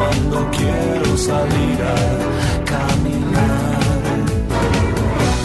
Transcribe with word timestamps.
Cuando 0.00 0.50
quiero 0.50 1.16
salir 1.16 1.78
a 1.82 2.64
caminar. 2.64 3.80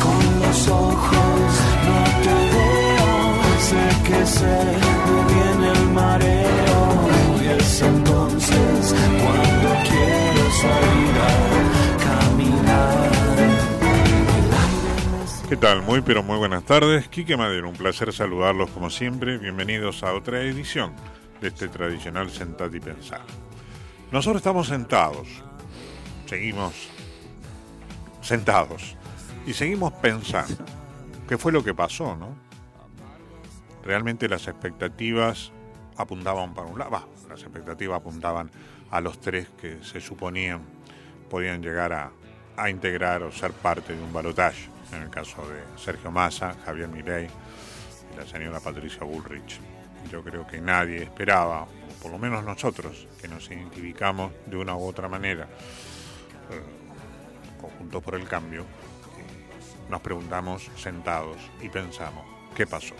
Con 0.03 0.21
los 0.41 0.67
ojos 0.69 1.52
no 1.88 1.99
te 2.23 2.35
veo, 2.53 3.09
sé 3.69 3.83
que 4.07 4.19
se 4.25 4.55
me 5.05 5.19
viene 5.33 5.67
el 5.77 5.85
mareo. 5.89 6.81
Y 7.41 7.47
es 7.57 7.81
entonces 7.81 8.95
cuando 9.21 9.69
quiero 9.89 10.43
salir 10.63 11.15
a 11.19 11.33
caminar. 12.08 13.09
¿Qué 15.49 15.58
tal? 15.58 15.81
Muy 15.81 15.99
pero 16.02 16.23
muy 16.23 16.37
buenas 16.37 16.63
tardes. 16.63 17.09
Quique 17.09 17.35
Madero, 17.35 17.67
un 17.67 17.75
placer 17.75 18.13
saludarlos 18.13 18.69
como 18.69 18.89
siempre. 18.89 19.37
Bienvenidos 19.37 20.02
a 20.03 20.13
otra 20.13 20.41
edición 20.41 20.93
de 21.41 21.49
este 21.49 21.67
tradicional 21.67 22.30
Sentar 22.30 22.73
y 22.73 22.80
Pensar. 22.80 23.44
Nosotros 24.11 24.38
estamos 24.38 24.67
sentados, 24.67 25.28
seguimos 26.25 26.89
sentados 28.22 28.95
y 29.45 29.53
seguimos 29.53 29.94
pensando 29.94 30.64
qué 31.28 31.38
fue 31.38 31.52
lo 31.52 31.64
que 31.64 31.73
pasó, 31.73 32.16
¿no? 32.16 32.36
Realmente 33.83 34.28
las 34.28 34.48
expectativas 34.48 35.52
apuntaban 35.98 36.53
para 36.53 36.67
un 36.67 36.80
lado, 36.80 37.08
las 37.30 37.42
expectativas 37.42 37.98
apuntaban 38.00 38.50
a 38.92 39.02
los 39.02 39.20
tres 39.20 39.50
que 39.59 39.83
se 39.83 40.00
suponían 40.00 40.61
podían 41.30 41.61
llegar 41.61 41.92
a, 41.94 42.11
a 42.56 42.70
integrar 42.70 43.23
o 43.23 43.31
ser 43.31 43.52
parte 43.52 43.95
de 43.95 44.02
un 44.02 44.14
balotaje, 44.14 44.70
en 44.94 45.02
el 45.03 45.09
caso 45.09 45.42
de 45.50 45.61
Sergio 45.78 46.11
Massa, 46.11 46.56
Javier 46.66 46.88
Milei 46.88 47.28
y 48.14 48.17
la 48.17 48.26
señora 48.26 48.59
Patricia 48.59 49.03
Bullrich. 49.03 49.59
Yo 50.11 50.23
creo 50.23 50.45
que 50.45 50.61
nadie 50.61 51.03
esperaba 51.03 51.67
por 52.06 52.11
lo 52.11 52.20
menos 52.20 52.44
nosotros, 52.44 53.08
que 53.20 53.28
nos 53.28 53.50
identificamos 53.50 54.31
de 54.45 54.58
una 54.58 54.75
u 54.75 54.84
otra 54.86 55.09
manera, 55.09 55.48
eh, 56.52 56.61
conjuntos 57.59 58.03
por 58.03 58.14
el 58.14 58.28
cambio, 58.28 58.61
eh, 58.61 59.86
nos 59.89 60.02
preguntamos 60.02 60.70
sentados 60.77 61.38
y 61.64 61.70
pensamos, 61.70 62.23
¿qué 62.55 62.67
pasó? 62.67 62.94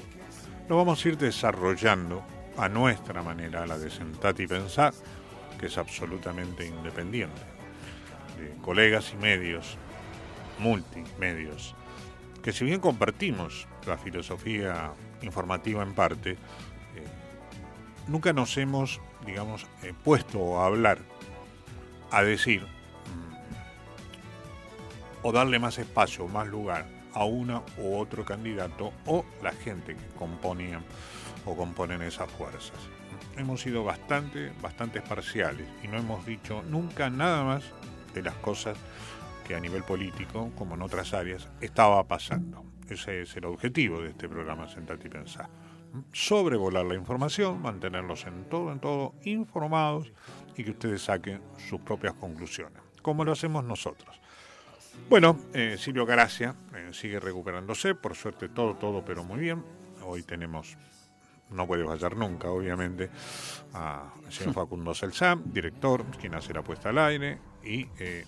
Lo 0.68 0.78
vamos 0.78 1.06
a 1.06 1.08
ir 1.08 1.20
desarrollando 1.20 2.24
a 2.58 2.68
nuestra 2.68 3.22
manera, 3.22 3.68
la 3.68 3.78
de 3.78 3.92
sentar 3.92 4.42
y 4.42 4.48
pensar, 4.48 4.92
que 5.60 5.68
es 5.68 5.78
absolutamente 5.78 6.66
independiente, 6.66 7.44
de 8.40 8.60
colegas 8.64 9.14
y 9.14 9.18
medios, 9.18 9.78
multimedios, 10.58 11.76
que 12.42 12.52
si 12.52 12.66
bien 12.66 12.80
compartimos 12.80 13.68
la 13.86 14.00
filosofía 14.00 14.94
informativa 15.22 15.84
en 15.84 15.94
parte, 15.94 16.40
nunca 18.08 18.34
nos 18.34 18.58
hemos, 18.58 19.02
digamos, 19.26 19.66
eh, 19.84 19.94
puesto 20.04 20.60
a 20.60 20.66
hablar, 20.68 21.00
a 22.12 22.24
decir, 22.24 22.62
mm, 22.64 23.36
o 25.24 25.32
darle 25.32 25.60
más 25.60 25.78
espacio, 25.78 26.28
más 26.28 26.48
lugar 26.48 26.86
a 27.14 27.26
una 27.26 27.62
u 27.78 27.98
otro 27.98 28.26
candidato 28.26 28.92
o 29.06 29.26
la 29.42 29.52
gente 29.52 29.96
que 29.96 30.06
componían 30.18 30.84
o 31.46 31.56
componen 31.56 32.02
esas 32.02 32.30
fuerzas. 32.32 32.78
Hemos 33.38 33.62
sido 33.62 33.84
bastante, 33.84 34.52
bastante 34.62 35.02
parciales 35.02 35.68
y 35.84 35.88
no 35.88 35.98
hemos 35.98 36.26
dicho 36.26 36.64
nunca 36.64 37.10
nada 37.10 37.44
más 37.44 37.64
de 38.14 38.22
las 38.22 38.36
cosas 38.36 38.78
que 39.48 39.56
a 39.56 39.60
nivel 39.60 39.84
político, 39.84 40.52
como 40.58 40.76
en 40.76 40.82
otras 40.82 41.14
áreas, 41.14 41.48
estaba 41.62 42.04
pasando. 42.06 42.64
Ese 42.90 43.22
es 43.22 43.36
el 43.36 43.46
objetivo 43.46 44.02
de 44.02 44.10
este 44.10 44.28
programa 44.28 44.68
Sentate 44.68 45.08
y 45.08 45.10
Pensar 45.10 45.50
sobrevolar 46.12 46.86
la 46.86 46.96
información, 46.96 47.62
mantenerlos 47.62 48.26
en 48.26 48.46
todo, 48.46 48.72
en 48.72 48.80
todo 48.80 49.14
informados 49.24 50.12
y 50.56 50.64
que 50.64 50.72
ustedes 50.72 51.04
saquen 51.04 51.42
sus 51.58 51.80
propias 51.82 52.14
conclusiones, 52.14 52.82
como 53.02 53.24
lo 53.24 53.32
hacemos 53.32 53.64
nosotros. 53.64 54.20
Bueno, 55.10 55.38
eh, 55.54 55.76
Silvio 55.78 56.06
Garacia 56.06 56.56
eh, 56.74 56.90
sigue 56.92 57.20
recuperándose, 57.20 57.94
por 57.94 58.16
suerte 58.16 58.50
todo, 58.50 58.76
todo, 58.76 59.04
pero 59.06 59.24
muy 59.24 59.40
bien. 59.40 59.64
Hoy 60.04 60.24
tenemos, 60.24 60.78
no 61.52 61.68
puede 61.68 61.86
fallar 61.86 62.16
nunca, 62.16 62.50
obviamente, 62.50 63.10
a 63.74 64.14
señor 64.30 64.54
Facundo 64.56 64.96
Celsam, 64.96 65.44
director, 65.46 66.04
quien 66.20 66.34
hace 66.34 66.54
la 66.54 66.64
puesta 66.64 66.90
al 66.90 66.98
aire, 66.98 67.38
y 67.64 67.88
eh, 68.00 68.26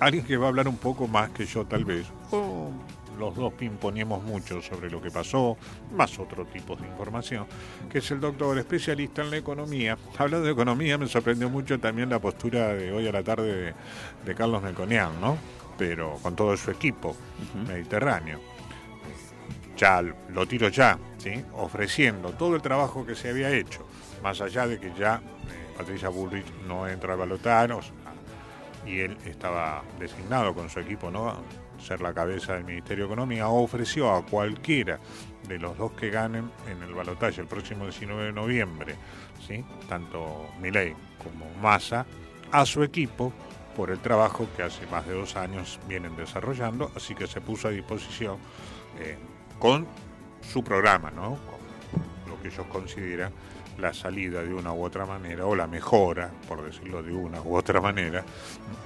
alguien 0.00 0.24
que 0.24 0.36
va 0.36 0.46
a 0.46 0.48
hablar 0.48 0.68
un 0.68 0.76
poco 0.76 1.08
más 1.08 1.30
que 1.30 1.46
yo 1.46 1.64
tal 1.64 1.84
vez, 1.84 2.06
los 3.18 3.34
dos 3.34 3.52
pimponíamos 3.54 4.22
mucho 4.22 4.60
sobre 4.62 4.90
lo 4.90 5.00
que 5.00 5.10
pasó, 5.10 5.56
más 5.92 6.18
otro 6.18 6.44
tipo 6.46 6.76
de 6.76 6.86
información, 6.86 7.46
que 7.90 7.98
es 7.98 8.10
el 8.10 8.20
doctor 8.20 8.58
especialista 8.58 9.22
en 9.22 9.30
la 9.30 9.36
economía. 9.36 9.96
Hablando 10.18 10.46
de 10.46 10.52
economía, 10.52 10.98
me 10.98 11.08
sorprendió 11.08 11.48
mucho 11.48 11.78
también 11.78 12.10
la 12.10 12.18
postura 12.18 12.74
de 12.74 12.92
hoy 12.92 13.06
a 13.06 13.12
la 13.12 13.22
tarde 13.22 13.74
de, 14.24 14.34
Carlos 14.34 14.62
Melconian, 14.62 15.20
¿no? 15.20 15.38
Pero 15.78 16.18
con 16.22 16.36
todo 16.36 16.56
su 16.56 16.70
equipo 16.70 17.16
mediterráneo. 17.66 18.40
Ya 19.76 20.02
lo 20.02 20.46
tiro 20.46 20.68
ya, 20.68 20.98
¿sí? 21.18 21.42
Ofreciendo 21.52 22.30
todo 22.32 22.56
el 22.56 22.62
trabajo 22.62 23.04
que 23.04 23.14
se 23.14 23.30
había 23.30 23.50
hecho, 23.50 23.86
más 24.22 24.40
allá 24.40 24.66
de 24.66 24.78
que 24.78 24.92
ya 24.98 25.16
eh, 25.16 25.76
Patricia 25.76 26.08
Bullrich 26.08 26.46
no 26.66 26.88
entra 26.88 27.12
a 27.12 27.16
balotar, 27.16 27.70
y 28.86 29.00
él 29.00 29.16
estaba 29.26 29.82
designado 29.98 30.54
con 30.54 30.70
su 30.70 30.80
equipo, 30.80 31.10
¿no? 31.10 31.34
Ser 31.78 32.00
la 32.00 32.12
cabeza 32.12 32.54
del 32.54 32.64
Ministerio 32.64 33.04
de 33.04 33.12
Economía, 33.12 33.48
ofreció 33.48 34.12
a 34.12 34.24
cualquiera 34.24 34.98
de 35.46 35.58
los 35.58 35.76
dos 35.78 35.92
que 35.92 36.10
ganen 36.10 36.50
en 36.68 36.82
el 36.82 36.94
balotaje 36.94 37.40
el 37.40 37.46
próximo 37.46 37.84
19 37.84 38.24
de 38.24 38.32
noviembre, 38.32 38.96
¿sí? 39.46 39.64
tanto 39.88 40.48
Milei 40.60 40.94
como 41.22 41.46
Massa, 41.60 42.06
a 42.52 42.66
su 42.66 42.82
equipo 42.82 43.32
por 43.76 43.90
el 43.90 43.98
trabajo 43.98 44.48
que 44.56 44.62
hace 44.62 44.86
más 44.86 45.06
de 45.06 45.14
dos 45.14 45.36
años 45.36 45.78
vienen 45.86 46.16
desarrollando, 46.16 46.90
así 46.96 47.14
que 47.14 47.26
se 47.26 47.40
puso 47.40 47.68
a 47.68 47.70
disposición 47.70 48.38
eh, 48.98 49.18
con 49.58 49.86
su 50.40 50.64
programa, 50.64 51.10
¿no? 51.10 51.38
con 51.46 52.30
lo 52.30 52.40
que 52.40 52.48
ellos 52.48 52.66
consideran 52.66 53.32
la 53.78 53.92
salida 53.92 54.42
de 54.42 54.54
una 54.54 54.72
u 54.72 54.82
otra 54.82 55.04
manera, 55.06 55.46
o 55.46 55.54
la 55.54 55.66
mejora, 55.66 56.30
por 56.48 56.64
decirlo 56.64 57.02
de 57.02 57.12
una 57.12 57.40
u 57.42 57.54
otra 57.54 57.80
manera, 57.80 58.24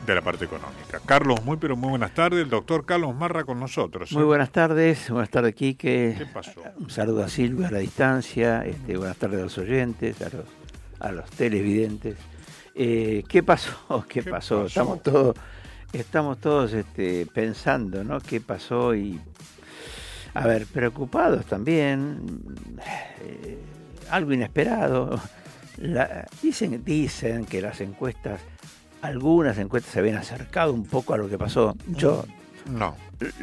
de 0.04 0.14
la 0.14 0.20
parte 0.20 0.44
económica. 0.44 1.00
Carlos, 1.04 1.44
muy 1.44 1.56
pero 1.56 1.76
muy 1.76 1.90
buenas 1.90 2.12
tardes. 2.14 2.42
El 2.42 2.50
doctor 2.50 2.84
Carlos 2.84 3.14
Marra 3.14 3.44
con 3.44 3.60
nosotros. 3.60 4.12
Muy 4.12 4.24
buenas 4.24 4.50
tardes, 4.50 5.10
buenas 5.10 5.30
tardes, 5.30 5.54
Quique. 5.54 6.14
¿Qué 6.18 6.26
pasó? 6.26 6.62
Un 6.78 6.90
saludo 6.90 7.24
a 7.24 7.28
Silvia 7.28 7.68
a 7.68 7.70
la 7.70 7.78
distancia, 7.78 8.64
este, 8.64 8.96
buenas 8.96 9.16
tardes 9.16 9.40
a 9.40 9.42
los 9.44 9.58
oyentes, 9.58 10.20
a 10.22 10.30
los, 10.30 10.44
a 10.98 11.12
los 11.12 11.30
televidentes. 11.30 12.16
Eh, 12.74 13.24
¿Qué 13.28 13.42
pasó? 13.42 14.04
¿Qué, 14.08 14.22
pasó? 14.22 14.66
Estamos 14.66 15.02
todos, 15.02 15.36
estamos 15.92 16.38
todos 16.38 16.72
este, 16.72 17.26
pensando, 17.26 18.02
¿no? 18.02 18.20
¿Qué 18.20 18.40
pasó? 18.40 18.94
Y, 18.94 19.20
a 20.34 20.46
ver, 20.46 20.66
preocupados 20.66 21.46
también. 21.46 22.20
Eh, 23.22 23.58
algo 24.10 24.32
inesperado. 24.32 25.20
dicen, 26.42 26.84
dicen 26.84 27.46
que 27.46 27.60
las 27.60 27.80
encuestas, 27.80 28.40
algunas 29.02 29.58
encuestas 29.58 29.92
se 29.92 29.98
habían 30.00 30.16
acercado 30.16 30.72
un 30.72 30.84
poco 30.84 31.14
a 31.14 31.16
lo 31.16 31.28
que 31.28 31.38
pasó. 31.38 31.76
Yo 31.88 32.24
no 32.66 32.96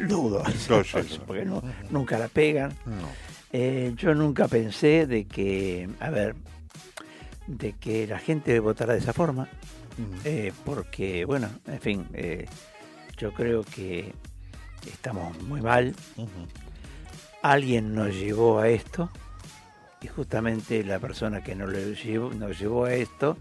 dudo, 0.08 0.42
porque 1.26 1.46
nunca 1.90 2.18
la 2.18 2.28
pegan. 2.28 2.72
Eh, 3.52 3.92
yo 3.96 4.14
nunca 4.14 4.48
pensé 4.48 5.06
de 5.06 5.24
que, 5.24 5.88
a 6.00 6.10
ver, 6.10 6.34
de 7.46 7.72
que 7.74 8.06
la 8.06 8.18
gente 8.18 8.58
votara 8.60 8.92
de 8.92 9.00
esa 9.00 9.12
forma. 9.12 9.48
eh, 10.24 10.52
porque, 10.64 11.24
bueno, 11.24 11.48
en 11.66 11.80
fin, 11.80 12.06
eh, 12.12 12.46
yo 13.16 13.32
creo 13.32 13.64
que 13.64 14.12
estamos 14.86 15.40
muy 15.42 15.60
mal. 15.60 15.94
Alguien 17.42 17.94
nos 17.94 18.14
llevó 18.14 18.58
a 18.58 18.68
esto 18.68 19.10
y 20.00 20.06
justamente 20.06 20.84
la 20.84 20.98
persona 20.98 21.42
que 21.42 21.54
nos, 21.54 21.72
llevó, 21.72 22.30
nos 22.32 22.58
llevó 22.58 22.84
a 22.84 22.94
esto 22.94 23.36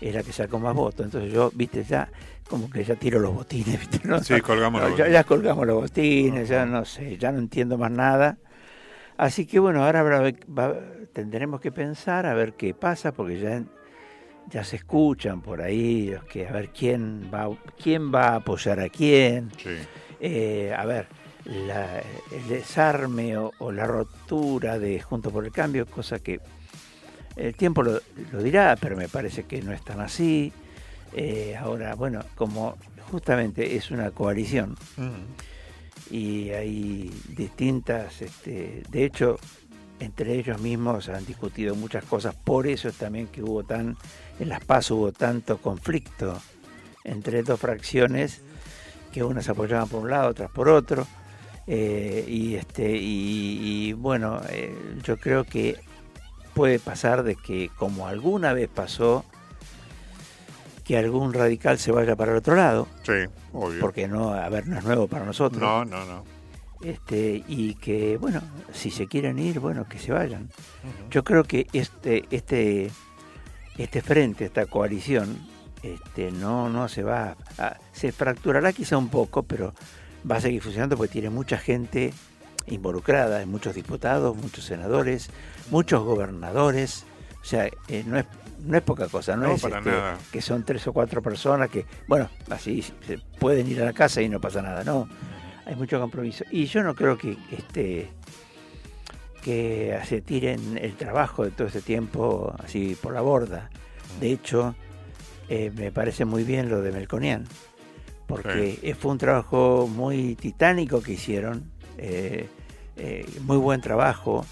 es 0.00 0.14
la 0.14 0.22
que 0.22 0.32
sacó 0.32 0.58
más 0.58 0.74
votos. 0.74 1.06
Entonces 1.06 1.32
yo, 1.32 1.50
viste, 1.54 1.84
ya 1.84 2.08
como 2.48 2.68
que 2.68 2.84
ya 2.84 2.96
tiro 2.96 3.18
los 3.18 3.34
botines, 3.34 3.80
¿viste? 3.90 4.06
¿no? 4.06 4.22
Sí, 4.22 4.40
colgamos 4.40 4.82
los 4.82 4.96
ya, 4.96 5.08
ya, 5.08 5.24
colgamos 5.24 5.66
los 5.66 5.82
botines, 5.82 6.48
ya 6.48 6.66
no 6.66 6.84
sé, 6.84 7.16
ya 7.16 7.32
no 7.32 7.38
entiendo 7.38 7.78
más 7.78 7.90
nada. 7.90 8.36
Así 9.16 9.46
que 9.46 9.58
bueno, 9.58 9.84
ahora 9.84 10.32
tendremos 11.12 11.60
que 11.60 11.70
pensar 11.70 12.26
a 12.26 12.34
ver 12.34 12.54
qué 12.54 12.74
pasa, 12.74 13.12
porque 13.12 13.38
ya, 13.38 13.62
ya 14.50 14.64
se 14.64 14.76
escuchan 14.76 15.40
por 15.42 15.62
ahí, 15.62 16.14
que 16.30 16.48
a 16.48 16.52
ver 16.52 16.70
quién 16.70 17.30
va, 17.32 17.48
quién 17.80 18.12
va 18.12 18.28
a 18.28 18.34
apoyar 18.36 18.80
a 18.80 18.88
quién. 18.88 19.50
Eh, 20.18 20.74
a 20.76 20.84
ver, 20.84 21.06
el 21.44 22.48
desarme 22.48 23.36
o, 23.36 23.72
la 23.72 23.86
rotura 23.86 24.78
de 24.78 25.00
Junto 25.00 25.30
por 25.30 25.44
el 25.44 25.52
Cambio, 25.52 25.86
cosa 25.86 26.18
que 26.18 26.40
el 27.36 27.54
tiempo 27.54 27.82
lo, 27.82 28.00
dirá, 28.42 28.76
pero 28.80 28.96
me 28.96 29.08
parece 29.08 29.44
que 29.44 29.62
no 29.62 29.72
es 29.72 29.82
tan 29.82 30.00
así. 30.00 30.52
Eh, 31.14 31.56
ahora, 31.58 31.94
bueno, 31.94 32.24
como 32.34 32.76
justamente 33.10 33.76
es 33.76 33.90
una 33.90 34.10
coalición 34.10 34.76
y 36.10 36.50
hay 36.50 37.10
distintas, 37.28 38.20
este, 38.20 38.82
de 38.88 39.04
hecho, 39.04 39.38
entre 39.98 40.34
ellos 40.38 40.60
mismos 40.60 41.08
han 41.08 41.24
discutido 41.24 41.74
muchas 41.74 42.04
cosas, 42.04 42.34
por 42.34 42.66
eso 42.66 42.88
es 42.88 42.96
también 42.96 43.28
que 43.28 43.42
hubo 43.42 43.64
tan, 43.64 43.96
en 44.38 44.48
las 44.48 44.64
paz 44.64 44.90
hubo 44.90 45.12
tanto 45.12 45.58
conflicto 45.58 46.40
entre 47.04 47.42
dos 47.42 47.58
fracciones, 47.58 48.42
que 49.10 49.24
unas 49.24 49.48
apoyaban 49.48 49.88
por 49.88 50.02
un 50.02 50.10
lado, 50.10 50.28
otras 50.28 50.50
por 50.50 50.68
otro, 50.68 51.06
eh, 51.66 52.24
y, 52.26 52.54
este, 52.56 52.90
y, 52.92 53.92
bueno, 53.92 54.40
eh, 54.48 54.74
yo 55.04 55.16
creo 55.16 55.44
que 55.44 55.76
puede 56.54 56.78
pasar 56.78 57.22
de 57.22 57.36
que 57.36 57.70
como 57.76 58.06
alguna 58.06 58.52
vez 58.52 58.68
pasó, 58.68 59.24
que 60.84 60.98
algún 60.98 61.32
radical 61.32 61.78
se 61.78 61.92
vaya 61.92 62.16
para 62.16 62.32
el 62.32 62.38
otro 62.38 62.56
lado. 62.56 62.88
Sí, 63.04 63.12
obvio. 63.52 63.80
Porque 63.80 64.08
no, 64.08 64.32
a 64.32 64.48
ver, 64.48 64.66
no 64.66 64.78
es 64.78 64.84
nuevo 64.84 65.06
para 65.06 65.24
nosotros. 65.24 65.62
No, 65.62 65.84
no, 65.84 66.04
no. 66.04 66.24
Este, 66.82 67.44
y 67.46 67.74
que, 67.74 68.16
bueno, 68.16 68.40
si 68.72 68.90
se 68.90 69.06
quieren 69.06 69.38
ir, 69.38 69.60
bueno, 69.60 69.88
que 69.88 69.98
se 70.00 70.12
vayan. 70.12 70.50
Yo 71.10 71.22
creo 71.22 71.44
que 71.44 71.68
este, 71.72 72.24
este, 72.30 72.90
este 73.78 74.02
frente, 74.02 74.46
esta 74.46 74.66
coalición, 74.66 75.38
este, 75.84 76.32
no, 76.32 76.68
no 76.68 76.88
se 76.88 77.04
va 77.04 77.36
a, 77.58 77.76
se 77.92 78.10
fracturará 78.10 78.72
quizá 78.72 78.96
un 78.96 79.08
poco, 79.08 79.44
pero 79.44 79.74
va 80.30 80.36
a 80.36 80.40
seguir 80.40 80.62
funcionando 80.62 80.96
porque 80.96 81.12
tiene 81.12 81.30
mucha 81.30 81.58
gente 81.58 82.12
involucrada, 82.66 83.44
muchos 83.46 83.74
diputados, 83.74 84.36
muchos 84.36 84.64
senadores, 84.64 85.30
muchos 85.70 86.02
gobernadores. 86.04 87.04
O 87.40 87.44
sea, 87.44 87.66
eh, 87.88 88.04
no, 88.06 88.18
es, 88.18 88.26
no 88.64 88.76
es 88.76 88.82
poca 88.82 89.08
cosa, 89.08 89.36
no, 89.36 89.52
es 89.52 89.64
este, 89.64 89.90
que 90.30 90.40
son 90.40 90.64
tres 90.64 90.86
o 90.86 90.92
cuatro 90.92 91.22
personas 91.22 91.68
que, 91.68 91.86
bueno, 92.06 92.28
así 92.50 92.82
se 92.82 93.18
pueden 93.38 93.68
ir 93.68 93.82
a 93.82 93.84
la 93.84 93.92
casa 93.92 94.22
y 94.22 94.28
no 94.28 94.40
pasa 94.40 94.62
nada, 94.62 94.84
no. 94.84 95.08
Hay 95.64 95.76
mucho 95.76 96.00
compromiso. 96.00 96.44
Y 96.50 96.66
yo 96.66 96.82
no 96.82 96.94
creo 96.94 97.16
que 97.16 97.36
este 97.50 98.10
que 99.42 99.98
se 100.06 100.20
tiren 100.20 100.78
el 100.78 100.94
trabajo 100.94 101.44
de 101.44 101.50
todo 101.50 101.66
este 101.66 101.82
tiempo 101.82 102.54
así 102.62 102.96
por 103.00 103.12
la 103.12 103.20
borda. 103.20 103.70
De 104.20 104.30
hecho, 104.30 104.76
eh, 105.48 105.72
me 105.74 105.90
parece 105.90 106.24
muy 106.24 106.44
bien 106.44 106.68
lo 106.68 106.80
de 106.80 106.92
Melconian, 106.92 107.44
porque 108.26 108.94
fue 108.98 109.12
un 109.12 109.18
trabajo 109.18 109.88
muy 109.88 110.34
titánico 110.36 111.02
que 111.02 111.12
hicieron, 111.12 111.70
eh, 111.98 112.48
eh, 112.96 113.26
muy 113.42 113.56
buen 113.56 113.80
trabajo, 113.80 114.46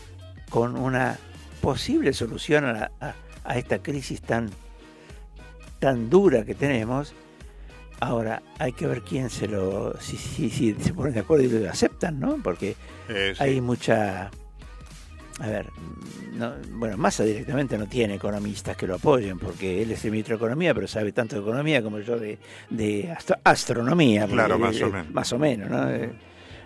con 0.49 0.77
una 0.77 1.19
posible 1.61 2.13
solución 2.13 2.65
a, 2.67 2.91
esta 3.55 3.83
crisis 3.83 4.21
tan, 4.21 4.51
tan 5.79 6.11
dura 6.11 6.45
que 6.45 6.55
tenemos. 6.55 7.15
Ahora, 8.01 8.43
hay 8.59 8.73
que 8.73 8.87
ver 8.87 9.03
quién 9.03 9.29
se 9.29 9.47
lo. 9.47 9.99
si, 10.01 10.17
si, 10.17 10.51
si 10.51 10.75
se 10.75 10.95
ponen 10.95 11.15
de 11.15 11.21
acuerdo 11.21 11.45
y 11.45 11.49
lo 11.49 11.71
aceptan, 11.71 12.19
¿no? 12.19 12.39
Porque 12.43 12.77
eh, 13.09 13.35
hay 13.39 13.61
mucha. 13.61 14.31
A 15.39 15.47
ver, 15.47 15.71
bueno, 16.73 16.97
Massa 16.99 17.25
directamente 17.25 17.79
no 17.79 17.87
tiene 17.87 18.15
economistas 18.15 18.77
que 18.77 18.87
lo 18.87 18.97
apoyen, 18.97 19.39
porque 19.39 19.83
él 19.83 19.91
es 19.93 20.05
el 20.05 20.11
ministro 20.11 20.37
de 20.37 20.45
Economía, 20.45 20.75
pero 20.75 20.87
sabe 20.87 21.13
tanto 21.13 21.37
de 21.37 21.43
economía 21.43 21.83
como 21.83 22.01
yo 22.01 22.19
de, 22.19 22.39
de 22.69 23.15
astronomía. 23.45 24.27
Claro, 24.27 24.59
más 24.59 24.81
o 24.83 24.91
menos. 24.91 25.11
Más 25.11 25.33
o 25.33 25.39
menos, 25.39 25.71
¿no? 25.71 25.89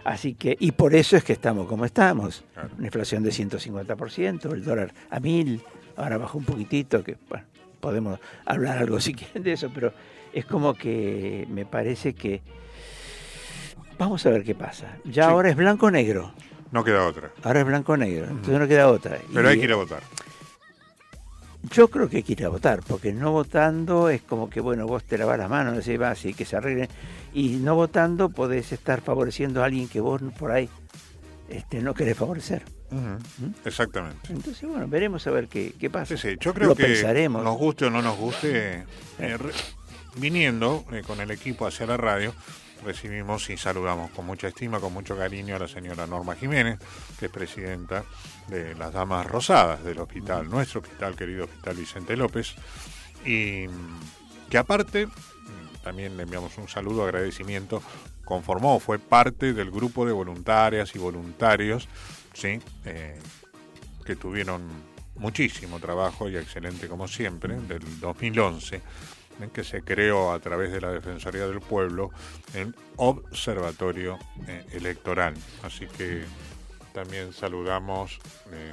Así 0.05 0.34
que, 0.34 0.55
y 0.61 0.72
por 0.72 0.94
eso 0.94 1.16
es 1.16 1.25
que 1.25 1.32
estamos 1.32 1.66
como 1.66 1.84
estamos. 1.87 2.44
Una 2.76 2.87
inflación 2.87 3.22
de 3.22 3.31
150%, 3.31 4.52
el 4.52 4.64
dólar 4.64 4.93
a 5.08 5.19
mil, 5.19 5.62
ahora 5.96 6.19
bajó 6.19 6.38
un 6.38 6.44
poquitito, 6.44 7.02
que 7.02 7.16
bueno, 7.28 7.44
podemos 7.81 8.20
hablar 8.44 8.78
algo 8.78 9.00
si 9.00 9.14
quieren 9.14 9.43
de 9.43 9.52
eso, 9.52 9.70
pero 9.75 9.93
es 10.32 10.44
como 10.44 10.75
que 10.75 11.46
me 11.49 11.64
parece 11.64 12.14
que 12.14 12.43
vamos 13.99 14.25
a 14.26 14.31
ver 14.31 14.44
qué 14.44 14.55
pasa. 14.55 14.99
Ya 15.05 15.28
ahora 15.28 15.49
es 15.49 15.56
blanco-negro. 15.56 16.32
No 16.75 16.82
queda 16.82 17.06
otra. 17.06 17.31
Ahora 17.44 17.61
es 17.61 17.67
blanco-negro, 17.67 18.26
entonces 18.26 18.59
no 18.59 18.67
queda 18.67 18.88
otra. 18.88 19.21
Pero 19.32 19.49
hay 19.49 19.61
que 19.61 19.65
ir 19.65 19.73
a 19.73 19.76
votar. 19.76 20.03
Yo 21.71 21.87
creo 21.87 22.09
que 22.09 22.17
hay 22.17 22.23
que 22.25 22.32
ir 22.32 22.44
a 22.44 22.49
votar, 22.49 22.81
porque 22.85 23.12
no 23.12 23.31
votando 23.31 24.09
es 24.09 24.23
como 24.23 24.50
que, 24.50 24.61
bueno, 24.61 24.85
vos 24.85 25.05
te 25.05 25.17
lavas 25.17 25.38
las 25.38 25.49
manos, 25.49 25.76
decís, 25.76 26.03
va, 26.03 26.11
así 26.11 26.35
que 26.35 26.44
se 26.44 26.56
arreglen. 26.56 26.88
Y 27.32 27.59
no 27.59 27.76
votando 27.76 28.29
podés 28.29 28.73
estar 28.73 29.03
favoreciendo 29.03 29.62
a 29.62 29.67
alguien 29.67 29.88
que 29.88 30.00
vos 30.00 30.21
por 30.37 30.50
ahí 30.50 30.69
este, 31.49 31.81
no 31.81 31.94
querés 31.94 32.17
favorecer. 32.17 32.65
¿Mm? 32.91 33.55
Exactamente. 33.65 34.32
Entonces, 34.32 34.69
bueno, 34.69 34.88
veremos 34.88 35.25
a 35.29 35.31
ver 35.31 35.47
qué, 35.47 35.91
pasa. 35.93 36.17
Sí, 36.17 36.31
sí. 36.31 36.37
Yo 36.41 36.53
creo 36.55 36.75
que 36.75 37.29
nos 37.29 37.56
guste 37.56 37.85
o 37.85 37.91
no 37.91 38.03
nos 38.03 38.19
guste, 38.19 38.82
eh, 39.21 39.38
viniendo 40.17 40.85
eh, 40.91 41.03
con 41.06 41.21
el 41.21 41.31
equipo 41.31 41.69
hacia 41.69 41.87
la 41.87 41.97
radio, 41.97 42.35
recibimos 42.85 43.49
y 43.51 43.57
saludamos 43.57 44.11
con 44.11 44.27
mucha 44.27 44.49
estima, 44.49 44.81
con 44.81 44.93
mucho 44.93 45.17
cariño 45.17 45.57
a 45.57 45.59
la 45.59 45.69
señora 45.69 46.07
Norma 46.07 46.35
Jiménez, 46.35 46.79
que 47.19 47.27
es 47.27 47.33
presidenta 47.33 48.05
de 48.49 48.75
las 48.75 48.93
Damas 48.93 49.27
Rosadas 49.27 49.83
del 49.83 49.99
hospital, 49.99 50.49
nuestro 50.49 50.81
hospital, 50.81 51.17
querido 51.17 51.45
Hospital 51.45 51.77
Vicente 51.77 52.17
López, 52.17 52.55
y 53.25 53.67
que 54.50 54.59
aparte, 54.59 55.09
también 55.83 56.17
le 56.17 56.25
enviamos 56.25 56.57
un 56.59 56.69
saludo, 56.69 57.05
agradecimiento, 57.05 57.83
conformó, 58.25 58.79
fue 58.81 58.99
parte 58.99 59.53
del 59.53 59.71
grupo 59.71 60.07
de 60.07 60.12
voluntarias 60.12 60.95
y 60.95 60.99
voluntarios, 60.99 61.88
¿sí? 62.33 62.61
Eh, 62.85 63.19
que 64.05 64.17
tuvieron 64.17 64.62
muchísimo 65.17 65.79
trabajo 65.81 66.29
y 66.29 66.37
excelente 66.37 66.88
como 66.88 67.09
siempre, 67.09 67.57
del 67.61 68.00
2011 68.00 68.83
que 69.53 69.64
se 69.64 69.83
creó 69.83 70.33
a 70.33 70.38
través 70.38 70.73
de 70.73 70.81
la 70.81 70.91
Defensoría 70.91 71.47
del 71.47 71.61
Pueblo 71.61 72.11
en 72.55 72.75
Observatorio 72.97 74.19
eh, 74.47 74.64
Electoral. 74.73 75.35
Así 75.62 75.87
que 75.87 76.25
también 76.95 77.33
saludamos 77.33 78.21
eh, 78.53 78.73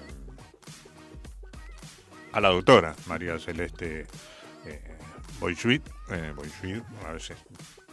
a 2.32 2.40
la 2.40 2.50
doctora 2.50 2.96
María 3.08 3.40
Celeste 3.40 4.02
eh, 4.02 4.08
eh, 4.66 6.34
a 7.04 7.12
veces 7.12 7.38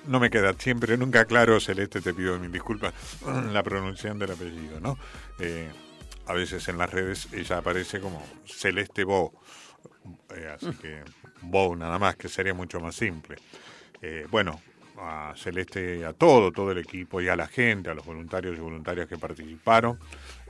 no 0.06 0.20
me 0.20 0.30
queda 0.30 0.52
siempre, 0.52 0.96
nunca 0.96 1.24
claro, 1.24 1.60
Celeste, 1.60 2.00
te 2.00 2.14
pido 2.14 2.38
mis 2.38 2.52
disculpas, 2.52 2.92
la 3.52 3.62
pronunciación 3.62 4.18
del 4.18 4.32
apellido, 4.32 4.80
¿no? 4.80 4.98
a 6.26 6.32
veces 6.34 6.68
en 6.68 6.76
las 6.76 6.90
redes 6.90 7.28
ella 7.32 7.58
aparece 7.58 8.00
como 8.00 8.22
Celeste 8.44 9.04
Bo, 9.04 9.32
así 10.54 10.70
que 10.80 11.02
Bow 11.42 11.74
nada 11.76 11.98
más, 11.98 12.16
que 12.16 12.28
sería 12.28 12.54
mucho 12.54 12.80
más 12.80 12.94
simple. 12.94 13.36
Eh, 14.02 14.26
bueno, 14.30 14.60
a 14.98 15.32
Celeste, 15.36 16.04
a 16.04 16.12
todo, 16.12 16.52
todo 16.52 16.72
el 16.72 16.78
equipo 16.78 17.20
y 17.20 17.28
a 17.28 17.36
la 17.36 17.46
gente, 17.46 17.90
a 17.90 17.94
los 17.94 18.04
voluntarios 18.04 18.56
y 18.56 18.60
voluntarias 18.60 19.06
que 19.06 19.16
participaron, 19.16 19.98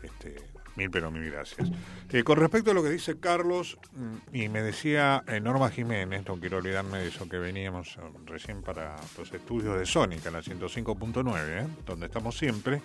este, 0.02 0.36
mil 0.76 0.90
pero 0.90 1.10
mil 1.10 1.30
gracias. 1.30 1.70
Eh, 2.10 2.22
con 2.22 2.38
respecto 2.38 2.70
a 2.70 2.74
lo 2.74 2.82
que 2.82 2.90
dice 2.90 3.18
Carlos, 3.18 3.78
mm, 3.92 4.36
y 4.36 4.48
me 4.48 4.62
decía 4.62 5.22
eh, 5.26 5.40
Norma 5.40 5.70
Jiménez, 5.70 6.24
no 6.26 6.38
quiero 6.38 6.58
olvidarme 6.58 6.98
de 6.98 7.08
eso 7.08 7.28
que 7.28 7.38
veníamos 7.38 7.98
recién 8.24 8.62
para 8.62 8.96
los 9.18 9.32
estudios 9.32 9.78
de 9.78 9.84
Sónica, 9.84 10.30
la 10.30 10.40
105.9, 10.40 11.66
donde 11.84 12.06
estamos 12.06 12.36
siempre, 12.38 12.80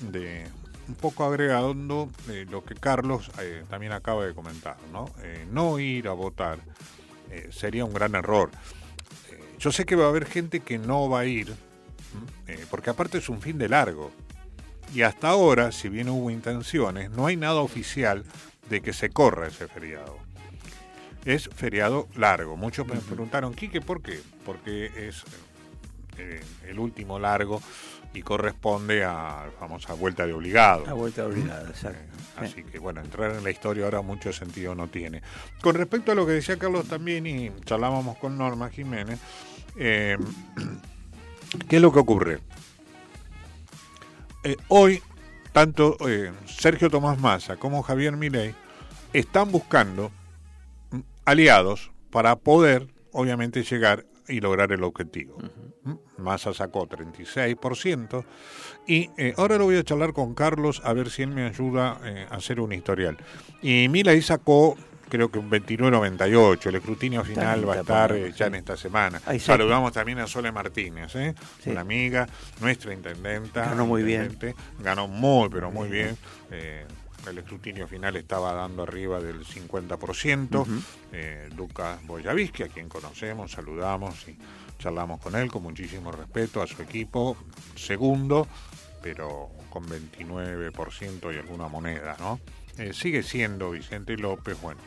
de 0.00 0.46
un 0.88 0.94
poco 0.94 1.24
agregando 1.24 2.10
lo 2.50 2.64
que 2.64 2.74
Carlos 2.74 3.30
también 3.70 3.92
acaba 3.92 4.26
de 4.26 4.34
comentar, 4.34 4.76
¿no? 4.92 5.10
no 5.50 5.78
ir 5.78 6.08
a 6.08 6.12
votar 6.12 6.58
eh, 7.32 7.48
sería 7.50 7.86
un 7.86 7.94
gran 7.94 8.14
error. 8.14 8.50
Eh, 9.30 9.40
yo 9.58 9.72
sé 9.72 9.86
que 9.86 9.96
va 9.96 10.04
a 10.04 10.08
haber 10.08 10.26
gente 10.26 10.60
que 10.60 10.78
no 10.78 11.08
va 11.08 11.20
a 11.20 11.24
ir, 11.24 11.54
eh, 12.46 12.66
porque 12.70 12.90
aparte 12.90 13.18
es 13.18 13.28
un 13.30 13.40
fin 13.40 13.56
de 13.56 13.70
largo. 13.70 14.12
Y 14.94 15.00
hasta 15.00 15.30
ahora, 15.30 15.72
si 15.72 15.88
bien 15.88 16.10
hubo 16.10 16.30
intenciones, 16.30 17.10
no 17.10 17.26
hay 17.26 17.36
nada 17.36 17.62
oficial 17.62 18.24
de 18.68 18.82
que 18.82 18.92
se 18.92 19.08
corra 19.08 19.48
ese 19.48 19.66
feriado. 19.66 20.18
es 21.24 21.48
feriado 21.48 22.06
largo. 22.16 22.56
Muchos 22.56 22.86
me 22.86 22.96
preguntaron, 22.96 23.54
Quique, 23.54 23.80
¿por 23.80 24.02
qué? 24.02 24.20
Porque 24.44 25.08
es 25.08 25.24
eh, 26.18 26.42
el 26.68 26.78
último 26.78 27.18
largo 27.18 27.62
y 28.14 28.22
corresponde 28.22 29.04
a 29.04 29.44
la 29.46 29.52
famosa 29.58 29.94
vuelta 29.94 30.26
de 30.26 30.32
obligado. 30.32 30.84
La 30.86 30.92
vuelta 30.92 31.22
de 31.22 31.28
obligado, 31.28 31.68
exacto. 31.68 31.98
Eh, 31.98 32.44
así 32.44 32.64
que 32.64 32.78
bueno, 32.78 33.00
entrar 33.00 33.32
en 33.32 33.42
la 33.42 33.50
historia 33.50 33.84
ahora 33.84 34.02
mucho 34.02 34.32
sentido 34.32 34.74
no 34.74 34.88
tiene. 34.88 35.22
Con 35.60 35.74
respecto 35.74 36.12
a 36.12 36.14
lo 36.14 36.26
que 36.26 36.32
decía 36.32 36.58
Carlos 36.58 36.88
también 36.88 37.26
y 37.26 37.52
charlábamos 37.64 38.18
con 38.18 38.36
Norma 38.36 38.70
Jiménez, 38.70 39.18
eh, 39.76 40.18
¿qué 41.68 41.76
es 41.76 41.82
lo 41.82 41.92
que 41.92 41.98
ocurre? 41.98 42.40
hoy, 44.66 45.00
tanto 45.52 45.96
Sergio 46.46 46.90
Tomás 46.90 47.16
Massa 47.20 47.58
como 47.58 47.84
Javier 47.84 48.16
Milei 48.16 48.56
están 49.12 49.52
buscando 49.52 50.10
aliados 51.24 51.92
para 52.10 52.36
poder, 52.36 52.88
obviamente, 53.12 53.62
llegar 53.62 54.04
y 54.28 54.40
lograr 54.40 54.72
el 54.72 54.84
objetivo. 54.84 55.38
Massa 56.22 56.54
sacó 56.54 56.88
36%. 56.88 58.24
Y 58.86 59.10
eh, 59.16 59.34
ahora 59.36 59.58
lo 59.58 59.64
voy 59.64 59.76
a 59.76 59.84
charlar 59.84 60.12
con 60.12 60.34
Carlos 60.34 60.80
a 60.84 60.92
ver 60.92 61.10
si 61.10 61.22
él 61.22 61.30
me 61.30 61.46
ayuda 61.46 62.00
eh, 62.04 62.26
a 62.30 62.36
hacer 62.36 62.60
un 62.60 62.72
historial. 62.72 63.16
Y 63.60 63.88
Milay 63.88 64.22
sacó 64.22 64.76
creo 65.08 65.30
que 65.30 65.38
un 65.38 65.50
29.98. 65.50 66.66
El 66.66 66.76
escrutinio 66.76 67.22
final 67.22 67.68
va 67.68 67.74
a 67.74 67.80
estar 67.80 68.12
eh, 68.12 68.32
ya 68.34 68.46
en 68.46 68.54
esta 68.54 68.78
semana. 68.78 69.20
Saludamos 69.38 69.92
también 69.92 70.18
a 70.20 70.26
Sole 70.26 70.50
Martínez, 70.50 71.12
una 71.66 71.82
amiga, 71.82 72.26
nuestra 72.60 72.94
intendenta. 72.94 73.66
Ganó 73.66 73.86
muy 73.86 74.02
bien. 74.02 74.38
Ganó 74.78 75.08
muy, 75.08 75.50
pero 75.50 75.70
muy 75.70 75.88
bien. 75.88 76.16
El 77.28 77.38
escrutinio 77.38 77.86
final 77.86 78.16
estaba 78.16 78.52
dando 78.52 78.82
arriba 78.82 79.20
del 79.20 79.44
50%. 79.44 80.66
Lucas 81.56 82.04
Boyavisky, 82.06 82.64
a 82.64 82.68
quien 82.68 82.88
conocemos, 82.88 83.52
saludamos 83.52 84.26
y 84.28 84.36
charlamos 84.82 85.20
con 85.20 85.36
él 85.36 85.50
con 85.50 85.62
muchísimo 85.62 86.10
respeto 86.10 86.60
a 86.60 86.66
su 86.66 86.82
equipo, 86.82 87.36
segundo, 87.76 88.48
pero 89.00 89.50
con 89.70 89.84
29% 89.86 91.34
y 91.34 91.38
alguna 91.38 91.68
moneda, 91.68 92.16
¿no? 92.18 92.40
Eh, 92.78 92.92
sigue 92.92 93.22
siendo 93.22 93.70
Vicente 93.70 94.16
López, 94.16 94.60
bueno, 94.60 94.80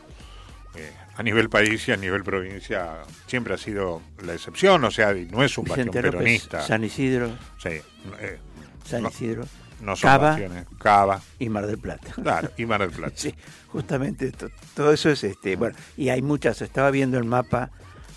eh, 0.76 0.92
a 1.16 1.24
nivel 1.24 1.50
país 1.50 1.88
y 1.88 1.94
a 1.94 1.98
nivel 1.98 2.24
provincia 2.24 3.04
siempre 3.28 3.54
ha 3.54 3.58
sido 3.58 4.02
la 4.24 4.34
excepción, 4.34 4.84
o 4.84 4.92
sea, 4.92 5.14
no 5.14 5.44
es 5.44 5.58
un 5.58 5.66
bastión 5.66 5.90
peronista. 5.90 6.62
San 6.62 6.84
Isidro. 6.84 7.30
Sí. 7.58 7.82
Eh, 8.20 8.40
San 8.84 9.06
Isidro. 9.06 9.44
No 9.44 9.65
son 9.80 9.96
Cava, 9.96 10.38
Cava. 10.80 11.22
Y 11.40 11.50
Mar 11.50 11.68
del 11.68 11.78
Plata. 11.78 12.14
Claro, 12.14 12.52
y 12.58 12.66
Mar 12.66 12.82
del 12.82 12.92
Plata. 12.92 13.14
sí, 13.16 13.34
justamente 13.68 14.32
todo 14.74 14.94
eso 14.94 15.10
es, 15.10 15.24
este, 15.24 15.56
bueno, 15.56 15.76
y 15.98 16.10
hay 16.10 16.22
muchas, 16.22 16.62
estaba 16.62 16.92
viendo 16.92 17.18
el 17.18 17.26
mapa 17.26 17.72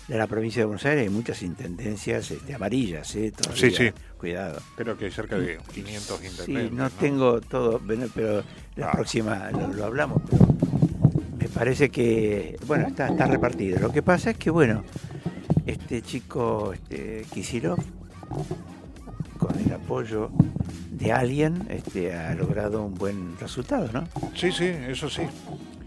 de 0.09 0.17
la 0.17 0.25
provincia 0.25 0.61
de 0.61 0.65
Buenos 0.65 0.85
Aires 0.85 1.03
hay 1.03 1.09
muchas 1.09 1.43
intendencias 1.43 2.31
este, 2.31 2.55
amarillas, 2.55 3.15
¿eh? 3.15 3.31
sí, 3.53 3.69
sí. 3.69 3.91
Cuidado. 4.17 4.59
Creo 4.75 4.97
que 4.97 5.05
hay 5.05 5.11
cerca 5.11 5.37
de 5.37 5.59
500 5.73 6.23
intendentes. 6.23 6.69
Sí, 6.69 6.75
no, 6.75 6.89
tengo 6.89 7.39
todo, 7.39 7.79
pero 8.13 8.43
la 8.75 8.87
ah. 8.87 8.91
próxima 8.91 9.49
lo, 9.51 9.85
hablamos. 9.85 10.21
me 11.37 11.47
parece 11.47 11.89
que, 11.89 12.57
bueno, 12.65 12.87
está, 12.87 13.07
está 13.07 13.27
repartido. 13.27 13.79
Lo 13.79 13.93
que 13.93 14.01
pasa 14.01 14.31
es 14.31 14.37
que, 14.37 14.49
bueno, 14.49 14.83
este 15.65 16.01
chico, 16.01 16.73
este 16.73 17.25
Kisilov, 17.31 17.79
con 19.39 19.57
el 19.57 19.73
apoyo 19.73 20.29
de 20.91 21.11
alguien, 21.11 21.65
este, 21.69 22.13
ha 22.13 22.35
logrado 22.35 22.83
un 22.83 22.93
buen 22.93 23.39
resultado, 23.39 23.89
¿no? 23.91 24.07
Sí, 24.35 24.51
sí, 24.51 24.65
eso 24.65 25.09
sí. 25.09 25.23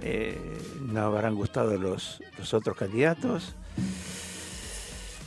Eh, 0.00 0.37
no 0.80 1.02
habrán 1.02 1.37
gustado 1.37 1.76
los, 1.76 2.21
los 2.38 2.52
otros 2.54 2.76
candidatos. 2.76 3.54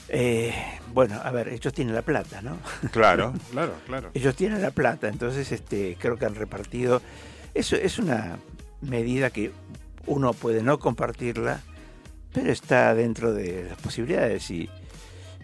Eh, 0.09 0.53
bueno, 0.93 1.21
a 1.23 1.31
ver, 1.31 1.49
ellos 1.49 1.71
tienen 1.73 1.95
la 1.95 2.01
plata, 2.01 2.41
¿no? 2.41 2.57
Claro, 2.91 3.33
claro, 3.51 3.73
claro. 3.85 4.09
ellos 4.13 4.35
tienen 4.35 4.61
la 4.61 4.71
plata, 4.71 5.07
entonces 5.07 5.51
este, 5.51 5.95
creo 5.99 6.17
que 6.17 6.25
han 6.25 6.35
repartido. 6.35 7.01
Eso 7.53 7.75
es 7.75 7.99
una 7.99 8.39
medida 8.81 9.29
que 9.29 9.51
uno 10.07 10.33
puede 10.33 10.63
no 10.63 10.79
compartirla, 10.79 11.61
pero 12.33 12.51
está 12.51 12.93
dentro 12.95 13.33
de 13.33 13.65
las 13.69 13.77
posibilidades 13.77 14.49
y 14.51 14.69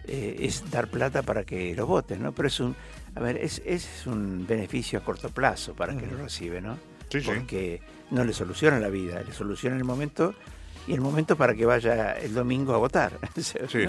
eh, 0.06 0.36
es 0.40 0.70
dar 0.70 0.88
plata 0.88 1.22
para 1.22 1.44
que 1.44 1.74
lo 1.74 1.86
voten, 1.86 2.22
¿no? 2.22 2.32
Pero 2.32 2.48
es 2.48 2.60
un, 2.60 2.74
a 3.14 3.20
ver, 3.20 3.36
es, 3.36 3.62
es 3.64 4.06
un 4.06 4.46
beneficio 4.46 4.98
a 4.98 5.04
corto 5.04 5.28
plazo 5.30 5.74
para 5.74 5.96
que 5.96 6.06
lo 6.06 6.16
recibe, 6.16 6.60
¿no? 6.60 6.78
Sí, 7.08 7.20
Porque 7.24 7.82
no 8.10 8.24
le 8.24 8.32
soluciona 8.32 8.80
la 8.80 8.88
vida, 8.88 9.22
le 9.22 9.32
soluciona 9.32 9.76
el 9.76 9.84
momento 9.84 10.34
y 10.86 10.94
el 10.94 11.00
momento 11.00 11.36
para 11.36 11.54
que 11.54 11.66
vaya 11.66 12.12
el 12.12 12.32
domingo 12.32 12.74
a 12.74 12.78
votar. 12.78 13.18
sí, 13.36 13.58
sí. 13.68 13.86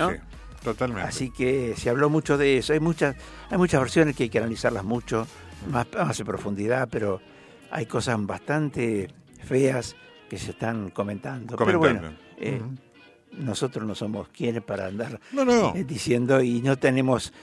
Totalmente. 0.63 1.07
Así 1.07 1.29
que 1.29 1.75
se 1.77 1.89
habló 1.89 2.09
mucho 2.09 2.37
de 2.37 2.57
eso. 2.57 2.73
Hay 2.73 2.79
muchas, 2.79 3.15
hay 3.49 3.57
muchas 3.57 3.81
versiones 3.81 4.15
que 4.15 4.23
hay 4.23 4.29
que 4.29 4.37
analizarlas 4.37 4.83
mucho, 4.83 5.27
más, 5.69 5.87
más 5.93 6.19
en 6.19 6.25
profundidad, 6.25 6.87
pero 6.89 7.21
hay 7.69 7.85
cosas 7.85 8.23
bastante 8.25 9.09
feas 9.43 9.95
que 10.29 10.37
se 10.37 10.51
están 10.51 10.89
comentando. 10.89 11.57
Pero 11.57 11.79
bueno, 11.79 12.13
eh, 12.37 12.61
nosotros 13.37 13.85
no 13.85 13.95
somos 13.95 14.27
quienes 14.29 14.63
para 14.63 14.87
andar 14.87 15.19
eh, 15.75 15.83
diciendo 15.85 16.41
y 16.41 16.61
no 16.61 16.77
tenemos 16.77 17.33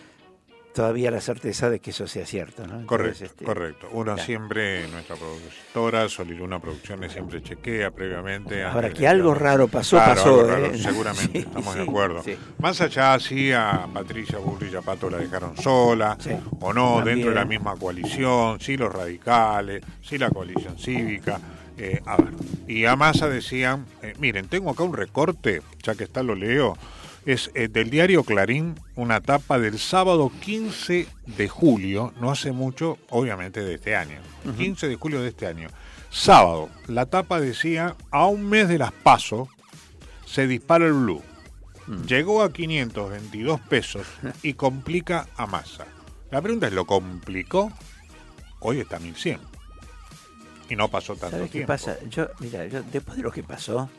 todavía 0.72 1.10
la 1.10 1.20
certeza 1.20 1.68
de 1.70 1.80
que 1.80 1.90
eso 1.90 2.06
sea 2.06 2.26
cierto. 2.26 2.66
¿no? 2.66 2.86
correcto, 2.86 3.24
este, 3.24 3.44
correcto. 3.44 3.88
Uno 3.92 4.16
siempre, 4.18 4.86
nuestra 4.88 5.16
productora, 5.16 6.08
Soliluna 6.08 6.60
Producciones, 6.60 7.12
siempre 7.12 7.42
chequea 7.42 7.90
previamente. 7.90 8.62
Ahora, 8.62 8.90
que 8.90 9.06
algo 9.06 9.34
raro 9.34 9.68
pasó, 9.68 9.96
pasó. 9.96 10.50
¿eh? 10.56 10.78
seguramente, 10.78 11.40
estamos 11.40 11.74
de 11.74 11.82
acuerdo. 11.82 12.22
Más 12.58 12.80
allá, 12.80 13.18
sí, 13.18 13.52
a 13.52 13.86
Patricia 13.92 14.38
Burri 14.38 14.70
y 14.72 14.76
a 14.76 14.82
Pato 14.82 15.10
la 15.10 15.18
dejaron 15.18 15.56
sola, 15.56 16.16
o 16.60 16.72
no, 16.72 17.02
dentro 17.02 17.30
de 17.30 17.36
la 17.36 17.44
misma 17.44 17.76
coalición, 17.76 18.60
sí 18.60 18.76
los 18.76 18.92
radicales, 18.92 19.82
sí 20.02 20.18
la 20.18 20.30
coalición 20.30 20.78
cívica. 20.78 21.40
Eh, 21.82 22.02
a 22.04 22.18
ver, 22.18 22.34
y 22.68 22.84
a 22.84 22.94
Massa 22.94 23.26
decían, 23.30 23.86
eh, 24.02 24.12
miren, 24.18 24.48
tengo 24.48 24.68
acá 24.68 24.82
un 24.82 24.92
recorte, 24.92 25.62
ya 25.82 25.94
que 25.94 26.04
está 26.04 26.22
lo 26.22 26.34
leo, 26.34 26.76
es 27.24 27.50
eh, 27.54 27.68
del 27.68 27.88
diario 27.88 28.22
Clarín, 28.22 28.78
una 28.96 29.22
tapa 29.22 29.58
del 29.58 29.78
sábado 29.78 30.30
15 30.42 31.06
de 31.24 31.48
julio, 31.48 32.12
no 32.20 32.30
hace 32.30 32.52
mucho, 32.52 32.98
obviamente 33.08 33.62
de 33.62 33.76
este 33.76 33.96
año, 33.96 34.18
15 34.58 34.88
de 34.88 34.96
julio 34.96 35.22
de 35.22 35.28
este 35.28 35.46
año. 35.46 35.68
Sábado, 36.10 36.68
la 36.86 37.06
tapa 37.06 37.40
decía, 37.40 37.96
a 38.10 38.26
un 38.26 38.46
mes 38.46 38.68
de 38.68 38.76
las 38.76 38.92
pasos 38.92 39.48
se 40.26 40.46
dispara 40.46 40.84
el 40.84 40.92
blue. 40.92 41.22
Mm. 41.86 42.02
Llegó 42.02 42.42
a 42.42 42.52
522 42.52 43.58
pesos 43.58 44.06
y 44.42 44.52
complica 44.52 45.28
a. 45.38 45.46
La 46.30 46.42
pregunta 46.42 46.66
es, 46.66 46.74
¿lo 46.74 46.84
complicó? 46.84 47.72
Hoy 48.58 48.80
está 48.80 48.96
a 48.96 49.00
1100. 49.00 49.49
Y 50.70 50.76
no 50.76 50.88
pasó 50.88 51.16
tanto 51.16 51.36
¿Sabes 51.36 51.50
qué 51.50 51.66
pasa? 51.66 51.98
Yo, 52.08 52.28
mira, 52.38 52.66
yo, 52.66 52.82
después 52.82 53.16
de 53.16 53.24
lo 53.24 53.32
que 53.32 53.42
pasó, 53.42 53.90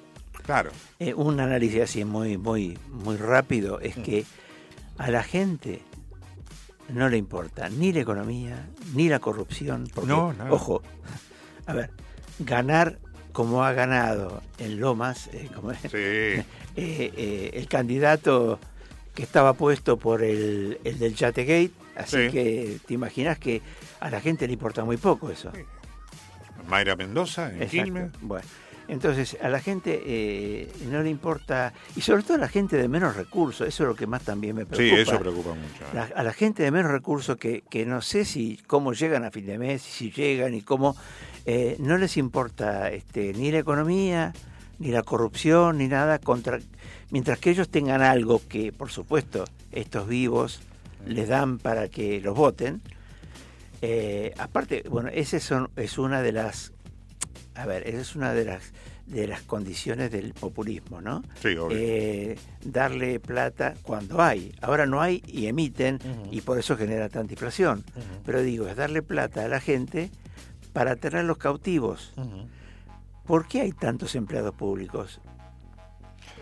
Claro. 0.44 0.72
Eh, 1.00 1.14
un 1.14 1.40
análisis 1.40 1.82
así 1.82 2.06
muy, 2.06 2.38
muy, 2.38 2.78
muy 2.90 3.18
rápido 3.18 3.80
es 3.80 3.98
mm. 3.98 4.04
que 4.04 4.26
a 4.98 5.12
la 5.12 5.24
gente 5.24 5.82
no 6.90 7.10
le 7.10 7.18
importa 7.18 7.70
ni 7.70 7.94
la 7.94 8.02
economía, 8.02 8.68
ni 8.94 9.08
la 9.08 9.20
corrupción. 9.20 9.88
Porque, 9.94 10.14
ojo, 10.50 10.82
a 11.66 11.74
ver, 11.74 11.92
ganar 12.40 13.00
como 13.32 13.64
ha 13.64 13.72
ganado 13.72 14.42
en 14.58 14.80
Lomas, 14.80 15.30
eh, 15.32 15.50
como 15.56 15.72
eh, 15.94 16.44
el 17.54 17.68
candidato 17.68 18.60
que 19.14 19.24
estaba 19.24 19.54
puesto 19.54 19.98
por 19.98 20.24
el, 20.24 20.80
el 20.84 21.00
del 21.00 21.16
Chategate, 21.16 21.72
así 21.96 22.30
que 22.30 22.78
te 22.86 22.94
imaginas 22.94 23.38
que 23.40 23.62
a 24.00 24.10
la 24.10 24.20
gente 24.20 24.48
le 24.48 24.54
importa 24.54 24.84
muy 24.84 24.98
poco 24.98 25.30
eso. 25.30 25.52
Mayra 26.72 26.96
Mendoza 26.96 27.54
en 27.54 27.68
Quilmes. 27.68 28.12
Bueno, 28.22 28.46
entonces, 28.88 29.38
a 29.42 29.48
la 29.48 29.60
gente 29.60 30.02
eh, 30.06 30.72
no 30.90 31.02
le 31.02 31.10
importa, 31.10 31.72
y 31.96 32.02
sobre 32.02 32.24
todo 32.24 32.36
a 32.36 32.40
la 32.40 32.48
gente 32.50 32.78
de 32.78 32.88
menos 32.88 33.16
recursos, 33.16 33.68
eso 33.68 33.84
es 33.84 33.88
lo 33.88 33.96
que 33.96 34.08
más 34.08 34.24
también 34.24 34.56
me 34.56 34.66
preocupa. 34.66 34.96
Sí, 34.96 35.02
eso 35.02 35.20
preocupa 35.20 35.52
mucho. 35.52 35.86
¿eh? 35.94 36.14
a 36.14 36.24
la 36.24 36.34
gente 36.34 36.64
de 36.64 36.72
menos 36.72 36.92
recursos 36.92 37.38
que, 37.38 37.64
que 37.70 37.86
no 37.86 38.02
sé 38.02 38.26
si 38.26 38.58
cómo 38.68 38.94
llegan 38.94 39.24
a 39.24 39.32
fin 39.32 39.46
de 39.46 39.58
mes, 39.58 39.82
si 39.82 40.12
llegan 40.12 40.54
y 40.54 40.62
cómo, 40.62 40.96
eh, 41.46 41.78
no 41.80 41.98
les 41.98 42.18
importa 42.18 42.90
este, 42.90 43.34
ni 43.34 43.52
la 43.52 43.60
economía, 43.60 44.34
ni 44.80 44.90
la 44.90 45.04
corrupción, 45.04 45.78
ni 45.78 45.88
nada, 45.88 46.20
contra, 46.20 46.60
mientras 47.12 47.40
que 47.40 47.52
ellos 47.52 47.70
tengan 47.70 48.02
algo 48.02 48.42
que, 48.50 48.74
por 48.74 48.92
supuesto, 48.92 49.46
estos 49.72 50.08
vivos 50.08 50.60
les 51.06 51.30
dan 51.30 51.60
para 51.60 51.88
que 51.88 52.20
los 52.20 52.36
voten. 52.36 52.82
Aparte, 54.38 54.84
bueno, 54.90 55.10
esa 55.10 55.38
es 55.76 55.98
una 55.98 56.22
de 56.22 56.32
las 56.32 56.74
a 57.56 57.66
ver, 57.66 57.88
esa 57.88 58.02
es 58.02 58.16
una 58.16 58.34
de 58.34 58.46
las 58.46 58.74
de 59.06 59.28
las 59.28 59.42
condiciones 59.42 60.10
del 60.10 60.34
populismo, 60.34 61.02
¿no? 61.02 61.22
Sí, 61.42 61.50
obvio. 61.50 61.78
Eh, 61.78 62.38
darle 62.64 63.20
plata 63.20 63.74
cuando 63.82 64.22
hay. 64.22 64.56
Ahora 64.62 64.86
no 64.86 65.02
hay 65.02 65.22
y 65.28 65.48
emiten 65.48 66.00
y 66.32 66.42
por 66.42 66.58
eso 66.58 66.78
genera 66.78 67.10
tanta 67.10 67.34
inflación. 67.34 67.84
Pero 68.26 68.42
digo, 68.42 68.68
es 68.68 68.78
darle 68.78 69.02
plata 69.02 69.44
a 69.44 69.50
la 69.50 69.60
gente 69.60 70.10
para 70.72 70.96
tenerlos 70.96 71.38
cautivos. 71.38 72.14
¿Por 73.26 73.48
qué 73.48 73.62
hay 73.62 73.74
tantos 73.74 74.16
empleados 74.16 74.56
públicos? 74.56 75.20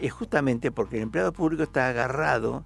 es 0.01 0.13
justamente 0.13 0.71
porque 0.71 0.95
el 0.95 1.03
empleado 1.03 1.33
público 1.33 1.63
está 1.63 1.89
agarrado 1.89 2.63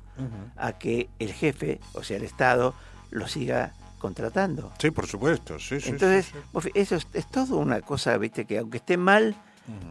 a 0.56 0.74
que 0.74 1.10
el 1.18 1.34
jefe, 1.34 1.80
o 1.94 2.04
sea, 2.04 2.18
el 2.18 2.24
Estado, 2.24 2.76
lo 3.10 3.28
siga 3.28 3.74
contratando. 4.04 4.74
Sí, 4.80 4.92
por 4.92 5.08
supuesto. 5.08 5.58
Sí, 5.60 5.78
Entonces, 5.86 6.26
sí, 6.26 6.60
sí. 6.62 6.70
eso 6.76 6.98
es, 6.98 7.08
es 7.14 7.32
todo 7.32 7.56
una 7.58 7.80
cosa, 7.80 8.18
viste, 8.18 8.44
que 8.44 8.58
aunque 8.58 8.80
esté 8.80 8.98
mal, 8.98 9.34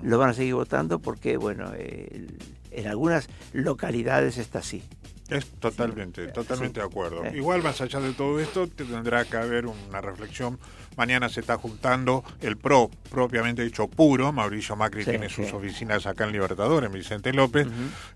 lo 0.03 0.19
van 0.19 0.29
a 0.29 0.35
seguir 0.35 0.55
votando 0.55 0.99
porque, 0.99 1.39
bueno, 1.39 1.73
eh, 1.75 2.27
en 2.71 2.87
algunas 2.89 3.31
localidades 3.55 4.37
está 4.37 4.59
así. 4.59 4.83
Es 5.31 5.47
totalmente, 5.47 6.27
totalmente 6.29 6.81
de 6.81 6.87
acuerdo. 6.87 7.25
Igual, 7.35 7.63
más 7.63 7.81
allá 7.81 8.01
de 8.01 8.13
todo 8.13 8.39
esto, 8.39 8.67
tendrá 8.67 9.25
que 9.25 9.39
haber 9.39 9.65
una 9.65 10.03
reflexión. 10.03 10.59
Mañana 10.97 11.29
se 11.29 11.41
está 11.41 11.57
juntando 11.57 12.25
el 12.41 12.57
PRO, 12.57 12.91
propiamente 13.11 13.63
dicho 13.63 13.89
puro. 13.89 14.33
Mauricio 14.33 14.77
Macri 14.77 15.05
Sí, 15.05 15.11
tiene 15.11 15.29
sus 15.29 15.53
oficinas 15.53 16.07
acá 16.07 16.25
en 16.25 16.33
Libertador, 16.33 16.85
en 16.85 16.93
Vicente 16.93 17.33
López. 17.33 17.67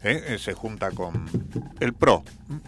eh, 0.02 0.25
eh, 0.28 0.38
se 0.38 0.54
junta 0.54 0.90
con 0.90 1.28
el 1.80 1.95
PRO. 1.95 2.23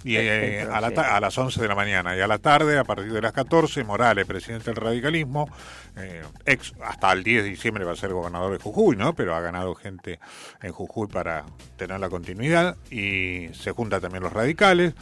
Y 0.04 0.16
eh, 0.16 0.66
a, 0.70 0.80
la 0.80 1.20
las 1.20 1.36
11 1.36 1.60
de 1.60 1.68
la 1.68 1.74
mañana 1.74 2.16
y 2.16 2.20
a 2.20 2.26
la 2.26 2.38
tarde, 2.38 2.78
a 2.78 2.84
partir 2.84 3.12
de 3.12 3.20
las 3.20 3.32
14, 3.32 3.84
Morales, 3.84 4.26
presidente 4.26 4.66
del 4.66 4.76
radicalismo, 4.76 5.48
eh, 5.96 6.22
ex 6.46 6.74
hasta 6.82 7.12
el 7.12 7.22
10 7.22 7.44
de 7.44 7.50
diciembre 7.50 7.84
va 7.84 7.92
a 7.92 7.96
ser 7.96 8.12
gobernador 8.12 8.52
de 8.52 8.62
Jujuy, 8.62 8.96
¿no? 8.96 9.14
Pero 9.14 9.34
ha 9.34 9.40
ganado 9.40 9.74
gente 9.74 10.18
en 10.62 10.72
Jujuy 10.72 11.08
para 11.08 11.44
tener 11.76 12.00
la 12.00 12.08
continuidad 12.08 12.76
y 12.90 13.48
se 13.52 13.72
junta 13.72 14.00
también 14.00 14.22
los 14.22 14.32
radicales. 14.32 14.94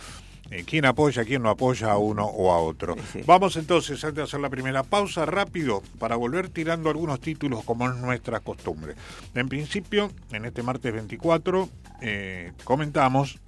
Eh, 0.51 0.65
¿Quién 0.67 0.85
apoya, 0.85 1.25
quién 1.25 1.43
no 1.43 1.51
apoya 1.51 1.93
a 1.93 1.99
uno 1.99 2.25
o 2.25 2.53
a 2.53 2.59
otro? 2.59 2.97
Sí. 3.13 3.21
Vamos 3.27 3.57
entonces, 3.57 4.03
antes 4.05 4.17
de 4.17 4.23
hacer 4.23 4.41
la 4.41 4.51
primera 4.51 4.83
pausa, 4.83 5.27
rápido, 5.27 5.83
para 5.99 6.17
volver 6.17 6.49
tirando 6.49 6.91
algunos 6.91 7.21
títulos 7.21 7.65
como 7.65 7.89
es 7.89 7.97
nuestra 7.97 8.41
costumbre. 8.41 8.95
En 9.35 9.49
principio, 9.49 10.11
en 10.31 10.45
este 10.45 10.63
martes 10.63 10.93
24, 10.93 11.69
eh, 12.01 12.53
comentamos 12.65 13.39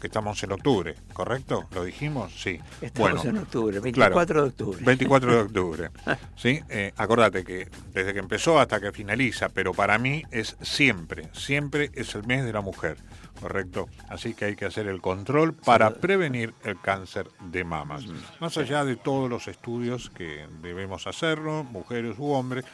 que 0.00 0.06
estamos 0.06 0.42
en 0.42 0.52
octubre, 0.52 0.94
¿correcto? 1.12 1.66
¿Lo 1.72 1.84
dijimos? 1.84 2.32
Sí. 2.36 2.60
Estamos 2.80 3.24
en 3.24 3.38
octubre, 3.38 3.80
24 3.80 4.12
claro, 4.12 4.42
de 4.42 4.48
octubre. 4.48 4.84
24 4.84 5.32
de 5.32 5.40
octubre. 5.40 5.90
¿sí? 6.36 6.60
Eh, 6.68 6.92
acordate 6.96 7.44
que 7.44 7.68
desde 7.92 8.12
que 8.12 8.18
empezó 8.20 8.60
hasta 8.60 8.80
que 8.80 8.92
finaliza, 8.92 9.48
pero 9.48 9.74
para 9.74 9.98
mí 9.98 10.22
es 10.30 10.56
siempre, 10.62 11.28
siempre 11.32 11.90
es 11.94 12.14
el 12.14 12.24
mes 12.26 12.44
de 12.44 12.52
la 12.52 12.60
mujer, 12.60 12.96
¿correcto? 13.40 13.88
Así 14.08 14.34
que 14.34 14.46
hay 14.46 14.56
que 14.56 14.66
hacer 14.66 14.86
el 14.86 15.00
control 15.00 15.54
para 15.54 15.94
prevenir 15.94 16.54
el 16.64 16.80
cáncer 16.80 17.28
de 17.40 17.64
mamas. 17.64 18.04
Más 18.40 18.56
allá 18.56 18.84
de 18.84 18.96
todos 18.96 19.28
los 19.30 19.48
estudios 19.48 20.10
que 20.10 20.46
debemos 20.62 21.06
hacerlo, 21.06 21.64
mujeres 21.64 22.16
u 22.18 22.30
hombres, 22.32 22.64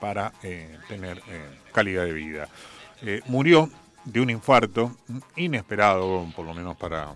para 0.00 0.32
eh, 0.42 0.78
tener 0.88 1.18
eh, 1.28 1.60
calidad 1.72 2.04
de 2.04 2.12
vida. 2.12 2.48
Eh, 3.02 3.20
murió 3.26 3.70
de 4.04 4.20
un 4.20 4.30
infarto 4.30 4.96
inesperado, 5.36 6.26
por 6.34 6.46
lo 6.46 6.54
menos 6.54 6.76
para 6.76 7.14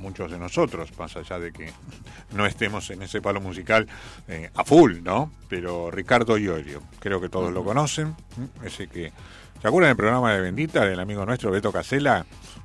muchos 0.00 0.30
de 0.30 0.38
nosotros, 0.38 0.90
más 0.98 1.14
allá 1.16 1.38
de 1.38 1.52
que 1.52 1.70
no 2.32 2.46
estemos 2.46 2.90
en 2.90 3.02
ese 3.02 3.20
palo 3.20 3.40
musical 3.40 3.86
eh, 4.26 4.50
a 4.54 4.64
full, 4.64 5.02
¿no? 5.02 5.30
Pero 5.48 5.90
Ricardo 5.90 6.36
Iorio, 6.36 6.82
creo 6.98 7.20
que 7.20 7.28
todos 7.28 7.52
lo 7.52 7.62
conocen, 7.62 8.16
ese 8.64 8.88
que... 8.88 9.12
¿Se 9.60 9.68
acuerdan 9.68 9.90
del 9.90 9.96
programa 9.96 10.32
de 10.32 10.40
Bendita, 10.40 10.86
del 10.86 10.98
amigo 11.00 11.26
nuestro 11.26 11.50
Beto 11.50 11.70
Casela? 11.70 12.24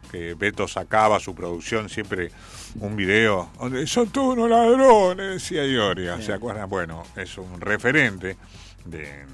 Que 0.10 0.34
Beto 0.34 0.66
sacaba 0.66 1.20
su 1.20 1.36
producción 1.36 1.90
siempre 1.90 2.32
un 2.80 2.96
video 2.96 3.50
donde 3.60 3.86
son 3.86 4.08
todos 4.10 4.38
unos 4.38 4.50
ladrones, 4.50 5.34
decía 5.34 5.66
Iorio. 5.66 6.22
¿Se 6.22 6.32
acuerdan? 6.32 6.70
Bueno, 6.70 7.04
es 7.18 7.38
un 7.38 7.60
referente 7.60 8.38
de 8.86 9.26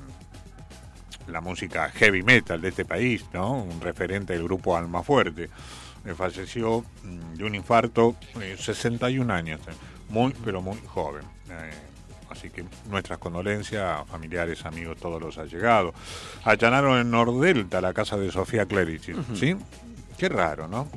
la 1.27 1.39
música 1.39 1.91
heavy 1.91 2.23
metal 2.23 2.59
de 2.59 2.69
este 2.69 2.83
país, 2.83 3.25
¿no? 3.31 3.61
Un 3.61 3.79
referente 3.79 4.33
del 4.33 4.43
grupo 4.43 4.75
Alma 4.75 5.03
Fuerte. 5.03 5.49
Eh, 6.03 6.15
falleció 6.15 6.83
mm, 7.03 7.35
de 7.35 7.43
un 7.43 7.53
infarto, 7.53 8.15
eh, 8.41 8.55
61 8.57 9.31
años, 9.31 9.61
eh, 9.67 9.71
muy, 10.09 10.33
pero 10.43 10.63
muy 10.63 10.79
joven. 10.87 11.25
Eh, 11.47 11.90
así 12.41 12.49
que 12.49 12.65
nuestras 12.89 13.19
condolencias 13.19 13.83
a 14.01 14.05
familiares, 14.05 14.65
amigos, 14.65 14.97
todos 14.97 15.21
los 15.21 15.37
allegados. 15.37 15.93
Allanaron 16.43 16.99
en 16.99 17.11
Nordelta 17.11 17.79
la 17.81 17.93
casa 17.93 18.17
de 18.17 18.31
Sofía 18.31 18.65
Clerici, 18.65 19.13
¿sí? 19.35 19.55
Qué 20.17 20.27
raro, 20.27 20.67
¿no? 20.67 20.87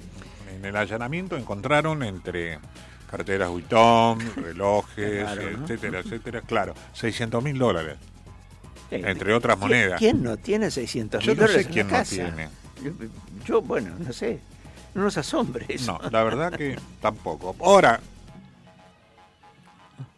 En 0.54 0.64
el 0.64 0.74
allanamiento 0.74 1.36
encontraron 1.36 2.02
entre 2.02 2.58
carteras 3.10 3.50
Vuitton, 3.50 4.18
relojes, 4.36 5.24
¿no? 5.58 5.64
etcétera, 5.64 5.98
etcétera, 6.00 6.40
claro, 6.40 6.74
600 6.94 7.44
mil 7.44 7.58
dólares. 7.58 7.96
Entre 8.90 9.34
otras 9.34 9.56
¿quién- 9.56 9.68
monedas. 9.68 9.98
¿Quién 9.98 10.22
no 10.22 10.36
tiene 10.38 10.70
600 10.70 11.22
Yo 11.22 11.32
mil 11.32 11.40
no 11.40 11.46
sé 11.46 11.52
dólares 11.52 11.66
en 11.66 11.72
quién 11.72 11.88
no 11.90 12.02
tiene. 12.04 12.48
Yo, 12.82 12.90
yo, 13.44 13.62
bueno, 13.62 13.90
no 13.98 14.12
sé. 14.14 14.40
No 14.94 15.02
nos 15.02 15.18
asombre 15.18 15.66
eso. 15.68 15.98
No, 16.02 16.10
la 16.10 16.22
verdad 16.24 16.52
que 16.52 16.78
tampoco. 17.02 17.54
Ahora, 17.60 18.00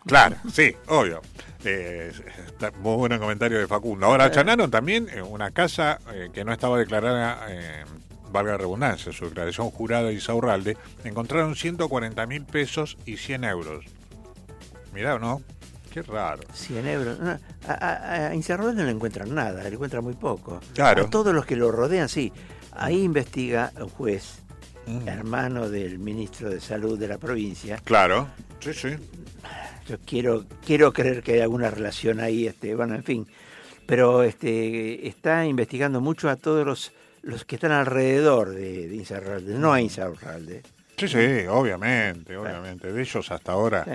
claro, 0.07 0.37
sí, 0.53 0.75
obvio. 0.89 1.21
Eh, 1.65 2.13
está 2.47 2.71
muy 2.79 2.97
buen 2.97 3.19
comentario 3.19 3.59
de 3.59 3.67
Facundo. 3.67 4.07
Ahora, 4.07 4.25
allanaron 4.25 4.71
también 4.71 5.09
eh, 5.13 5.21
una 5.23 5.51
casa 5.51 5.99
eh, 6.13 6.31
que 6.33 6.45
no 6.45 6.53
estaba 6.53 6.79
declarada, 6.79 7.47
eh, 7.49 7.85
valga 8.31 8.53
la 8.53 8.59
redundancia, 8.59 9.13
su 9.13 9.25
declaración 9.27 9.71
jurada 9.71 10.13
y 10.13 10.21
Saurralde. 10.21 10.77
Encontraron 11.05 11.57
140 11.57 12.27
mil 12.27 12.45
pesos 12.45 12.97
y 13.05 13.17
100 13.17 13.45
euros. 13.45 13.85
Mirá, 14.95 15.19
¿no? 15.19 15.43
Qué 15.93 16.03
raro. 16.03 16.43
100 16.53 16.87
euros. 16.87 17.19
No, 17.19 17.39
a, 17.67 18.29
a, 18.31 18.35
no 18.35 18.73
le 18.85 18.91
encuentran 18.91 19.35
nada, 19.35 19.63
le 19.65 19.71
encuentran 19.75 20.05
muy 20.05 20.15
poco. 20.15 20.61
Claro. 20.75 21.05
A 21.07 21.11
todos 21.11 21.35
los 21.35 21.47
que 21.47 21.57
lo 21.57 21.73
rodean, 21.73 22.09
sí. 22.09 22.33
Ahí 22.73 23.03
investiga 23.03 23.73
un 23.81 23.89
juez, 23.89 24.43
Mm. 24.87 25.09
hermano 25.09 25.69
del 25.69 25.99
ministro 25.99 26.49
de 26.49 26.61
Salud 26.61 26.99
de 26.99 27.09
la 27.09 27.19
provincia. 27.19 27.81
Claro, 27.85 28.29
sí, 28.61 28.73
sí. 28.73 28.91
Yo 29.89 29.97
quiero, 30.05 30.45
quiero 30.65 30.93
creer 30.93 31.23
que 31.23 31.35
hay 31.35 31.41
alguna 31.41 31.71
relación 31.71 32.21
ahí, 32.21 32.47
este, 32.47 32.75
bueno, 32.75 32.95
en 32.95 33.05
fin. 33.05 33.27
Pero 33.87 34.23
este, 34.23 35.07
está 35.07 35.47
investigando 35.47 36.01
mucho 36.01 36.29
a 36.29 36.37
todos 36.37 36.67
los, 36.67 36.93
los 37.23 37.45
que 37.45 37.55
están 37.55 37.73
alrededor 37.73 38.51
de, 38.51 38.89
de 38.89 38.97
Insaurralde, 38.97 39.55
no 39.55 39.73
a 39.73 39.81
Insaurralde. 39.81 40.63
Sí, 40.97 41.09
sí, 41.09 41.47
obviamente, 41.49 42.37
obviamente. 42.37 42.93
De 42.93 43.01
ellos 43.01 43.31
hasta 43.31 43.53
ahora. 43.53 43.85
Sí. 43.85 43.91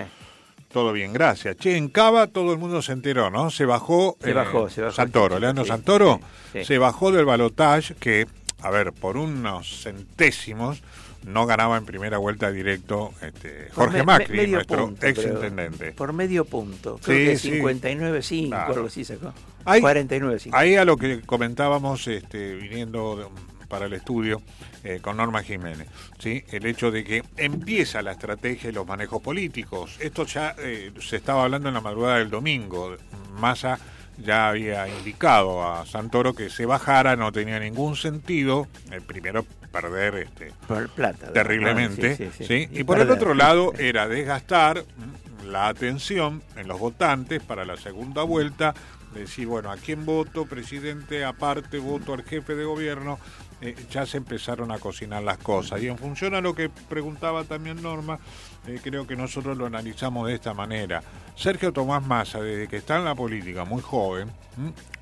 Todo 0.72 0.92
bien, 0.92 1.12
gracias. 1.12 1.56
Che, 1.58 1.76
en 1.76 1.88
Cava 1.88 2.28
todo 2.28 2.52
el 2.52 2.58
mundo 2.58 2.80
se 2.80 2.92
enteró, 2.92 3.28
¿no? 3.28 3.50
Se 3.50 3.66
bajó. 3.66 4.16
Se 4.22 4.32
bajó, 4.32 4.70
se 4.70 4.80
bajó 4.80 4.94
Santoro, 4.94 5.38
Leandro 5.38 5.64
sí, 5.64 5.68
Santoro 5.68 6.20
sí, 6.52 6.64
se 6.64 6.78
bajó 6.78 7.12
del 7.12 7.26
balotage 7.26 7.94
que, 7.96 8.26
a 8.62 8.70
ver, 8.70 8.92
por 8.92 9.18
unos 9.18 9.82
centésimos 9.82 10.82
no 11.24 11.46
ganaba 11.46 11.76
en 11.76 11.84
primera 11.84 12.18
vuelta 12.18 12.50
directo 12.50 13.12
este, 13.22 13.68
Jorge 13.74 13.98
me- 13.98 14.04
Macri, 14.04 14.36
me- 14.36 14.46
nuestro 14.48 14.86
punto, 14.86 15.06
ex 15.06 15.24
intendente. 15.24 15.92
Por 15.92 16.12
medio 16.12 16.44
punto. 16.44 16.98
Creo 17.02 17.18
Sí, 17.18 17.24
que 17.24 17.36
sí. 17.38 17.60
59.5, 17.60 18.48
Claro. 18.48 18.74
algo 18.74 18.86
así 18.86 19.04
sacó. 19.04 19.32
Ahí- 19.64 19.80
49.5. 19.80 20.50
Ahí 20.56 20.74
a 20.76 20.84
lo 20.84 20.96
que 20.96 21.20
comentábamos 21.22 22.06
este, 22.08 22.54
viniendo 22.56 23.16
de- 23.16 23.52
para 23.68 23.86
el 23.86 23.92
estudio 23.94 24.42
eh, 24.84 24.98
con 25.00 25.16
Norma 25.16 25.42
Jiménez, 25.42 25.86
¿sí? 26.18 26.44
el 26.50 26.66
hecho 26.66 26.90
de 26.90 27.04
que 27.04 27.22
empieza 27.36 28.02
la 28.02 28.12
estrategia 28.12 28.68
y 28.68 28.72
los 28.72 28.86
manejos 28.86 29.22
políticos. 29.22 29.96
Esto 30.00 30.26
ya 30.26 30.54
eh, 30.58 30.92
se 31.00 31.16
estaba 31.16 31.44
hablando 31.44 31.68
en 31.68 31.74
la 31.74 31.80
madrugada 31.80 32.18
del 32.18 32.28
domingo. 32.30 32.96
Massa 33.38 33.78
ya 34.18 34.48
había 34.50 34.86
indicado 34.88 35.66
a 35.66 35.86
Santoro 35.86 36.34
que 36.34 36.50
se 36.50 36.66
bajara, 36.66 37.16
no 37.16 37.32
tenía 37.32 37.58
ningún 37.60 37.96
sentido. 37.96 38.66
El 38.90 39.00
primero 39.02 39.46
perder 39.72 40.14
este, 40.16 40.52
Por 40.68 40.88
plata. 40.90 41.32
terriblemente. 41.32 42.12
Ah, 42.12 42.16
sí, 42.16 42.30
sí, 42.38 42.44
¿sí? 42.44 42.68
sí. 42.70 42.78
Y 42.78 42.84
por 42.84 43.00
el 43.00 43.10
otro 43.10 43.34
lado 43.34 43.72
era 43.78 44.06
desgastar 44.06 44.84
mm, 44.84 45.46
la 45.48 45.68
atención 45.68 46.42
en 46.56 46.68
los 46.68 46.78
votantes 46.78 47.42
para 47.42 47.64
la 47.64 47.76
segunda 47.76 48.22
vuelta, 48.22 48.74
decir, 49.14 49.46
bueno, 49.46 49.70
¿a 49.70 49.76
quién 49.76 50.04
voto? 50.06 50.46
Presidente, 50.46 51.24
aparte 51.24 51.78
voto 51.78 52.14
al 52.14 52.22
jefe 52.22 52.54
de 52.54 52.64
gobierno. 52.64 53.18
Eh, 53.60 53.76
ya 53.92 54.06
se 54.06 54.16
empezaron 54.16 54.72
a 54.72 54.78
cocinar 54.78 55.22
las 55.22 55.38
cosas. 55.38 55.80
Y 55.80 55.86
en 55.86 55.96
función 55.96 56.34
a 56.34 56.40
lo 56.40 56.52
que 56.52 56.68
preguntaba 56.68 57.44
también 57.44 57.80
Norma, 57.80 58.18
eh, 58.66 58.80
creo 58.82 59.06
que 59.06 59.16
nosotros 59.16 59.56
lo 59.56 59.66
analizamos 59.66 60.28
de 60.28 60.34
esta 60.34 60.54
manera. 60.54 61.02
Sergio 61.34 61.72
Tomás 61.72 62.06
Massa, 62.06 62.40
desde 62.40 62.68
que 62.68 62.76
está 62.76 62.98
en 62.98 63.04
la 63.04 63.14
política, 63.14 63.64
muy 63.64 63.82
joven, 63.82 64.30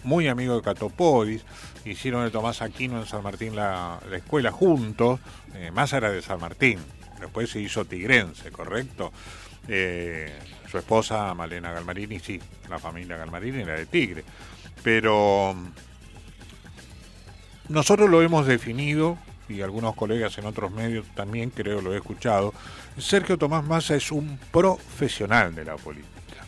muy 0.05 0.29
amigo 0.29 0.57
de 0.57 0.63
Catopodis, 0.63 1.45
hicieron 1.85 2.25
de 2.25 2.31
Tomás 2.31 2.63
Aquino 2.63 2.99
en 2.99 3.07
San 3.07 3.23
Martín 3.23 3.57
la, 3.57 3.99
la 4.09 4.17
escuela 4.17 4.51
juntos, 4.51 5.21
eh, 5.55 5.71
Massa 5.73 5.99
era 5.99 6.11
de 6.11 6.23
San 6.23 6.41
Martín, 6.41 6.79
después 7.21 7.51
se 7.51 7.61
hizo 7.61 7.85
tigrense, 7.85 8.51
¿correcto? 8.51 9.13
Eh, 9.69 10.33
su 10.71 10.79
esposa 10.79 11.35
Malena 11.35 11.73
Galmarini, 11.73 12.19
sí, 12.19 12.41
la 12.69 12.79
familia 12.79 13.17
Galmarini 13.17 13.63
era 13.63 13.75
de 13.75 13.87
Tigre, 13.87 14.25
pero 14.83 15.55
nosotros 17.69 18.09
lo 18.09 18.23
hemos 18.23 18.47
definido, 18.47 19.19
y 19.51 19.63
algunos 19.63 19.95
colegas 19.95 20.39
en 20.39 20.47
otros 20.47 20.71
medios 20.71 21.07
también 21.15 21.51
creo 21.51 21.81
lo 21.81 21.93
he 21.93 21.97
escuchado, 21.97 22.55
Sergio 22.97 23.37
Tomás 23.37 23.65
Massa 23.65 23.97
es 23.97 24.13
un 24.13 24.39
profesional 24.53 25.55
de 25.55 25.65
la 25.65 25.77
política. 25.77 26.47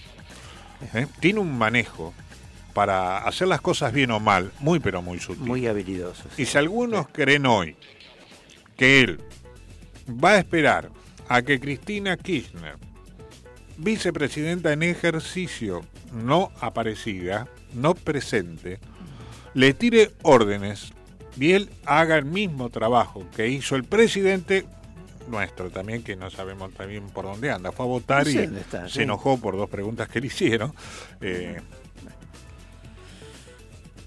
¿eh? 0.95 1.07
Tiene 1.21 1.41
un 1.41 1.57
manejo 1.57 2.15
para 2.73 3.19
hacer 3.19 3.49
las 3.49 3.61
cosas 3.61 3.93
bien 3.93 4.11
o 4.11 4.21
mal, 4.21 4.53
muy 4.61 4.81
pero 4.81 5.03
muy 5.03 5.19
sutil. 5.19 5.45
Muy 5.45 5.67
habilidoso. 5.67 6.25
Y 6.37 6.47
si 6.47 6.57
algunos 6.57 7.09
creen 7.09 7.47
hoy 7.47 7.77
que 8.77 9.01
él 9.01 9.21
va 10.09 10.31
a 10.31 10.39
esperar 10.39 10.91
a 11.29 11.43
que 11.43 11.61
Cristina 11.61 12.17
Kirchner, 12.17 12.77
vicepresidenta 13.77 14.73
en 14.73 14.83
ejercicio, 14.83 15.83
no 16.13 16.51
aparecida, 16.61 17.49
no 17.75 17.95
presente, 17.95 18.79
le 19.55 19.75
tire 19.75 20.13
órdenes 20.23 20.93
él 21.41 21.71
haga 21.87 22.17
el 22.19 22.25
mismo 22.25 22.71
trabajo 22.71 23.25
que 23.35 23.49
hizo 23.49 23.77
el 23.77 23.85
presidente 23.85 24.67
nuestro 25.29 25.71
también, 25.71 26.03
que 26.03 26.17
no 26.17 26.31
sabemos 26.31 26.73
también 26.75 27.09
por 27.09 27.25
dónde 27.25 27.51
anda. 27.51 27.73
Fue 27.73 27.87
a 27.87 27.89
votar 27.89 28.29
y 28.29 28.49
se 28.89 29.03
enojó 29.03 29.39
por 29.39 29.57
dos 29.57 29.71
preguntas 29.71 30.09
que 30.09 30.21
le 30.21 30.27
hicieron. 30.27 30.75
Eh, 31.21 31.61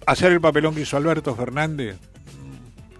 hacer 0.05 0.31
el 0.31 0.41
papelón 0.41 0.75
que 0.75 0.81
hizo 0.81 0.97
Alberto 0.97 1.35
Fernández, 1.35 1.97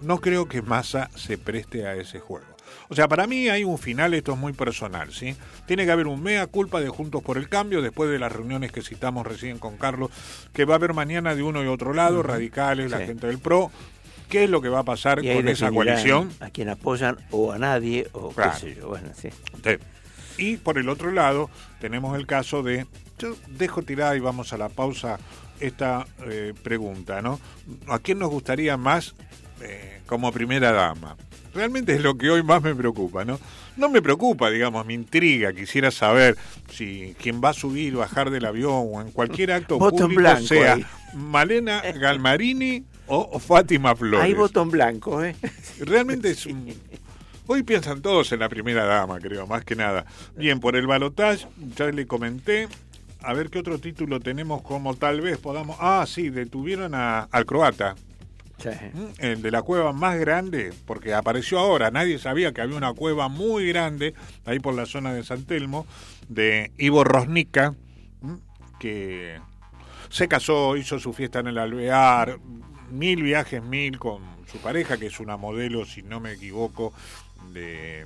no 0.02 0.20
creo 0.20 0.48
que 0.48 0.62
Massa 0.62 1.10
se 1.14 1.38
preste 1.38 1.86
a 1.86 1.94
ese 1.94 2.20
juego. 2.20 2.46
O 2.88 2.94
sea, 2.94 3.08
para 3.08 3.26
mí 3.26 3.48
hay 3.48 3.64
un 3.64 3.78
final, 3.78 4.14
esto 4.14 4.32
es 4.32 4.38
muy 4.38 4.52
personal, 4.52 5.12
¿sí? 5.12 5.34
Tiene 5.66 5.84
que 5.84 5.90
haber 5.90 6.06
un 6.06 6.22
mea 6.22 6.46
culpa 6.46 6.80
de 6.80 6.88
Juntos 6.88 7.22
por 7.22 7.36
el 7.36 7.48
Cambio, 7.48 7.82
después 7.82 8.10
de 8.10 8.18
las 8.18 8.30
reuniones 8.30 8.70
que 8.70 8.82
citamos 8.82 9.26
recién 9.26 9.58
con 9.58 9.76
Carlos, 9.76 10.10
que 10.52 10.64
va 10.64 10.74
a 10.74 10.76
haber 10.76 10.94
mañana 10.94 11.34
de 11.34 11.42
uno 11.42 11.64
y 11.64 11.66
otro 11.66 11.92
lado, 11.92 12.22
radicales, 12.22 12.90
la 12.90 12.98
gente 12.98 13.26
del 13.26 13.38
PRO, 13.38 13.72
qué 14.28 14.44
es 14.44 14.50
lo 14.50 14.60
que 14.60 14.68
va 14.68 14.80
a 14.80 14.84
pasar 14.84 15.18
con 15.18 15.48
esa 15.48 15.70
coalición. 15.70 16.30
A 16.40 16.50
quien 16.50 16.68
apoyan 16.68 17.16
o 17.30 17.52
a 17.52 17.58
nadie, 17.58 18.08
o 18.12 18.34
qué 18.34 18.50
sé 18.58 18.74
yo. 18.74 18.88
Bueno, 18.88 19.08
sí. 19.14 19.28
Y 20.38 20.58
por 20.58 20.78
el 20.78 20.88
otro 20.88 21.12
lado, 21.12 21.50
tenemos 21.80 22.16
el 22.18 22.26
caso 22.26 22.62
de. 22.62 22.86
Yo 23.18 23.34
dejo 23.48 23.82
tirada 23.82 24.14
y 24.16 24.20
vamos 24.20 24.52
a 24.52 24.58
la 24.58 24.68
pausa 24.68 25.18
esta 25.60 26.06
eh, 26.26 26.52
pregunta, 26.62 27.22
¿no? 27.22 27.40
¿A 27.88 27.98
quién 27.98 28.18
nos 28.18 28.28
gustaría 28.28 28.76
más 28.76 29.14
eh, 29.62 30.00
como 30.06 30.30
primera 30.32 30.72
dama? 30.72 31.16
Realmente 31.54 31.94
es 31.94 32.02
lo 32.02 32.18
que 32.18 32.28
hoy 32.28 32.42
más 32.42 32.62
me 32.62 32.74
preocupa, 32.74 33.24
¿no? 33.24 33.40
No 33.78 33.88
me 33.88 34.02
preocupa, 34.02 34.50
digamos, 34.50 34.84
me 34.84 34.92
intriga, 34.92 35.54
quisiera 35.54 35.90
saber 35.90 36.36
si 36.70 37.16
quien 37.18 37.40
va 37.42 37.50
a 37.50 37.54
subir, 37.54 37.96
bajar 37.96 38.28
del 38.28 38.44
avión 38.44 38.88
o 38.92 39.00
en 39.00 39.10
cualquier 39.10 39.52
acto 39.52 39.78
público 39.78 40.36
sea 40.40 40.78
Malena 41.14 41.80
Galmarini 41.98 42.84
o, 43.06 43.38
Fátima 43.38 43.94
Flores. 43.94 44.24
Hay 44.24 44.34
botón 44.34 44.70
blanco, 44.70 45.22
¿eh? 45.22 45.36
Realmente 45.80 46.30
es 46.30 46.46
un... 46.46 46.72
Hoy 47.48 47.62
piensan 47.62 48.02
todos 48.02 48.32
en 48.32 48.40
la 48.40 48.48
primera 48.48 48.84
dama, 48.84 49.20
creo, 49.20 49.46
más 49.46 49.64
que 49.64 49.76
nada. 49.76 50.04
Bien, 50.36 50.58
por 50.58 50.74
el 50.74 50.86
balotaje, 50.86 51.46
ya 51.76 51.86
le 51.86 52.06
comenté. 52.06 52.68
A 53.22 53.34
ver 53.34 53.50
qué 53.50 53.60
otro 53.60 53.78
título 53.78 54.20
tenemos 54.20 54.62
como 54.62 54.94
tal 54.94 55.20
vez 55.20 55.38
podamos... 55.38 55.76
Ah, 55.80 56.04
sí, 56.08 56.30
detuvieron 56.30 56.94
a, 56.94 57.20
al 57.30 57.46
croata. 57.46 57.94
Sí. 58.58 58.70
¿Mm? 58.70 59.06
El 59.18 59.42
de 59.42 59.50
la 59.50 59.62
cueva 59.62 59.92
más 59.92 60.18
grande, 60.18 60.72
porque 60.86 61.14
apareció 61.14 61.58
ahora, 61.58 61.90
nadie 61.90 62.18
sabía 62.18 62.52
que 62.52 62.62
había 62.62 62.76
una 62.76 62.94
cueva 62.94 63.28
muy 63.28 63.68
grande, 63.68 64.14
ahí 64.44 64.58
por 64.58 64.74
la 64.74 64.86
zona 64.86 65.12
de 65.12 65.22
San 65.22 65.44
Telmo, 65.44 65.86
de 66.28 66.72
Ivo 66.78 67.04
Rosnica, 67.04 67.74
que 68.80 69.38
se 70.08 70.28
casó, 70.28 70.76
hizo 70.76 70.98
su 70.98 71.12
fiesta 71.12 71.40
en 71.40 71.48
el 71.48 71.58
alvear, 71.58 72.38
mil 72.90 73.22
viajes, 73.22 73.62
mil 73.62 73.98
con 73.98 74.22
su 74.50 74.58
pareja, 74.58 74.96
que 74.96 75.06
es 75.06 75.20
una 75.20 75.36
modelo, 75.36 75.84
si 75.84 76.02
no 76.02 76.20
me 76.20 76.32
equivoco, 76.32 76.92
de. 77.52 78.04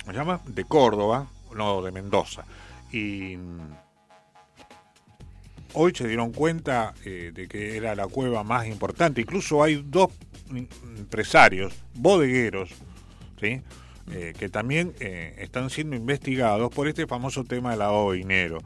¿Cómo 0.00 0.12
se 0.12 0.18
llama? 0.18 0.40
De 0.46 0.64
Córdoba, 0.64 1.28
no, 1.54 1.82
de 1.82 1.92
Mendoza. 1.92 2.44
Y 2.92 3.36
hoy 5.74 5.92
se 5.94 6.06
dieron 6.06 6.32
cuenta 6.32 6.94
eh, 7.04 7.30
de 7.34 7.48
que 7.48 7.76
era 7.76 7.94
la 7.94 8.06
cueva 8.06 8.42
más 8.42 8.66
importante. 8.66 9.20
Incluso 9.20 9.62
hay 9.62 9.82
dos 9.86 10.10
empresarios, 10.98 11.74
bodegueros, 11.94 12.70
¿sí? 13.40 13.62
Eh, 14.10 14.34
que 14.36 14.48
también 14.48 14.94
eh, 14.98 15.36
están 15.38 15.70
siendo 15.70 15.94
investigados 15.94 16.74
por 16.74 16.88
este 16.88 17.06
famoso 17.06 17.44
tema 17.44 17.76
de 17.76 18.16
dinero. 18.16 18.58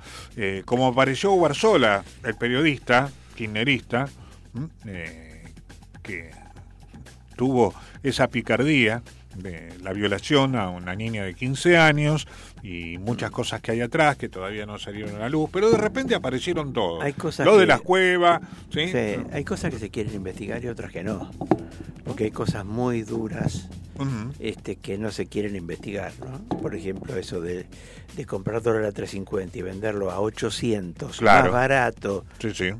como 0.64 0.88
apareció 0.88 1.36
Barzola, 1.36 2.04
el 2.24 2.34
periodista, 2.36 3.10
kirchnerista, 3.36 4.08
eh, 4.86 5.44
que 6.02 6.30
tuvo 7.36 7.74
esa 8.02 8.28
picardía 8.28 9.02
de 9.34 9.76
la 9.82 9.92
violación 9.92 10.56
a 10.56 10.70
una 10.70 10.94
niña 10.94 11.24
de 11.24 11.34
15 11.34 11.76
años 11.76 12.26
y 12.62 12.98
muchas 12.98 13.30
cosas 13.30 13.60
que 13.60 13.72
hay 13.72 13.80
atrás 13.80 14.16
que 14.16 14.28
todavía 14.28 14.66
no 14.66 14.78
salieron 14.78 15.16
a 15.16 15.18
la 15.20 15.28
luz, 15.28 15.50
pero 15.52 15.70
de 15.70 15.78
repente 15.78 16.14
aparecieron 16.14 16.72
todos. 16.72 17.02
Hay 17.02 17.12
cosas 17.12 17.46
Lo 17.46 17.58
de 17.58 17.66
las 17.66 17.80
cuevas, 17.80 18.40
¿sí? 18.70 18.92
hay 19.32 19.44
cosas 19.44 19.70
que 19.70 19.78
se 19.78 19.90
quieren 19.90 20.14
investigar 20.14 20.64
y 20.64 20.68
otras 20.68 20.90
que 20.90 21.04
no, 21.04 21.30
porque 22.04 22.24
hay 22.24 22.30
cosas 22.30 22.64
muy 22.64 23.02
duras 23.02 23.68
este, 24.38 24.76
que 24.76 24.98
no 24.98 25.10
se 25.10 25.26
quieren 25.26 25.56
investigar. 25.56 26.12
¿no? 26.20 26.58
Por 26.58 26.74
ejemplo, 26.74 27.16
eso 27.16 27.40
de, 27.40 27.66
comprar 28.26 28.62
dólar 28.62 28.84
a 28.84 28.92
350 28.92 29.58
y 29.58 29.62
venderlo 29.62 30.10
a 30.10 30.20
800, 30.20 31.22
más 31.22 31.50
barato 31.50 32.24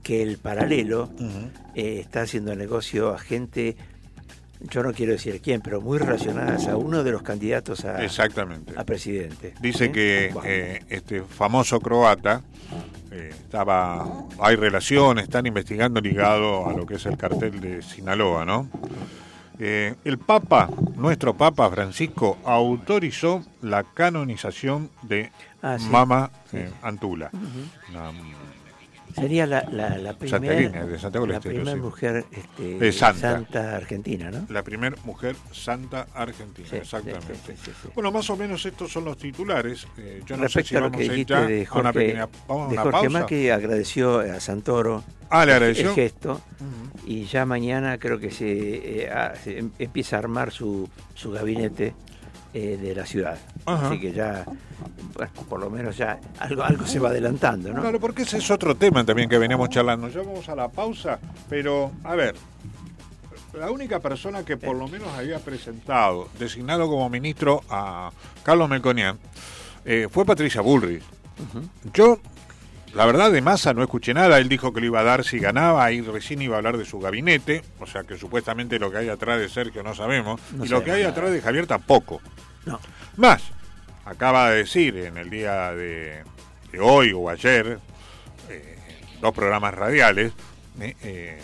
que 0.02 0.22
el 0.22 0.38
paralelo, 0.38 1.10
eh, 1.74 2.00
está 2.00 2.22
haciendo 2.22 2.54
negocio 2.54 3.14
a 3.14 3.18
gente 3.18 3.76
yo 4.60 4.82
no 4.82 4.92
quiero 4.92 5.12
decir 5.12 5.40
quién, 5.40 5.60
pero 5.60 5.80
muy 5.80 5.98
relacionadas 5.98 6.66
a 6.68 6.76
uno 6.76 7.04
de 7.04 7.12
los 7.12 7.22
candidatos 7.22 7.84
a, 7.84 8.04
Exactamente. 8.04 8.72
a 8.76 8.84
presidente. 8.84 9.54
Dice 9.60 9.90
que 9.92 10.32
eh, 10.44 10.82
este 10.88 11.22
famoso 11.22 11.80
croata 11.80 12.42
eh, 13.10 13.30
estaba, 13.32 14.06
hay 14.40 14.56
relaciones, 14.56 15.24
están 15.24 15.46
investigando 15.46 16.00
ligado 16.00 16.68
a 16.68 16.72
lo 16.72 16.86
que 16.86 16.94
es 16.94 17.06
el 17.06 17.16
cartel 17.16 17.60
de 17.60 17.82
Sinaloa, 17.82 18.44
¿no? 18.44 18.68
Eh, 19.58 19.94
el 20.04 20.18
Papa, 20.18 20.68
nuestro 20.96 21.34
Papa 21.34 21.70
Francisco, 21.70 22.36
autorizó 22.44 23.42
la 23.62 23.84
canonización 23.84 24.90
de 25.02 25.32
ah, 25.62 25.78
Mama 25.90 26.30
Antula. 26.82 27.30
Sería 29.16 29.46
la, 29.46 29.66
la, 29.72 29.96
la 29.96 30.12
primera 30.12 31.76
mujer 31.76 32.24
este, 32.30 32.92
santa. 32.92 33.76
argentina, 33.76 34.30
¿no? 34.30 34.46
La 34.50 34.62
primera 34.62 34.94
mujer 35.04 35.36
santa 35.52 36.06
argentina, 36.14 36.68
exactamente. 36.72 37.32
bueno, 37.94 38.12
más 38.12 38.28
o 38.28 38.36
menos 38.36 38.66
estos 38.66 38.92
son 38.92 39.06
los 39.06 39.16
titulares. 39.16 39.86
Eh, 39.96 40.22
yo 40.26 40.36
no 40.36 40.42
Respecto 40.42 40.68
sé 40.68 40.68
si 40.68 40.76
a 40.76 40.80
lo 40.80 40.90
que 40.90 41.08
dijiste 41.08 41.34
de 41.34 41.64
Jorge, 41.64 42.18
una 42.48 43.26
que 43.26 43.50
agradeció 43.52 44.20
a 44.20 44.38
Santoro 44.38 45.02
ah, 45.30 45.44
el 45.44 45.74
gesto 45.74 46.40
y 47.06 47.24
ya 47.24 47.46
mañana 47.46 47.98
creo 47.98 48.18
que 48.18 48.30
se, 48.30 49.04
eh, 49.04 49.10
em, 49.46 49.70
empieza 49.78 50.16
a 50.16 50.18
armar 50.18 50.50
su, 50.50 50.88
su 51.14 51.30
gabinete 51.30 51.94
eh, 52.52 52.78
de 52.80 52.94
la 52.94 53.06
ciudad. 53.06 53.38
Así 53.64 54.00
que 54.00 54.12
ya, 54.12 54.44
por 55.48 55.60
lo 55.60 55.70
menos 55.70 55.96
ya 55.96 56.18
algo, 56.38 56.62
algo 56.62 56.86
se 56.86 56.98
va 56.98 57.08
adelantando, 57.08 57.72
¿no? 57.72 57.80
Claro, 57.80 58.00
porque 58.00 58.22
ese 58.22 58.38
es 58.38 58.50
otro 58.50 58.74
tema 58.74 59.04
también 59.04 59.28
que 59.28 59.38
veníamos 59.38 59.68
charlando. 59.68 60.08
Ya 60.08 60.20
vamos 60.20 60.48
a 60.48 60.54
la 60.54 60.68
pausa, 60.68 61.18
pero 61.48 61.92
a 62.04 62.14
ver, 62.14 62.34
la 63.54 63.70
única 63.70 64.00
persona 64.00 64.44
que 64.44 64.56
por 64.56 64.76
lo 64.76 64.88
menos 64.88 65.08
había 65.16 65.38
presentado, 65.38 66.28
designado 66.38 66.88
como 66.88 67.08
ministro 67.08 67.62
a 67.70 68.10
Carlos 68.42 68.68
Melconian, 68.68 69.18
eh, 69.84 70.08
fue 70.10 70.24
Patricia 70.24 70.60
Bullrich. 70.60 71.02
Yo 71.92 72.18
la 72.96 73.04
verdad, 73.04 73.30
de 73.30 73.42
Massa 73.42 73.74
no 73.74 73.82
escuché 73.82 74.14
nada. 74.14 74.38
Él 74.38 74.48
dijo 74.48 74.72
que 74.72 74.80
lo 74.80 74.86
iba 74.86 75.00
a 75.00 75.04
dar 75.04 75.22
si 75.22 75.38
ganaba. 75.38 75.84
Ahí 75.84 76.00
recién 76.00 76.40
iba 76.40 76.54
a 76.54 76.58
hablar 76.58 76.78
de 76.78 76.86
su 76.86 76.98
gabinete. 76.98 77.62
O 77.78 77.86
sea 77.86 78.04
que 78.04 78.16
supuestamente 78.16 78.78
lo 78.78 78.90
que 78.90 78.96
hay 78.96 79.10
atrás 79.10 79.38
de 79.38 79.50
Sergio 79.50 79.82
no 79.82 79.94
sabemos. 79.94 80.40
y 80.62 80.66
lo 80.68 80.82
que 80.82 80.92
hay 80.92 81.02
atrás 81.02 81.30
de 81.30 81.42
Javier 81.42 81.66
tampoco. 81.66 82.22
No. 82.64 82.80
Más, 83.16 83.42
acaba 84.06 84.50
de 84.50 84.58
decir 84.58 84.96
en 84.96 85.18
el 85.18 85.28
día 85.28 85.74
de, 85.74 86.22
hoy 86.80 87.12
o 87.12 87.28
ayer, 87.28 87.78
eh, 88.48 88.78
dos 89.20 89.34
programas 89.34 89.74
radiales, 89.74 90.32
eh, 90.80 90.94
eh, 91.02 91.42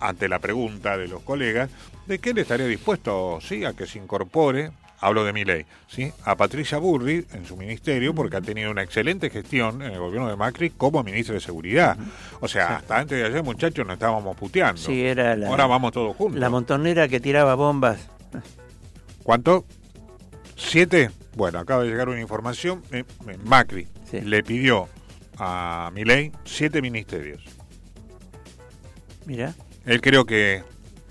ante 0.00 0.28
la 0.28 0.38
pregunta 0.38 0.98
de 0.98 1.08
los 1.08 1.22
colegas, 1.22 1.70
de 2.06 2.18
que 2.18 2.30
él 2.30 2.38
estaría 2.38 2.66
dispuesto, 2.66 3.38
sí, 3.40 3.64
a 3.64 3.72
que 3.72 3.86
se 3.86 3.98
incorpore 3.98 4.72
hablo 5.00 5.24
de 5.24 5.32
mi 5.32 5.44
ley, 5.44 5.64
¿sí? 5.88 6.12
a 6.24 6.36
Patricia 6.36 6.78
Burri 6.78 7.26
en 7.32 7.46
su 7.46 7.56
ministerio 7.56 8.14
porque 8.14 8.36
ha 8.36 8.40
tenido 8.40 8.70
una 8.70 8.82
excelente 8.82 9.30
gestión 9.30 9.82
en 9.82 9.92
el 9.92 9.98
gobierno 9.98 10.28
de 10.28 10.36
Macri 10.36 10.70
como 10.70 11.02
ministra 11.02 11.34
de 11.34 11.40
Seguridad. 11.40 11.96
O 12.40 12.48
sea, 12.48 12.76
hasta 12.76 12.98
antes 12.98 13.18
de 13.18 13.24
ayer, 13.24 13.42
muchachos, 13.42 13.86
nos 13.86 13.94
estábamos 13.94 14.36
puteando. 14.36 14.80
Sí, 14.80 15.02
era 15.02 15.36
la, 15.36 15.48
Ahora 15.48 15.66
vamos 15.66 15.92
todos 15.92 16.14
juntos. 16.14 16.38
La 16.38 16.50
montonera 16.50 17.08
que 17.08 17.18
tiraba 17.18 17.54
bombas. 17.54 17.98
¿Cuánto? 19.22 19.64
¿Siete? 20.56 21.10
Bueno, 21.36 21.58
acaba 21.58 21.82
de 21.82 21.90
llegar 21.90 22.08
una 22.08 22.20
información. 22.20 22.82
Eh, 22.90 23.04
eh, 23.28 23.38
Macri 23.44 23.88
le 24.12 24.42
pidió 24.42 24.88
a 25.38 25.90
Milei 25.94 26.32
siete 26.44 26.82
ministerios. 26.82 27.42
Mira. 29.26 29.54
Él 29.86 30.00
creo 30.00 30.24
que 30.26 30.62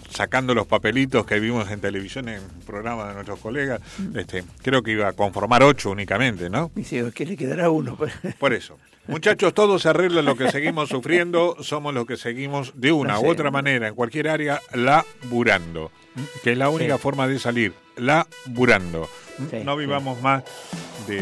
sacando 0.10 0.53
los 0.53 0.67
papelitos 0.67 1.25
que 1.25 1.39
vimos 1.39 1.69
en 1.71 1.79
televisión 1.79 2.29
en 2.29 2.41
programas 2.65 3.10
de 3.10 3.13
nuestros 3.13 3.39
colegas, 3.39 3.82
este, 4.15 4.43
creo 4.62 4.84
que 4.84 4.91
iba 4.91 5.08
a 5.08 5.13
conformar 5.13 5.63
ocho 5.63 5.91
únicamente, 5.91 6.49
¿no? 6.49 6.71
Dice, 6.75 7.12
¿qué 7.13 7.25
le 7.25 7.38
quedará 7.38 7.69
uno? 7.69 7.97
Por 8.39 8.53
eso. 8.53 8.77
Muchachos, 9.10 9.54
todo 9.54 9.80
se 9.80 9.89
arregla 9.89 10.22
lo 10.22 10.36
que 10.36 10.52
seguimos 10.52 10.89
sufriendo, 10.89 11.58
somos 11.62 11.93
los 11.93 12.06
que 12.06 12.15
seguimos 12.17 12.74
de 12.76 12.91
una 12.91 13.13
No 13.15 13.22
u 13.22 13.30
otra 13.30 13.50
manera, 13.52 13.88
en 13.88 13.95
cualquier 13.95 14.28
área, 14.30 14.62
laburando, 14.74 15.91
que 16.43 16.52
es 16.54 16.58
la 16.58 16.69
única 16.69 16.95
Sí. 16.98 17.02
forma 17.02 17.28
de 17.28 17.39
salir, 17.39 17.74
laburando. 17.95 19.10
Sí, 19.50 19.58
no 19.65 19.74
sí. 19.74 19.80
vivamos 19.80 20.22
más 20.22 20.43
de, 21.08 21.17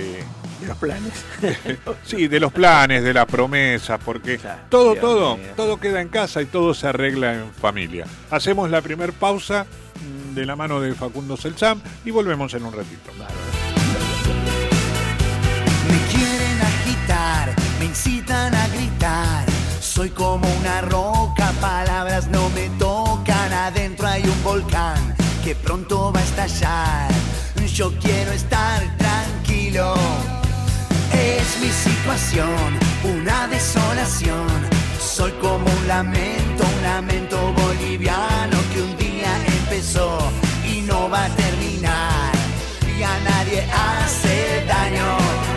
de 0.59 0.67
los 0.67 0.77
planes. 0.77 1.25
sí, 2.03 2.27
de 2.27 2.39
los 2.39 2.51
planes, 2.51 3.03
de 3.03 3.13
las 3.13 3.25
promesas, 3.25 3.99
porque 4.03 4.39
todo, 4.69 4.91
Dios 4.93 5.01
todo, 5.01 5.39
todo 5.55 5.79
queda 5.79 6.01
en 6.01 6.09
casa 6.09 6.41
y 6.41 6.45
todo 6.45 6.73
se 6.73 6.87
arregla 6.87 7.35
en 7.35 7.51
familia. 7.53 8.05
Hacemos 8.31 8.69
la 8.69 8.81
primer 8.81 9.13
pausa 9.13 9.65
mm, 9.65 10.33
de 10.35 10.45
la 10.45 10.55
mano 10.55 10.81
de 10.81 10.93
Facundo 10.93 11.37
Selzam 11.37 11.79
y 12.05 12.11
volvemos 12.11 12.53
en 12.53 12.63
un 12.65 12.73
ratito. 12.73 13.11
Soy 20.07 20.15
como 20.15 20.47
una 20.61 20.79
roca, 20.83 21.51
palabras 21.59 22.27
no 22.27 22.49
me 22.51 22.69
tocan. 22.79 23.51
Adentro 23.51 24.07
hay 24.07 24.23
un 24.23 24.41
volcán 24.41 25.13
que 25.43 25.53
pronto 25.53 26.13
va 26.13 26.21
a 26.21 26.23
estallar. 26.23 27.11
Yo 27.73 27.91
quiero 27.99 28.31
estar 28.31 28.79
tranquilo. 28.97 29.95
Es 31.11 31.59
mi 31.59 31.67
situación, 31.67 32.79
una 33.03 33.49
desolación. 33.49 34.47
Soy 34.97 35.33
como 35.41 35.65
un 35.65 35.87
lamento, 35.89 36.63
un 36.63 36.83
lamento 36.83 37.37
boliviano 37.51 38.57
que 38.73 38.81
un 38.83 38.95
día 38.95 39.31
empezó 39.59 40.19
y 40.63 40.83
no 40.83 41.09
va 41.09 41.25
a 41.25 41.29
terminar. 41.35 42.31
Y 42.97 43.03
a 43.03 43.19
nadie 43.25 43.67
hace 43.73 44.63
daño. 44.67 45.56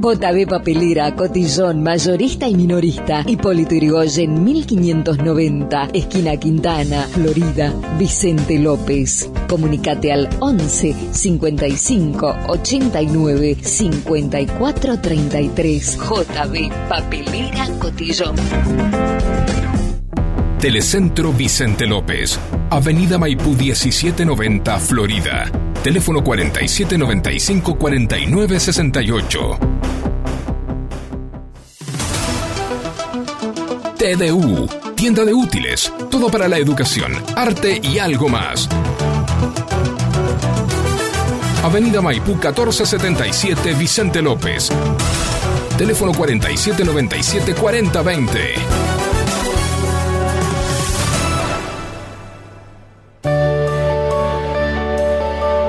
JB 0.00 0.46
Papelera, 0.48 1.14
Cotillón, 1.16 1.82
Mayorista 1.82 2.46
y 2.48 2.54
Minorista. 2.54 3.24
Hipólito 3.26 3.74
Yrigoyen, 3.74 4.44
1590. 4.44 5.90
Esquina 5.92 6.36
Quintana, 6.36 7.02
Florida. 7.02 7.74
Vicente 7.98 8.58
López. 8.58 9.28
Comunicate 9.48 10.12
al 10.12 10.28
11 10.38 10.94
55 11.12 12.36
89 12.48 13.56
54 13.60 15.00
33. 15.00 15.98
JB 15.98 16.88
Papelera, 16.88 17.66
Cotillón. 17.80 18.36
Telecentro 20.60 21.32
Vicente 21.32 21.86
López. 21.86 22.36
Avenida 22.70 23.16
Maipú 23.16 23.50
1790, 23.50 24.78
Florida. 24.80 25.48
Teléfono 25.84 26.24
4795 26.24 27.78
4968. 27.78 29.58
TDU, 33.96 34.68
tienda 34.96 35.24
de 35.24 35.32
útiles, 35.32 35.92
todo 36.10 36.28
para 36.28 36.48
la 36.48 36.58
educación, 36.58 37.12
arte 37.36 37.80
y 37.80 38.00
algo 38.00 38.28
más. 38.28 38.68
Avenida 41.62 42.02
Maipú 42.02 42.32
1477 42.32 43.74
Vicente 43.74 44.20
López. 44.22 44.70
Teléfono 45.76 46.12
4797 46.12 47.54
4020. 47.54 48.97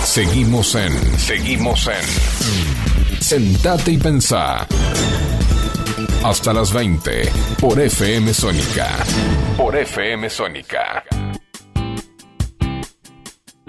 Seguimos 0.05 0.77
en. 0.77 0.93
Seguimos 1.19 1.89
en. 1.89 2.05
Sentate 3.21 3.91
y 3.93 3.99
pensá. 3.99 4.67
Hasta 6.29 6.53
las 6.53 6.73
20 6.73 7.31
por 7.61 7.79
FM 7.79 8.35
Sónica. 8.35 8.97
Por 9.57 9.77
FM 9.77 10.29
Sónica. 10.29 11.05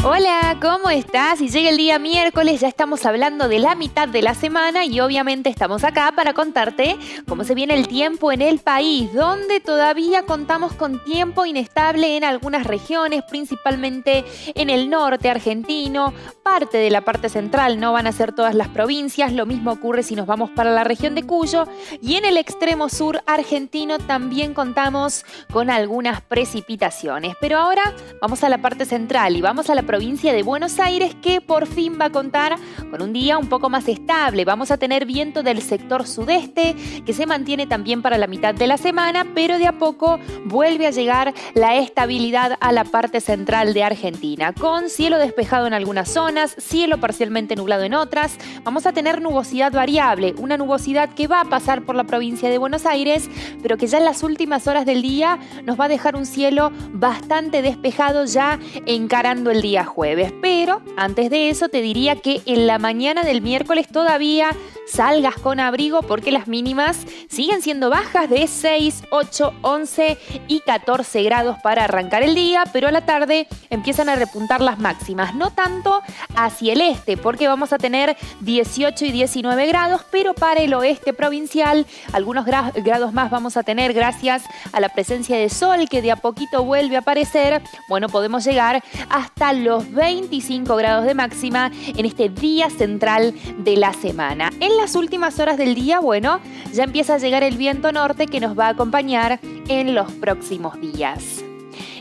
Hola, 0.03 0.57
¿cómo 0.61 0.91
estás? 0.91 1.41
Y 1.41 1.49
llega 1.49 1.71
el 1.71 1.77
día 1.77 1.97
miércoles, 1.97 2.61
ya 2.61 2.67
estamos 2.67 3.03
hablando 3.03 3.47
de 3.47 3.57
la 3.57 3.73
mitad 3.73 4.07
de 4.07 4.21
la 4.21 4.35
semana 4.35 4.85
y 4.85 4.99
obviamente 4.99 5.49
estamos 5.49 5.83
acá 5.83 6.13
para 6.15 6.33
contarte 6.33 6.95
cómo 7.27 7.43
se 7.43 7.55
viene 7.55 7.73
el 7.73 7.87
tiempo 7.87 8.31
en 8.31 8.43
el 8.43 8.59
país, 8.59 9.11
donde 9.11 9.59
todavía 9.59 10.21
contamos 10.21 10.73
con 10.73 11.03
tiempo 11.03 11.47
inestable 11.47 12.15
en 12.15 12.23
algunas 12.23 12.67
regiones, 12.67 13.23
principalmente 13.27 14.23
en 14.53 14.69
el 14.69 14.87
norte 14.87 15.31
argentino, 15.31 16.13
parte 16.43 16.77
de 16.77 16.91
la 16.91 17.01
parte 17.01 17.27
central, 17.27 17.79
no 17.79 17.91
van 17.91 18.05
a 18.05 18.11
ser 18.11 18.33
todas 18.33 18.53
las 18.53 18.67
provincias, 18.67 19.33
lo 19.33 19.47
mismo 19.47 19.71
ocurre 19.71 20.03
si 20.03 20.15
nos 20.15 20.27
vamos 20.27 20.51
para 20.51 20.71
la 20.71 20.83
región 20.83 21.15
de 21.15 21.23
Cuyo 21.23 21.67
y 22.03 22.15
en 22.15 22.25
el 22.25 22.37
extremo 22.37 22.87
sur 22.87 23.23
argentino 23.25 23.97
también 23.97 24.53
contamos 24.53 25.25
con 25.51 25.71
algunas 25.71 26.21
precipitaciones. 26.21 27.35
Pero 27.41 27.57
ahora 27.57 27.95
vamos 28.21 28.43
a 28.43 28.49
la 28.49 28.59
parte 28.59 28.85
central 28.85 29.35
y 29.35 29.41
vamos 29.41 29.71
a 29.71 29.75
la 29.75 29.86
provincia 29.87 30.33
de 30.33 30.43
Buenos 30.43 30.79
Aires 30.79 31.15
que 31.19 31.41
por 31.41 31.65
fin 31.65 31.97
va 31.99 32.05
a 32.05 32.09
contar 32.11 32.57
con 32.91 33.01
un 33.01 33.13
día 33.13 33.37
un 33.37 33.47
poco 33.47 33.69
más 33.69 33.87
estable. 33.87 34.45
Vamos 34.45 34.69
a 34.69 34.77
tener 34.77 35.05
viento 35.05 35.41
del 35.41 35.61
sector 35.61 36.05
sudeste 36.05 36.75
que 37.05 37.13
se 37.13 37.25
mantiene 37.25 37.65
también 37.65 38.01
para 38.01 38.17
la 38.17 38.27
mitad 38.27 38.53
de 38.53 38.67
la 38.67 38.77
semana, 38.77 39.25
pero 39.33 39.57
de 39.57 39.65
a 39.65 39.79
poco 39.79 40.19
vuelve 40.45 40.85
a 40.85 40.91
llegar 40.91 41.33
la 41.55 41.77
estabilidad 41.77 42.57
a 42.59 42.71
la 42.71 42.83
parte 42.83 43.21
central 43.21 43.73
de 43.73 43.83
Argentina, 43.83 44.53
con 44.53 44.89
cielo 44.89 45.17
despejado 45.17 45.67
en 45.67 45.73
algunas 45.73 46.09
zonas, 46.09 46.55
cielo 46.59 46.99
parcialmente 46.99 47.55
nublado 47.55 47.83
en 47.83 47.93
otras. 47.93 48.37
Vamos 48.63 48.85
a 48.85 48.91
tener 48.91 49.21
nubosidad 49.21 49.71
variable, 49.71 50.35
una 50.37 50.57
nubosidad 50.57 51.13
que 51.13 51.27
va 51.27 51.41
a 51.41 51.45
pasar 51.45 51.83
por 51.83 51.95
la 51.95 52.03
provincia 52.03 52.49
de 52.49 52.57
Buenos 52.57 52.85
Aires, 52.85 53.29
pero 53.63 53.77
que 53.77 53.87
ya 53.87 53.99
en 53.99 54.05
las 54.05 54.21
últimas 54.21 54.67
horas 54.67 54.85
del 54.85 55.01
día 55.01 55.39
nos 55.63 55.79
va 55.79 55.85
a 55.85 55.89
dejar 55.89 56.17
un 56.17 56.25
cielo 56.25 56.71
bastante 56.91 57.61
despejado 57.61 58.25
ya 58.25 58.59
encarando 58.85 59.49
el 59.49 59.61
día 59.61 59.76
jueves. 59.85 60.33
Pero 60.41 60.81
antes 60.95 61.29
de 61.29 61.49
eso 61.49 61.69
te 61.69 61.81
diría 61.81 62.15
que 62.15 62.41
en 62.45 62.67
la 62.67 62.79
mañana 62.79 63.23
del 63.23 63.41
miércoles 63.41 63.87
todavía 63.87 64.55
salgas 64.87 65.35
con 65.35 65.59
abrigo 65.59 66.01
porque 66.01 66.31
las 66.31 66.47
mínimas 66.47 67.05
siguen 67.29 67.61
siendo 67.61 67.89
bajas 67.89 68.29
de 68.29 68.47
6, 68.47 69.03
8, 69.11 69.53
11 69.61 70.17
y 70.47 70.61
14 70.61 71.23
grados 71.23 71.57
para 71.61 71.83
arrancar 71.83 72.23
el 72.23 72.35
día, 72.35 72.63
pero 72.71 72.87
a 72.87 72.91
la 72.91 73.05
tarde 73.05 73.47
empiezan 73.69 74.09
a 74.09 74.15
repuntar 74.15 74.61
las 74.61 74.79
máximas, 74.79 75.35
no 75.35 75.51
tanto 75.51 76.01
hacia 76.35 76.73
el 76.73 76.81
este 76.81 77.17
porque 77.17 77.47
vamos 77.47 77.73
a 77.73 77.77
tener 77.77 78.15
18 78.41 79.05
y 79.05 79.11
19 79.11 79.67
grados, 79.67 80.01
pero 80.09 80.33
para 80.33 80.61
el 80.61 80.73
oeste 80.73 81.13
provincial 81.13 81.85
algunos 82.13 82.45
grados 82.45 83.13
más 83.13 83.29
vamos 83.29 83.57
a 83.57 83.63
tener 83.63 83.93
gracias 83.93 84.43
a 84.71 84.79
la 84.79 84.89
presencia 84.89 85.37
de 85.37 85.49
sol 85.49 85.89
que 85.89 86.01
de 86.01 86.11
a 86.11 86.15
poquito 86.15 86.63
vuelve 86.63 86.95
a 86.95 86.99
aparecer. 86.99 87.61
Bueno, 87.89 88.09
podemos 88.09 88.45
llegar 88.45 88.83
hasta 89.09 89.53
los 89.67 89.91
25 89.91 90.77
grados 90.77 91.05
de 91.05 91.13
máxima 91.13 91.71
en 91.87 92.05
este 92.05 92.29
día 92.29 92.69
central 92.69 93.33
de 93.57 93.75
la 93.75 93.91
semana. 93.91 94.49
En 94.61 94.77
las 94.77 94.95
últimas 94.95 95.41
horas 95.41 95.57
del 95.57 95.75
día, 95.75 95.99
bueno, 95.99 96.39
ya 96.71 96.85
empieza 96.85 97.15
a 97.15 97.17
llegar 97.17 97.43
el 97.43 97.57
viento 97.57 97.91
norte 97.91 98.27
que 98.27 98.39
nos 98.39 98.57
va 98.57 98.67
a 98.67 98.69
acompañar 98.69 99.41
en 99.67 99.93
los 99.93 100.09
próximos 100.13 100.79
días. 100.79 101.43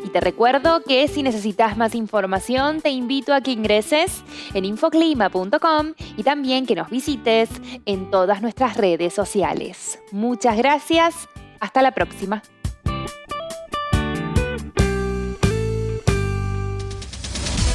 Y 0.05 0.11
te 0.11 0.21
recuerdo 0.21 0.81
que 0.87 1.09
si 1.09 1.25
necesitas 1.25 1.77
más 1.77 1.97
información, 1.97 2.81
te 2.81 2.91
invito 2.91 3.35
a 3.35 3.41
que 3.41 3.51
ingreses 3.51 4.23
en 4.55 4.65
infoclima.com 4.65 5.95
y 6.17 6.23
también 6.23 6.67
que 6.67 6.77
nos 6.77 6.89
visites 6.89 7.51
en 7.85 8.13
todas 8.13 8.43
nuestras 8.43 8.77
redes 8.77 9.13
sociales. 9.13 9.99
Muchas 10.13 10.57
gracias. 10.57 11.29
Hasta 11.59 11.83
la 11.83 11.91
próxima. 11.91 12.43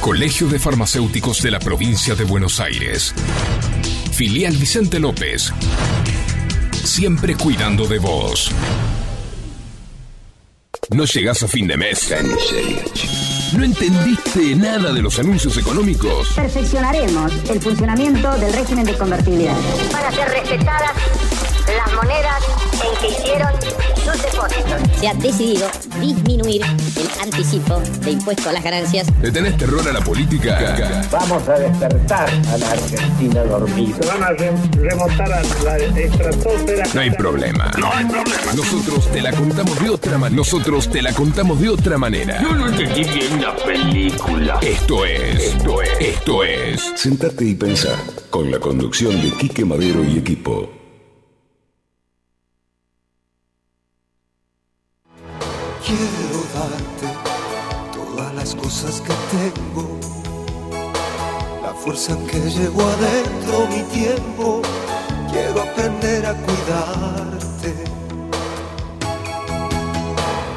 Colegio 0.02 0.48
de 0.48 0.58
Farmacéuticos 0.58 1.40
de 1.42 1.52
la 1.52 1.60
Provincia 1.60 2.16
de 2.16 2.24
Buenos 2.24 2.58
Aires. 2.58 3.14
Filial 4.10 4.56
Vicente 4.56 4.98
López. 4.98 5.52
Siempre 6.72 7.36
cuidando 7.36 7.86
de 7.86 8.00
vos. 8.00 8.50
No 10.90 11.04
llegas 11.04 11.44
a 11.44 11.48
fin 11.48 11.68
de 11.68 11.76
mes. 11.76 12.12
¿No 13.56 13.62
entendiste 13.62 14.56
nada 14.56 14.92
de 14.92 15.02
los 15.02 15.20
anuncios 15.20 15.56
económicos? 15.56 16.30
Perfeccionaremos 16.34 17.32
el 17.48 17.60
funcionamiento 17.60 18.36
del 18.38 18.52
régimen 18.54 18.84
de 18.84 18.98
convertibilidad. 18.98 19.56
Para 19.92 20.10
ser 20.10 20.28
respetadas 20.30 20.92
las 21.84 21.94
monedas 21.94 22.42
en 22.84 23.00
que 23.00 23.08
hicieron 23.08 23.52
sus 23.96 24.22
depósitos. 24.22 25.00
Se 25.00 25.08
ha 25.08 25.14
decidido 25.14 25.68
disminuir 26.00 26.62
el 26.62 27.20
anticipo 27.20 27.80
de 28.00 28.12
impuesto 28.12 28.50
a 28.50 28.52
las 28.52 28.62
ganancias. 28.62 29.08
¿Le 29.20 29.30
tenés 29.30 29.56
terror 29.56 29.86
a 29.88 29.92
la 29.92 30.00
política? 30.00 31.02
Vamos 31.10 31.48
a 31.48 31.58
despertar 31.58 32.30
a 32.30 32.58
la 32.58 32.70
Argentina 32.70 33.42
dormida. 33.44 33.96
Van 34.06 34.22
a 34.22 34.30
remontar 34.30 35.32
a 35.32 35.42
la 35.64 35.76
estratosfera. 35.76 36.84
No 36.94 37.00
hay 37.00 37.10
problema. 37.10 37.70
No 37.78 37.92
hay 37.92 38.04
problema. 38.04 38.52
Nosotros 38.54 39.10
te 39.10 39.20
la 39.20 39.32
contamos 39.32 39.80
de 39.80 39.90
otra 39.90 40.18
manera. 40.18 40.36
Nosotros 40.36 40.90
te 40.90 41.02
la 41.02 41.12
contamos 41.12 41.60
de 41.60 41.68
otra 41.68 41.98
manera. 41.98 42.40
Yo 42.42 42.54
no 42.54 42.68
entendí 42.68 43.04
bien 43.04 43.42
la 43.42 43.56
película. 43.56 44.58
Esto 44.62 45.04
es. 45.04 45.54
Esto 45.54 45.82
es. 45.82 45.90
Esto 46.00 46.44
es. 46.44 46.92
Sentate 46.96 47.44
y 47.44 47.54
pensá 47.54 47.96
con 48.30 48.50
la 48.50 48.58
conducción 48.58 49.20
de 49.20 49.30
Quique 49.32 49.64
Madero 49.64 50.04
y 50.04 50.18
equipo. 50.18 50.81
Quiero 55.92 56.40
darte 56.54 57.08
todas 57.92 58.34
las 58.34 58.54
cosas 58.54 59.02
que 59.02 59.12
tengo, 59.36 59.98
la 61.62 61.74
fuerza 61.74 62.16
que 62.30 62.40
llevo 62.48 62.80
adentro, 62.80 63.66
mi 63.68 63.82
tiempo. 63.92 64.62
Quiero 65.30 65.60
aprender 65.60 66.24
a 66.24 66.32
cuidarte. 66.32 67.74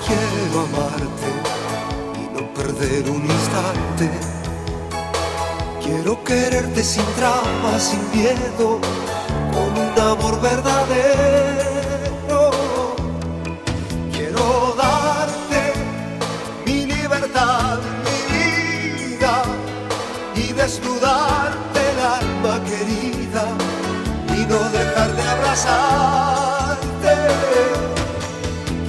Quiero 0.07 0.61
amarte 0.69 1.29
y 2.17 2.33
no 2.33 2.53
perder 2.53 3.09
un 3.09 3.25
instante. 3.25 4.09
Quiero 5.83 6.23
quererte 6.23 6.81
sin 6.81 7.05
trama, 7.17 7.77
sin 7.77 7.99
miedo, 8.13 8.79
con 9.51 9.71
un 9.83 9.99
amor 9.99 10.39
verdadero. 10.39 11.74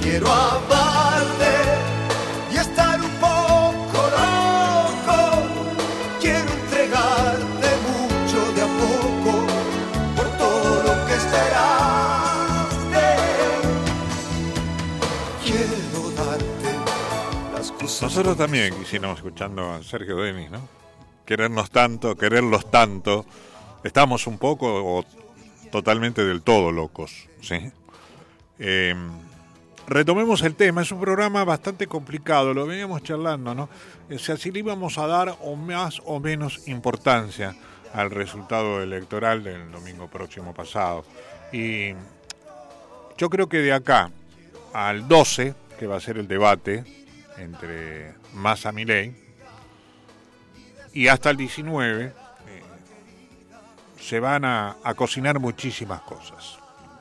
Quiero 0.01 0.27
amarte 0.29 1.53
y 2.51 2.57
estar 2.57 2.99
un 2.99 3.11
poco 3.21 4.09
loco. 4.11 5.47
Quiero 6.19 6.51
entregarte 6.51 7.69
mucho 7.87 8.51
de 8.51 8.61
a 8.63 8.67
poco 8.67 9.47
por 10.17 10.27
todo 10.37 10.83
lo 10.83 10.93
que 11.07 11.13
esperaste. 11.13 13.05
Quiero 15.45 16.11
darte 16.17 16.71
las 17.53 17.71
cosas. 17.71 18.01
Nosotros 18.01 18.37
también 18.37 18.73
quisimos, 18.77 19.17
escuchando 19.17 19.71
a 19.71 19.81
Sergio 19.83 20.17
Denis, 20.17 20.51
¿no? 20.51 20.67
Querernos 21.25 21.71
tanto, 21.71 22.17
quererlos 22.17 22.69
tanto. 22.69 23.25
Estamos 23.85 24.27
un 24.27 24.37
poco 24.37 24.67
o 24.67 25.05
totalmente 25.71 26.23
del 26.23 26.41
todo 26.41 26.71
locos, 26.71 27.27
¿sí? 27.41 27.71
Eh, 28.59 28.95
retomemos 29.87 30.41
el 30.41 30.55
tema, 30.55 30.81
es 30.81 30.91
un 30.91 30.99
programa 30.99 31.43
bastante 31.43 31.87
complicado, 31.87 32.53
lo 32.53 32.65
veníamos 32.65 33.03
charlando, 33.03 33.55
¿no? 33.55 33.69
O 34.13 34.19
sea, 34.19 34.37
si 34.37 34.51
le 34.51 34.59
íbamos 34.59 34.97
a 34.97 35.07
dar 35.07 35.35
o 35.41 35.55
más 35.55 36.01
o 36.05 36.19
menos 36.19 36.67
importancia 36.67 37.55
al 37.93 38.11
resultado 38.11 38.81
electoral 38.81 39.43
del 39.43 39.71
domingo 39.71 40.07
próximo 40.07 40.53
pasado. 40.53 41.05
Y 41.51 41.93
yo 43.17 43.29
creo 43.29 43.47
que 43.47 43.57
de 43.57 43.73
acá 43.73 44.11
al 44.73 45.07
12, 45.07 45.55
que 45.79 45.87
va 45.87 45.95
a 45.97 46.01
ser 46.01 46.17
el 46.17 46.27
debate 46.27 46.83
entre 47.37 48.13
Massa 48.33 48.71
Milei, 48.71 49.15
y 50.93 51.07
hasta 51.07 51.29
el 51.29 51.37
19, 51.37 52.05
eh, 52.05 52.13
se 54.07 54.21
van 54.21 54.45
a, 54.45 54.77
a 54.83 54.93
cocinar 54.93 55.37
muchísimas 55.37 55.99
cosas. 56.01 56.57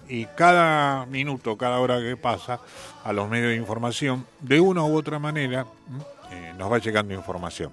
Y 0.09 0.27
cada 0.27 1.07
minuto, 1.07 1.57
cada 1.57 1.79
hora 1.79 2.00
que 2.00 2.17
pasa, 2.17 2.59
a 3.04 3.13
los 3.13 3.29
medios 3.29 3.50
de 3.50 3.57
información, 3.57 4.27
de 4.40 4.59
una 4.59 4.83
u 4.83 4.96
otra 4.96 5.21
manera, 5.21 5.67
¿m? 5.88 6.02
eh, 6.33 6.52
nos 6.59 6.71
va 6.71 6.79
llegando 6.79 7.15
información. 7.15 7.71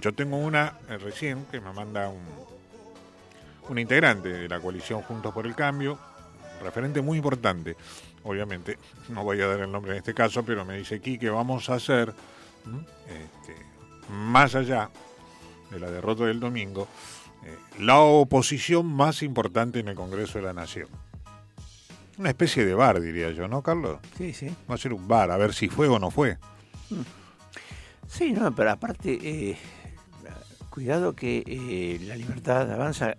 Yo 0.00 0.14
tengo 0.14 0.38
una 0.38 0.78
eh, 0.88 0.96
recién 0.96 1.44
que 1.50 1.60
me 1.60 1.72
manda 1.74 2.08
un, 2.08 2.22
un 3.68 3.78
integrante 3.78 4.30
de 4.30 4.48
la 4.48 4.60
coalición 4.60 5.02
Juntos 5.02 5.34
por 5.34 5.46
el 5.46 5.54
Cambio, 5.54 5.98
referente 6.62 7.02
muy 7.02 7.18
importante, 7.18 7.76
obviamente, 8.24 8.78
no 9.10 9.24
voy 9.24 9.42
a 9.42 9.46
dar 9.46 9.60
el 9.60 9.70
nombre 9.70 9.92
en 9.92 9.98
este 9.98 10.14
caso, 10.14 10.42
pero 10.42 10.64
me 10.64 10.78
dice 10.78 10.94
aquí 10.94 11.18
que 11.18 11.28
vamos 11.28 11.68
a 11.68 11.74
hacer, 11.74 12.14
¿m? 12.64 12.80
este, 13.08 13.56
más 14.10 14.54
allá 14.54 14.88
de 15.70 15.78
la 15.78 15.90
derrota 15.90 16.24
del 16.24 16.40
domingo, 16.40 16.88
la 17.78 17.98
oposición 18.00 18.86
más 18.86 19.22
importante 19.22 19.78
en 19.80 19.88
el 19.88 19.94
Congreso 19.94 20.38
de 20.38 20.44
la 20.44 20.52
Nación. 20.52 20.88
Una 22.18 22.30
especie 22.30 22.64
de 22.64 22.74
bar, 22.74 23.00
diría 23.00 23.30
yo, 23.30 23.46
¿no, 23.46 23.62
Carlos? 23.62 23.98
Sí, 24.16 24.32
sí. 24.32 24.48
Va 24.68 24.74
a 24.74 24.78
ser 24.78 24.92
un 24.92 25.06
bar, 25.06 25.30
a 25.30 25.36
ver 25.36 25.54
si 25.54 25.68
fue 25.68 25.86
o 25.88 25.98
no 26.00 26.10
fue. 26.10 26.36
Sí, 28.08 28.32
no, 28.32 28.54
pero 28.54 28.70
aparte, 28.72 29.18
eh, 29.22 29.56
cuidado 30.70 31.14
que 31.14 31.44
eh, 31.46 32.00
la 32.06 32.16
libertad 32.16 32.70
avanza 32.72 33.14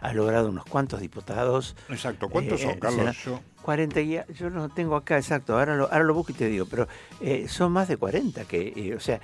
ha 0.00 0.12
logrado 0.12 0.48
unos 0.50 0.64
cuantos 0.66 1.00
diputados. 1.00 1.76
Exacto, 1.88 2.28
¿cuántos 2.28 2.60
eh, 2.60 2.64
son, 2.64 2.72
eh, 2.72 2.78
Carlos? 2.80 3.16
Yo, 3.24 3.40
40 3.62 4.00
y 4.02 4.16
a- 4.18 4.26
yo 4.26 4.50
no 4.50 4.68
tengo 4.68 4.96
acá 4.96 5.16
exacto, 5.16 5.58
ahora 5.58 5.74
lo, 5.76 5.84
ahora 5.84 6.04
lo 6.04 6.12
busco 6.12 6.32
y 6.32 6.34
te 6.34 6.48
digo, 6.48 6.66
pero 6.66 6.86
eh, 7.22 7.46
son 7.48 7.72
más 7.72 7.88
de 7.88 7.96
40 7.96 8.44
que, 8.44 8.72
eh, 8.76 8.94
o 8.94 9.00
sea, 9.00 9.20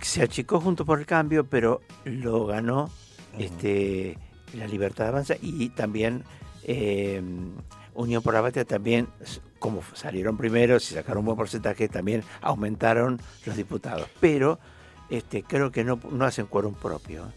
se 0.00 0.22
achicó 0.22 0.60
junto 0.60 0.84
por 0.84 0.98
el 0.98 1.06
cambio, 1.06 1.44
pero 1.44 1.82
lo 2.04 2.46
ganó 2.46 2.90
este 3.38 4.18
la 4.54 4.66
Libertad 4.66 5.08
Avanza 5.08 5.34
y 5.40 5.68
también 5.70 6.24
eh, 6.64 7.20
Unión 7.94 8.22
por 8.22 8.34
la 8.34 8.42
Patria 8.42 8.64
también, 8.64 9.08
como 9.58 9.82
salieron 9.94 10.36
primero, 10.36 10.78
si 10.78 10.94
sacaron 10.94 11.18
un 11.18 11.26
buen 11.26 11.36
porcentaje, 11.36 11.88
también 11.88 12.22
aumentaron 12.42 13.20
los 13.44 13.56
diputados, 13.56 14.08
pero 14.20 14.58
este 15.08 15.42
creo 15.42 15.70
que 15.70 15.84
no, 15.84 15.98
no 16.10 16.24
hacen 16.24 16.46
quórum 16.46 16.74
propio, 16.74 17.32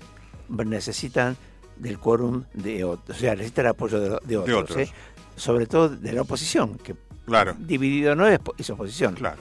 necesitan 0.49 1.37
del 1.77 1.99
quórum 1.99 2.43
de 2.53 2.83
otros, 2.83 3.17
o 3.17 3.19
sea, 3.19 3.35
necesitan 3.35 3.65
el 3.65 3.71
apoyo 3.71 3.99
de, 3.99 4.09
de 4.25 4.37
otros, 4.37 4.63
otros. 4.63 4.77
¿eh? 4.77 4.91
sobre 5.35 5.65
todo 5.65 5.89
de 5.89 6.11
la 6.11 6.21
oposición, 6.21 6.77
que 6.77 6.95
Claro. 7.29 7.55
dividido 7.59 8.15
no 8.15 8.27
es, 8.27 8.39
es 8.57 8.69
oposición. 8.69 9.15
Claro. 9.15 9.37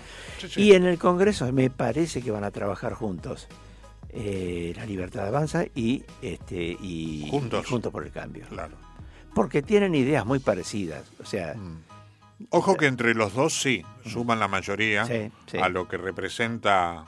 Y 0.56 0.72
en 0.74 0.84
el 0.84 0.98
Congreso 0.98 1.50
me 1.52 1.70
parece 1.70 2.22
que 2.22 2.30
van 2.30 2.44
a 2.44 2.50
trabajar 2.50 2.92
juntos. 2.94 3.48
eh, 4.10 4.72
la 4.76 4.86
libertad 4.86 5.26
avanza 5.26 5.64
y 5.74 6.02
este 6.22 6.56
y 6.80 7.26
Juntos. 7.30 7.66
y 7.66 7.68
juntos 7.70 7.92
por 7.92 8.04
el 8.06 8.10
cambio 8.10 8.46
Claro. 8.48 8.74
porque 9.34 9.60
tienen 9.60 9.94
ideas 9.94 10.24
muy 10.24 10.38
parecidas 10.38 11.04
o 11.20 11.26
sea 11.26 11.54
Ojo 12.50 12.76
que 12.76 12.86
entre 12.86 13.14
los 13.14 13.34
dos 13.34 13.60
sí, 13.60 13.84
suman 14.06 14.38
la 14.40 14.48
mayoría 14.48 15.04
Sí, 15.04 15.30
sí. 15.50 15.58
a 15.58 15.68
lo 15.68 15.88
que 15.88 15.98
representa 15.98 17.04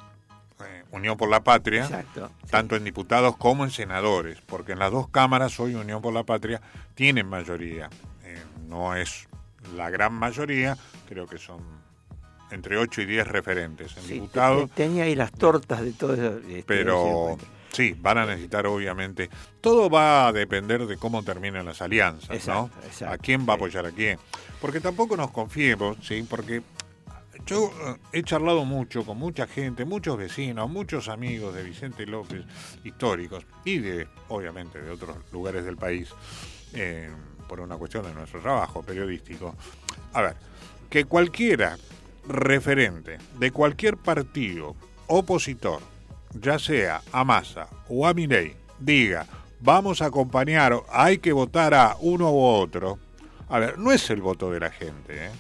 eh, 0.61 0.83
Unión 0.91 1.17
por 1.17 1.31
la 1.31 1.41
Patria, 1.43 1.85
Exacto, 1.85 2.31
tanto 2.51 2.77
en 2.77 2.85
diputados 2.85 3.35
como 3.39 3.65
en 3.65 3.71
senadores, 3.71 4.39
porque 4.45 4.73
en 4.73 4.79
las 4.81 4.91
dos 4.93 5.09
cámaras 5.09 5.59
hoy 5.59 5.75
Unión 5.77 6.03
por 6.03 6.13
la 6.13 6.25
Patria 6.25 6.61
tienen 6.95 7.27
mayoría. 7.29 7.89
Eh, 8.25 8.43
no 8.69 8.95
es 8.95 9.27
la 9.73 9.91
gran 9.91 10.13
mayoría, 10.15 10.77
creo 11.09 11.27
que 11.27 11.39
son 11.39 11.61
entre 12.51 12.77
8 12.79 13.03
y 13.03 13.07
10 13.07 13.29
referentes 13.29 13.97
en 13.97 14.03
sí, 14.03 14.15
diputados. 14.15 14.69
te- 14.71 14.83
tenía 14.85 15.05
ahí 15.05 15.15
las 15.15 15.31
tortas 15.33 15.83
de 15.83 15.93
todo 15.93 16.15
eso, 16.15 16.39
este, 16.49 16.65
pero 16.67 17.37
sí, 17.73 17.95
van 18.01 18.19
a 18.19 18.27
necesitar 18.27 18.67
obviamente. 18.67 19.31
Todo 19.61 19.89
va 19.89 20.27
a 20.29 20.33
depender 20.33 20.87
de 20.87 20.97
cómo 20.97 21.23
terminen 21.23 21.65
las 21.65 21.81
alianzas, 21.81 22.31
Exacto, 22.31 22.71
¿no? 22.77 22.83
exacto, 22.87 23.15
a 23.15 23.19
quién 23.19 23.47
va 23.49 23.53
a 23.53 23.57
apoyar 23.57 23.87
a 23.87 23.93
quién. 23.93 24.19
Porque 24.61 24.81
tampoco 24.81 25.17
nos 25.17 25.31
confiemos, 25.31 25.97
¿sí? 26.03 26.27
Porque 26.29 26.61
yo 27.47 27.71
eh, 27.87 27.97
he 28.13 28.23
charlado 28.25 28.65
mucho 28.65 29.05
con 29.07 29.17
mucha 29.17 29.47
gente, 29.47 29.85
muchos 29.85 30.19
vecinos, 30.19 30.69
muchos 30.69 31.09
amigos 31.09 31.55
de 31.55 31.63
Vicente 31.63 32.05
López, 32.05 32.45
históricos, 32.85 33.47
y 33.65 33.79
de, 33.79 34.09
obviamente, 34.29 34.83
de 34.83 34.91
otros 34.91 35.17
lugares 35.33 35.65
del 35.65 35.77
país, 35.77 36.11
eh, 36.75 37.11
por 37.51 37.59
una 37.59 37.77
cuestión 37.77 38.05
de 38.05 38.15
nuestro 38.15 38.39
trabajo 38.41 38.81
periodístico. 38.81 39.57
A 40.13 40.23
ver, 40.23 40.37
que 40.89 41.05
cualquiera 41.05 41.77
referente 42.29 43.19
de 43.41 43.51
cualquier 43.51 43.97
partido 43.97 44.77
opositor, 45.09 45.81
ya 46.33 46.61
sea 46.61 47.03
a 47.11 47.25
Massa 47.25 47.67
o 47.89 48.07
a 48.07 48.15
Milei, 48.15 48.55
diga, 48.79 49.27
vamos 49.59 50.01
a 50.01 50.07
acompañar, 50.07 50.81
hay 50.93 51.19
que 51.19 51.33
votar 51.33 51.75
a 51.75 51.97
uno 51.99 52.31
u 52.31 52.41
otro, 52.41 53.01
a 53.49 53.59
ver, 53.59 53.79
no 53.79 53.91
es 53.91 54.09
el 54.11 54.23
voto 54.23 54.53
de 54.53 54.61
la 54.61 54.71
gente, 54.71 55.27
¿eh? 55.27 55.31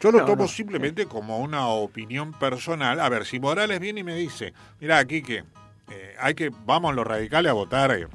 Yo 0.00 0.10
lo 0.10 0.18
No, 0.18 0.24
tomo 0.24 0.42
no. 0.42 0.48
simplemente 0.48 1.06
como 1.06 1.38
una 1.38 1.68
opinión 1.68 2.32
personal. 2.32 2.98
A 2.98 3.08
ver, 3.08 3.24
si 3.24 3.38
Morales 3.38 3.78
viene 3.78 4.00
y 4.00 4.04
me 4.04 4.16
dice, 4.16 4.52
mira, 4.80 4.98
aquí 4.98 5.22
que 5.22 5.44
hay 6.18 6.34
que, 6.34 6.50
vamos 6.66 6.92
los 6.96 7.06
radicales 7.06 7.50
a 7.50 7.52
votar 7.52 7.92
eh, 7.92 8.08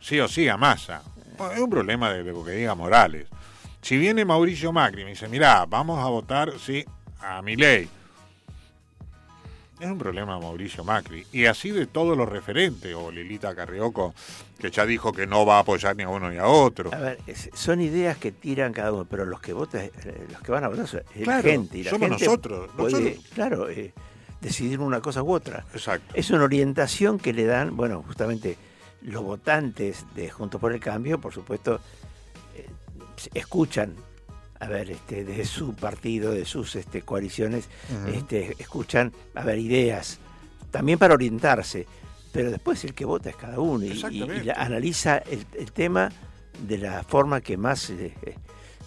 sí 0.00 0.20
o 0.20 0.28
sí 0.28 0.48
a 0.48 0.56
Massa. 0.56 1.02
Bueno, 1.38 1.52
es 1.54 1.60
un 1.60 1.70
problema 1.70 2.12
de, 2.12 2.22
de 2.22 2.32
lo 2.32 2.44
que 2.44 2.52
diga 2.52 2.74
Morales. 2.74 3.26
Si 3.82 3.96
viene 3.96 4.24
Mauricio 4.24 4.72
Macri 4.72 5.02
y 5.02 5.04
me 5.04 5.10
dice, 5.10 5.28
mira, 5.28 5.64
vamos 5.66 6.04
a 6.04 6.08
votar 6.08 6.52
sí 6.58 6.84
a 7.20 7.40
Milei. 7.42 7.88
Es 9.78 9.86
un 9.86 9.98
problema 9.98 10.38
Mauricio 10.40 10.82
Macri. 10.84 11.26
Y 11.32 11.44
así 11.44 11.70
de 11.70 11.86
todos 11.86 12.16
los 12.16 12.26
referentes, 12.26 12.94
o 12.94 13.10
Lilita 13.12 13.54
Carrioco, 13.54 14.14
que 14.58 14.70
ya 14.70 14.86
dijo 14.86 15.12
que 15.12 15.26
no 15.26 15.44
va 15.44 15.56
a 15.56 15.60
apoyar 15.60 15.94
ni 15.94 16.04
a 16.04 16.08
uno 16.08 16.30
ni 16.30 16.38
a 16.38 16.46
otro. 16.46 16.92
a 16.94 16.98
ver 16.98 17.18
son 17.54 17.82
ideas 17.82 18.16
que 18.16 18.32
tiran 18.32 18.72
cada 18.72 18.90
uno 18.92 19.04
pero 19.04 19.26
los 19.26 19.38
que 19.42 19.52
votan 19.52 19.82
eh, 19.82 20.26
los 20.32 20.40
que 20.40 20.50
van 20.50 20.64
a 20.64 20.68
votar 20.68 20.86
son 20.88 21.02
es 21.14 21.24
Claro, 21.24 21.42
la 21.42 21.50
gente 21.52 21.76
y 21.78 21.84
la 21.84 21.90
somos 21.90 22.08
gente 22.08 22.24
nosotros, 22.24 22.70
puede, 22.74 22.92
nosotros. 23.00 23.24
claro 23.34 23.68
eh, 23.68 23.92
decidir 24.40 24.80
una 24.80 25.02
cosa 25.02 25.22
u 25.22 25.30
otra 25.30 25.66
Exacto. 25.74 26.14
es 26.14 26.30
una 26.30 26.44
orientación 26.44 27.18
que 27.18 27.34
le 27.34 27.44
dan 27.44 27.76
bueno 27.76 28.02
justamente 28.06 28.56
los 29.06 29.22
votantes 29.22 30.04
de 30.14 30.28
Juntos 30.30 30.60
por 30.60 30.72
el 30.72 30.80
Cambio 30.80 31.20
por 31.20 31.32
supuesto 31.32 31.80
eh, 32.54 32.66
escuchan 33.34 33.94
a 34.60 34.68
ver 34.68 34.90
este 34.90 35.24
de 35.24 35.44
su 35.44 35.74
partido 35.74 36.30
de 36.32 36.44
sus 36.44 36.76
este 36.76 37.02
coaliciones 37.02 37.68
este 38.12 38.54
escuchan 38.58 39.12
a 39.34 39.44
ver 39.44 39.58
ideas 39.58 40.18
también 40.70 40.98
para 40.98 41.14
orientarse 41.14 41.86
pero 42.32 42.50
después 42.50 42.84
el 42.84 42.94
que 42.94 43.04
vota 43.04 43.30
es 43.30 43.36
cada 43.36 43.58
uno 43.60 43.84
y- 43.84 43.88
y, 43.88 43.90
y 43.90 43.92
Exactamente. 43.94 44.44
la- 44.44 44.54
analiza 44.54 45.18
el, 45.18 45.46
el 45.58 45.72
tema 45.72 46.10
de 46.66 46.78
la 46.78 47.02
forma 47.04 47.40
que 47.40 47.56
más 47.56 47.90
eh, 47.90 48.14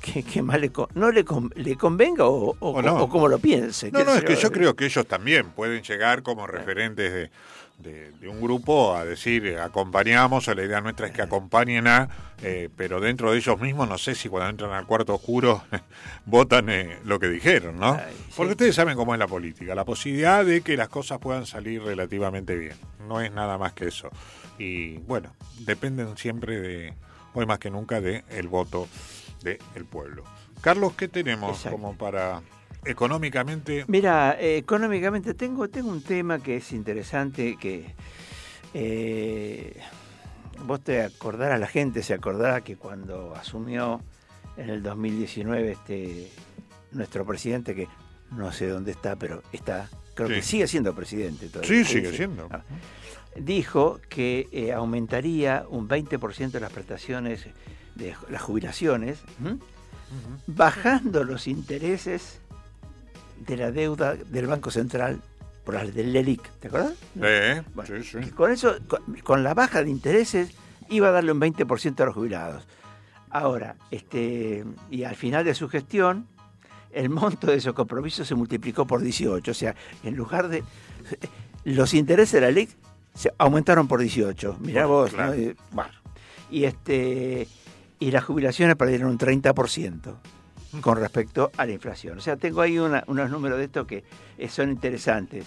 que, 0.02 0.24
que 0.24 0.42
más 0.42 0.60
le, 0.62 0.72
no 0.96 1.12
le, 1.12 1.24
con- 1.26 1.52
le 1.56 1.76
convenga 1.76 2.26
o, 2.26 2.56
o, 2.60 2.70
O 2.72 2.82
no. 2.82 3.04
o 3.04 3.10
como 3.10 3.28
lo 3.28 3.38
piense 3.38 3.92
No, 3.92 4.04
no, 4.06 4.16
es 4.16 4.24
que 4.24 4.36
yo 4.36 4.52
creo 4.52 4.76
que 4.76 4.86
ellos 4.86 5.06
también 5.08 5.50
pueden 5.52 5.84
llegar 5.84 6.24
como 6.24 6.48
referentes 6.48 7.12
de, 7.14 7.30
de- 7.80 8.12
de 8.12 8.28
un 8.28 8.42
grupo 8.42 8.94
a 8.96 9.06
decir, 9.06 9.46
eh, 9.46 9.60
acompañamos, 9.60 10.48
o 10.48 10.54
la 10.54 10.64
idea 10.64 10.82
nuestra 10.82 11.08
es 11.08 11.14
que 11.14 11.22
acompañen 11.22 11.88
a, 11.88 12.10
eh, 12.44 12.70
pero 12.76 13.00
dentro 13.00 13.32
de 13.32 13.38
ellos 13.38 13.60
mismos 13.60 13.88
no 13.88 13.98
sé 13.98 14.16
si 14.16 14.28
cuando 14.30 14.50
entran 14.50 14.72
al 14.72 14.86
cuarto 14.86 15.16
oscuro 15.16 15.64
votan 16.26 16.70
eh, 16.70 17.00
lo 17.06 17.20
que 17.20 17.28
dijeron, 17.30 17.80
¿no? 17.80 17.98
Porque 18.36 18.52
ustedes 18.52 18.76
saben 18.76 18.96
cómo 18.98 19.14
es 19.14 19.20
la 19.20 19.28
política, 19.28 19.76
la 19.76 19.86
posibilidad 19.86 20.44
de 20.46 20.62
que 20.62 20.76
las 20.78 20.90
cosas 20.90 21.20
puedan 21.20 21.46
salir 21.46 21.82
relativamente 21.82 22.56
bien, 22.58 22.76
no 23.08 23.22
es 23.22 23.32
nada 23.32 23.58
más 23.58 23.74
que 23.74 23.88
eso. 23.88 24.10
Y 24.58 24.98
bueno, 25.00 25.34
dependen 25.60 26.18
siempre 26.18 26.60
de, 26.60 26.94
hoy 27.34 27.46
más 27.46 27.60
que 27.60 27.70
nunca, 27.72 28.02
de 28.02 28.26
el 28.30 28.48
voto 28.50 28.88
del 29.42 29.86
pueblo. 29.86 30.24
Carlos, 30.62 30.94
¿qué 30.96 31.08
tenemos 31.08 31.52
Exacto. 31.56 31.78
como 31.78 31.98
para 31.98 32.42
económicamente 32.86 33.86
Mira, 33.88 34.38
eh, 34.40 34.58
económicamente 34.58 35.34
tengo, 35.34 35.68
tengo 35.70 35.90
un 35.90 36.02
tema 36.02 36.40
que 36.40 36.58
es 36.58 36.72
interesante, 36.72 37.58
que 37.60 37.94
eh, 38.74 39.76
vos 40.66 40.82
te 40.82 41.02
acordarás, 41.04 41.60
la 41.60 41.68
gente 41.68 42.04
se 42.04 42.14
acordará 42.14 42.62
que 42.62 42.76
cuando 42.78 43.36
asumió 43.36 44.02
en 44.58 44.70
el 44.70 44.84
2019 44.84 45.72
este 45.72 46.32
nuestro 46.92 47.26
presidente, 47.26 47.76
que 47.76 47.88
no 48.32 48.52
sé 48.52 48.68
dónde 48.68 48.92
está, 48.92 49.16
pero 49.16 49.44
está, 49.54 49.90
creo 50.16 50.28
Sí. 50.30 50.34
que 50.36 50.42
sigue 50.42 50.68
siendo 50.68 50.94
presidente 50.96 51.48
todavía. 51.50 51.70
Sí, 51.70 51.86
sigue 51.86 52.12
siendo. 52.16 52.48
Ah. 52.52 52.64
Dijo 53.36 54.00
que 54.10 54.48
eh, 54.52 54.74
aumentaría 54.74 55.66
un 55.70 55.88
20% 55.88 56.52
de 56.52 56.60
las 56.60 56.72
prestaciones 56.74 57.46
de 57.96 58.16
las 58.30 58.42
jubilaciones, 58.42 59.20
¿m? 59.44 59.58
bajando 60.48 61.24
los 61.24 61.48
intereses 61.48 62.42
de 63.46 63.58
la 63.58 63.72
deuda 63.72 64.16
del 64.16 64.48
Banco 64.48 64.72
Central 64.72 65.22
por 65.64 65.76
las 65.76 65.94
del 65.94 66.14
LELIC, 66.14 66.42
¿te 66.60 66.68
acuerdas? 66.68 66.94
Eh, 67.22 67.62
Bueno, 67.76 68.02
sí, 68.02 68.22
sí. 68.24 68.30
con 68.32 68.52
eso, 68.52 68.76
con, 68.88 69.02
con 69.24 69.44
la 69.44 69.54
baja 69.54 69.84
de 69.84 69.90
intereses, 69.90 70.52
iba 70.90 71.10
a 71.10 71.12
darle 71.12 71.32
un 71.32 71.40
20% 71.40 72.00
a 72.02 72.06
los 72.06 72.16
jubilados. 72.16 72.68
Ahora, 73.30 73.76
este, 73.92 74.66
y 74.90 75.04
al 75.04 75.16
final 75.16 75.46
de 75.46 75.54
su 75.54 75.70
gestión, 75.70 76.28
el 76.92 77.10
monto 77.10 77.48
de 77.48 77.58
esos 77.58 77.74
compromisos 77.74 78.28
se 78.28 78.34
multiplicó 78.34 78.88
por 78.88 79.02
18. 79.02 79.52
O 79.52 79.54
sea, 79.54 79.76
en 80.04 80.16
lugar 80.16 80.48
de. 80.48 80.64
Los 81.64 81.94
intereses 81.94 82.32
de 82.34 82.42
la 82.42 82.50
ley 82.52 82.68
se 83.14 83.32
aumentaron 83.38 83.88
por 83.88 84.00
18. 84.00 84.58
Mirá 84.62 84.88
Bueno, 84.88 85.02
vos, 85.04 85.12
claro. 85.12 85.36
¿no? 85.36 85.40
Y, 85.40 85.56
bueno, 85.72 85.92
y 86.50 86.64
este. 86.64 87.48
Y 88.00 88.10
las 88.10 88.24
jubilaciones 88.24 88.76
perdieron 88.78 89.10
un 89.12 89.20
30% 89.20 90.16
con 90.82 90.98
respecto 90.98 91.52
a 91.58 91.66
la 91.66 91.72
inflación. 91.74 92.18
O 92.18 92.22
sea, 92.22 92.38
tengo 92.38 92.62
ahí 92.62 92.78
una- 92.80 93.04
unos 93.08 93.30
números 93.30 93.58
de 93.58 93.66
esto 93.66 93.86
que 93.88 94.04
eh, 94.38 94.50
son 94.50 94.70
interesantes. 94.70 95.46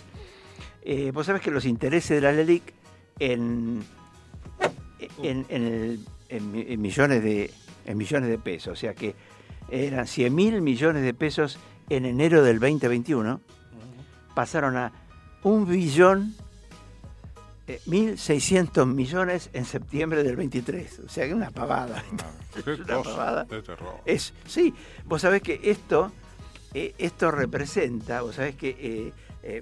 Eh, 0.85 1.11
vos 1.15 1.27
sabés 1.27 1.43
que 1.43 1.51
los 1.51 1.65
intereses 1.65 2.11
de 2.17 2.21
la 2.21 2.33
LELIC 2.33 2.63
en, 3.21 3.83
en, 5.23 5.47
en 5.49 5.63
el- 5.65 6.01
en 6.29 6.51
mi- 6.53 6.65
en 6.69 6.81
millones 6.81 7.23
de, 7.23 7.51
en 7.87 7.97
millones 7.99 8.29
de 8.31 8.39
pesos, 8.39 8.73
o 8.73 8.77
sea 8.77 8.95
que 8.95 9.15
eran 9.71 10.07
100 10.07 10.35
mil 10.35 10.61
millones 10.63 11.03
de 11.03 11.15
pesos 11.15 11.59
en 11.89 12.05
enero 12.07 12.43
del 12.43 12.59
2021, 12.59 13.41
pasaron 14.35 14.77
a 14.77 14.93
un 15.43 15.67
billón 15.69 16.35
eh, 17.67 17.81
1.600 17.87 18.87
millones 18.87 19.51
en 19.53 19.65
septiembre 19.65 20.25
del 20.25 20.37
23. 20.37 21.01
O 21.01 21.09
sea, 21.09 21.27
que 21.27 21.35
una 21.35 21.51
pavada. 21.51 22.03
Qué 22.65 22.71
una 22.73 22.97
cosa 22.97 23.11
pavada. 23.11 23.45
terror. 23.47 24.01
Es, 24.05 24.33
sí, 24.47 24.75
vos 25.05 25.23
sabés 25.23 25.43
que 25.43 25.61
esto, 25.63 26.13
eh, 26.75 26.95
esto 26.99 27.31
representa, 27.31 28.23
vos 28.23 28.37
sabés 28.37 28.57
que 28.57 28.71
eh, 28.71 29.13
eh, 29.43 29.61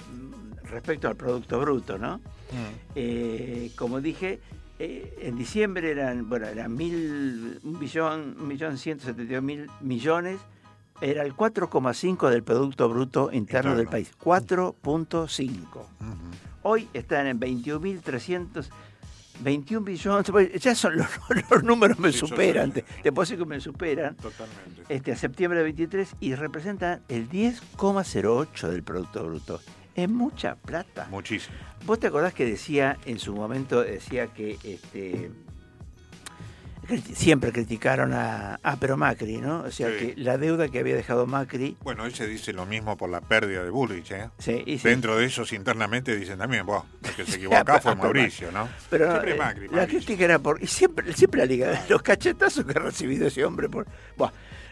respecto 0.65 1.09
al 1.09 1.17
Producto 1.17 1.61
Bruto, 1.61 1.99
¿no? 1.99 2.21
Mm. 2.53 3.75
Como 3.77 4.01
dije, 4.01 4.41
en 4.79 5.37
diciembre 5.37 5.91
eran, 5.91 6.29
bueno, 6.29 6.47
eran 6.47 6.75
mil, 6.75 7.61
un 7.63 7.79
billón, 7.79 8.37
un 8.41 8.49
millón 8.49 8.77
mil 9.43 9.71
millones, 9.81 10.41
era 11.01 11.23
el 11.23 11.35
4,5 11.35 12.31
del 12.31 12.43
Producto 12.43 12.89
Bruto 12.89 13.31
Interno 13.33 13.77
del 13.77 13.87
país, 13.87 14.13
4.5. 14.19 15.87
Hoy 16.63 16.89
están 16.93 17.27
en 17.27 17.41
21.300, 17.41 18.69
21 19.41 19.85
billones, 19.85 20.27
ya 20.61 20.75
son 20.75 20.97
los, 20.97 21.07
los 21.51 21.63
números 21.63 21.99
me 21.99 22.13
Sí, 22.13 22.19
superan, 22.19 22.73
te, 22.73 22.83
te 22.83 23.13
puedo 23.13 23.25
decir 23.25 23.39
que 23.39 23.47
me 23.47 23.61
superan. 23.61 24.17
Totalmente. 24.17 24.83
Este, 24.89 25.13
a 25.13 25.17
septiembre 25.17 25.59
del 25.59 25.65
23 25.65 26.17
y 26.21 26.35
representan 26.35 27.03
el 27.09 27.29
10,08 27.31 28.69
del 28.69 28.83
Producto 28.83 29.25
Bruto. 29.25 29.61
Es 29.95 30.09
mucha 30.09 30.55
plata. 30.57 31.09
Muchísimo. 31.11 31.57
¿Vos 31.87 31.99
te 31.99 32.07
acordás 32.07 32.35
que 32.35 32.45
decía 32.45 32.99
en 33.07 33.19
su 33.19 33.35
momento, 33.35 33.83
decía 33.83 34.29
que 34.29 34.59
este, 34.63 35.31
siempre 36.99 37.53
criticaron 37.53 38.13
a, 38.13 38.59
pero 38.81 38.97
Macri, 38.97 39.39
¿no? 39.39 39.61
O 39.63 39.71
sea, 39.71 39.89
Sí. 39.91 40.15
que 40.15 40.15
la 40.17 40.39
deuda 40.39 40.69
que 40.69 40.79
había 40.79 40.95
dejado 40.97 41.27
Macri, 41.27 41.77
Bueno, 41.83 42.05
hoy 42.05 42.11
se 42.13 42.27
dice 42.27 42.53
lo 42.53 42.67
mismo 42.67 42.97
por 42.97 43.09
la 43.11 43.21
pérdida 43.21 43.63
de 43.65 43.71
Bullrich, 43.71 44.11
¿eh? 44.13 44.31
Sí, 44.39 44.63
y 44.67 44.79
sí. 44.79 44.89
Dentro 44.89 45.17
de 45.17 45.25
ellos 45.27 45.53
internamente 45.53 46.17
dicen 46.17 46.39
también, 46.39 46.67
"Buah, 46.67 46.83
el 47.05 47.11
que 47.15 47.25
se 47.27 47.37
equivocó 47.37 47.81
fue 47.81 47.93
a- 47.93 47.95
Mauricio, 47.95 48.51
¿no? 48.53 48.69
pero 48.89 49.11
Siempre 49.11 49.33
eh, 49.33 49.39
Macri, 49.39 49.67
la 49.69 49.73
Mauricio. 49.77 49.99
crítica 49.99 50.25
era 50.25 50.39
por... 50.39 50.63
Y 50.63 50.67
siempre, 50.67 51.13
siempre 51.13 51.41
la 51.41 51.47
liga, 51.47 51.85
los 51.89 52.03
cachetazos 52.03 52.65
que 52.65 52.73
ha 52.73 52.83
recibido 52.83 53.27
ese 53.27 53.45
hombre 53.45 53.69
por... 53.69 53.87
Buah, 54.17 54.31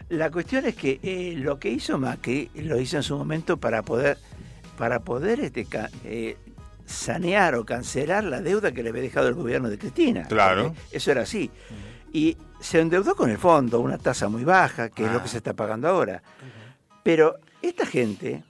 la 0.09 0.31
cuestión 0.31 0.65
es 0.65 0.75
que 0.75 0.99
eh, 1.03 1.35
lo 1.37 1.59
que 1.59 1.69
hizo 1.69 1.97
Macri 1.99 2.49
lo 2.55 2.79
hizo 2.79 2.97
en 2.97 3.03
su 3.03 3.15
momento 3.17 3.57
para 3.57 3.83
poder, 3.83 4.17
para 4.77 4.99
poder 5.01 5.39
este, 5.41 5.67
eh, 6.03 6.35
sanear 6.85 7.53
o 7.55 7.65
cancelar 7.65 8.23
la 8.23 8.41
deuda 8.41 8.71
que 8.71 8.81
le 8.81 8.89
había 8.89 9.03
dejado 9.03 9.27
el 9.27 9.35
gobierno 9.35 9.69
de 9.69 9.77
Cristina. 9.77 10.23
Claro. 10.27 10.73
Eso 10.91 11.11
era 11.11 11.21
así. 11.21 11.51
Y 12.11 12.37
se 12.59 12.79
endeudó 12.81 13.15
con 13.15 13.29
el 13.29 13.37
fondo, 13.37 13.79
una 13.79 13.97
tasa 13.97 14.27
muy 14.29 14.43
baja, 14.43 14.89
que 14.89 15.05
es 15.05 15.11
lo 15.11 15.21
que 15.21 15.27
se 15.29 15.37
está 15.37 15.53
pagando 15.53 15.87
ahora. 15.87 16.21
Pero 17.03 17.35
esta 17.61 17.85
gente, 17.85 18.43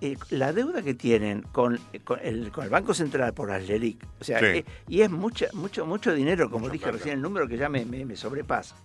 eh, 0.00 0.16
la 0.30 0.52
deuda 0.52 0.82
que 0.82 0.94
tienen 0.94 1.42
con, 1.52 1.78
con 2.04 2.18
el, 2.22 2.52
con 2.52 2.64
el 2.64 2.70
Banco 2.70 2.92
Central 2.92 3.32
por 3.32 3.48
las 3.48 3.66
LELIC, 3.66 4.04
o 4.20 4.24
sea, 4.24 4.38
Sí. 4.38 4.44
eh, 4.46 4.64
y 4.88 5.00
es 5.00 5.10
mucha, 5.10 5.46
mucho, 5.54 5.86
mucho 5.86 6.12
dinero, 6.14 6.50
como 6.50 6.68
dije 6.68 6.90
recién, 6.92 7.14
el 7.14 7.22
número 7.22 7.48
que 7.48 7.56
ya 7.56 7.68
me, 7.68 7.84
me- 7.84 8.04
me 8.04 8.16
sobrepasa. 8.16 8.76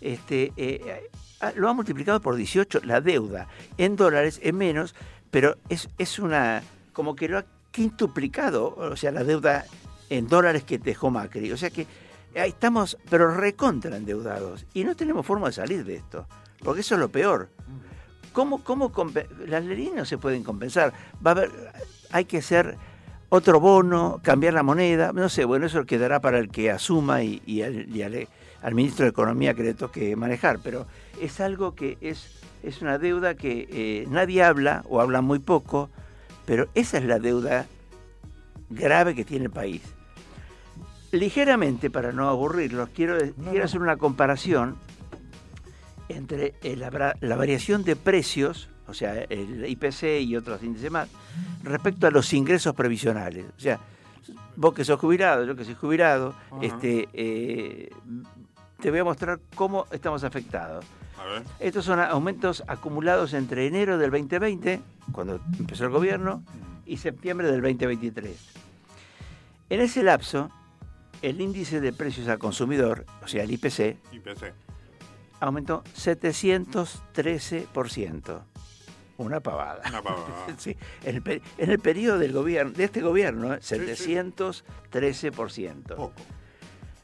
Este, 0.00 0.52
eh, 0.56 1.10
ah, 1.40 1.52
lo 1.56 1.68
ha 1.68 1.72
multiplicado 1.74 2.20
por 2.20 2.36
18 2.36 2.80
la 2.84 3.00
deuda. 3.00 3.48
En 3.76 3.96
dólares 3.96 4.38
es 4.42 4.54
menos, 4.54 4.94
pero 5.30 5.56
es, 5.68 5.88
es 5.98 6.18
una. 6.20 6.62
como 6.92 7.14
que 7.16 7.28
lo 7.28 7.38
ha 7.38 7.44
quintuplicado, 7.72 8.74
o 8.76 8.96
sea, 8.96 9.10
la 9.10 9.24
deuda 9.24 9.64
en 10.08 10.26
dólares 10.28 10.64
que 10.64 10.78
dejó 10.78 11.10
Macri. 11.10 11.50
O 11.52 11.56
sea 11.56 11.70
que 11.70 11.86
estamos, 12.34 12.98
pero 13.08 13.34
recontra 13.34 13.96
endeudados. 13.96 14.66
Y 14.74 14.84
no 14.84 14.94
tenemos 14.94 15.26
forma 15.26 15.48
de 15.48 15.52
salir 15.52 15.84
de 15.84 15.96
esto, 15.96 16.26
porque 16.62 16.80
eso 16.80 16.94
es 16.94 17.00
lo 17.00 17.08
peor. 17.08 17.48
¿Cómo, 18.32 18.62
cómo 18.62 18.92
las 19.46 19.64
leyes 19.64 19.92
no 19.94 20.04
se 20.04 20.18
pueden 20.18 20.44
compensar? 20.44 20.92
Va 21.24 21.32
a 21.32 21.34
haber, 21.34 21.50
hay 22.12 22.24
que 22.24 22.38
hacer 22.38 22.76
otro 23.28 23.60
bono, 23.60 24.20
cambiar 24.22 24.54
la 24.54 24.62
moneda, 24.62 25.12
no 25.12 25.28
sé, 25.28 25.44
bueno, 25.44 25.66
eso 25.66 25.84
quedará 25.84 26.20
para 26.20 26.38
el 26.38 26.50
que 26.50 26.70
asuma 26.70 27.22
y, 27.22 27.62
al 27.62 28.74
ministro 28.74 29.04
de 29.04 29.10
Economía 29.10 29.54
que 29.54 29.62
le 29.62 29.74
toque 29.74 30.14
manejar, 30.16 30.58
pero 30.62 30.86
es 31.20 31.40
algo 31.40 31.74
que 31.74 31.96
es, 32.00 32.40
es 32.62 32.82
una 32.82 32.98
deuda 32.98 33.34
que 33.36 33.68
eh, 33.70 34.06
nadie 34.10 34.42
habla 34.42 34.84
o 34.88 35.00
habla 35.00 35.22
muy 35.22 35.38
poco, 35.38 35.90
pero 36.44 36.68
esa 36.74 36.98
es 36.98 37.04
la 37.04 37.20
deuda 37.20 37.66
grave 38.68 39.14
que 39.14 39.24
tiene 39.24 39.46
el 39.46 39.50
país. 39.50 39.82
Ligeramente, 41.12 41.90
para 41.90 42.12
no 42.12 42.28
aburrirlos, 42.28 42.88
quiero, 42.90 43.18
quiero 43.50 43.64
hacer 43.64 43.80
una 43.80 43.96
comparación 43.96 44.76
entre 46.08 46.54
la, 46.76 46.90
variación 47.36 47.84
de 47.84 47.96
precios, 47.96 48.68
o 48.86 48.94
sea, 48.94 49.14
el 49.28 49.66
IPC 49.68 50.20
y 50.22 50.36
otros 50.36 50.62
índices 50.62 50.90
más, 50.90 51.08
respecto 51.62 52.06
a 52.06 52.10
los 52.10 52.32
ingresos 52.32 52.74
previsionales. 52.74 53.46
O 53.56 53.60
sea, 53.60 53.80
vos 54.56 54.74
que 54.74 54.84
sos 54.84 55.00
jubilado, 55.00 55.44
yo 55.44 55.56
que 55.56 55.64
soy 55.64 55.74
jubilado, 55.74 56.34
este, 56.60 57.08
eh, 57.12 57.90
te 58.80 58.90
voy 58.90 59.00
a 59.00 59.04
mostrar 59.04 59.40
cómo 59.54 59.86
estamos 59.90 60.24
afectados. 60.24 60.84
A 61.18 61.24
ver. 61.24 61.42
Estos 61.58 61.84
son 61.84 62.00
aumentos 62.00 62.62
acumulados 62.66 63.34
entre 63.34 63.66
enero 63.66 63.98
del 63.98 64.10
2020, 64.10 64.80
cuando 65.12 65.40
empezó 65.58 65.84
el 65.84 65.90
gobierno, 65.90 66.42
y 66.86 66.96
septiembre 66.96 67.50
del 67.50 67.60
2023. 67.62 68.36
En 69.70 69.80
ese 69.80 70.02
lapso, 70.02 70.50
el 71.22 71.40
índice 71.40 71.80
de 71.80 71.92
precios 71.92 72.28
al 72.28 72.38
consumidor, 72.38 73.04
o 73.22 73.28
sea, 73.28 73.42
el 73.44 73.50
IPC, 73.52 73.96
IPC. 74.12 74.52
aumentó 75.40 75.82
713%. 75.96 78.42
Una 79.18 79.40
pavada. 79.40 79.82
Una 79.88 80.02
pavada. 80.02 80.46
Sí, 80.58 80.76
en 81.04 81.16
el, 81.16 81.42
en 81.58 81.70
el 81.70 81.78
periodo 81.78 82.18
del 82.18 82.32
gobierno, 82.32 82.72
de 82.72 82.84
este 82.84 83.00
gobierno, 83.02 83.52
¿eh? 83.54 83.58
713%. 83.60 86.10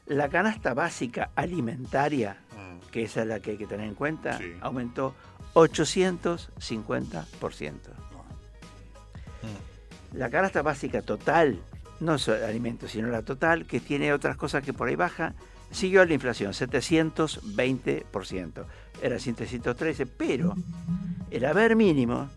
La 0.07 0.27
canasta 0.29 0.73
básica 0.73 1.29
alimentaria, 1.35 2.37
Mm. 2.55 2.79
que 2.91 3.03
esa 3.03 3.21
es 3.21 3.27
la 3.27 3.39
que 3.39 3.51
hay 3.51 3.57
que 3.57 3.67
tener 3.67 3.87
en 3.87 3.93
cuenta, 3.93 4.37
Sí. 4.39 4.51
aumentó 4.61 5.13
850%. 5.53 7.91
La 10.13 10.29
canasta 10.29 10.61
básica 10.61 11.01
total, 11.01 11.61
no 11.99 12.17
solo 12.17 12.45
alimentos, 12.45 12.91
sino 12.91 13.07
la 13.07 13.21
total, 13.23 13.65
que 13.65 13.79
tiene 13.79 14.13
otras 14.13 14.37
cosas 14.37 14.63
que 14.63 14.73
por 14.73 14.87
ahí 14.87 14.95
baja, 14.95 15.33
siguió 15.71 16.05
la 16.05 16.13
inflación, 16.13 16.53
720%. 16.53 18.65
Era 19.01 19.19
713, 19.19 20.05
pero 20.05 20.55
el 21.29 21.45
haber 21.45 21.75
mínimo, 21.75 22.29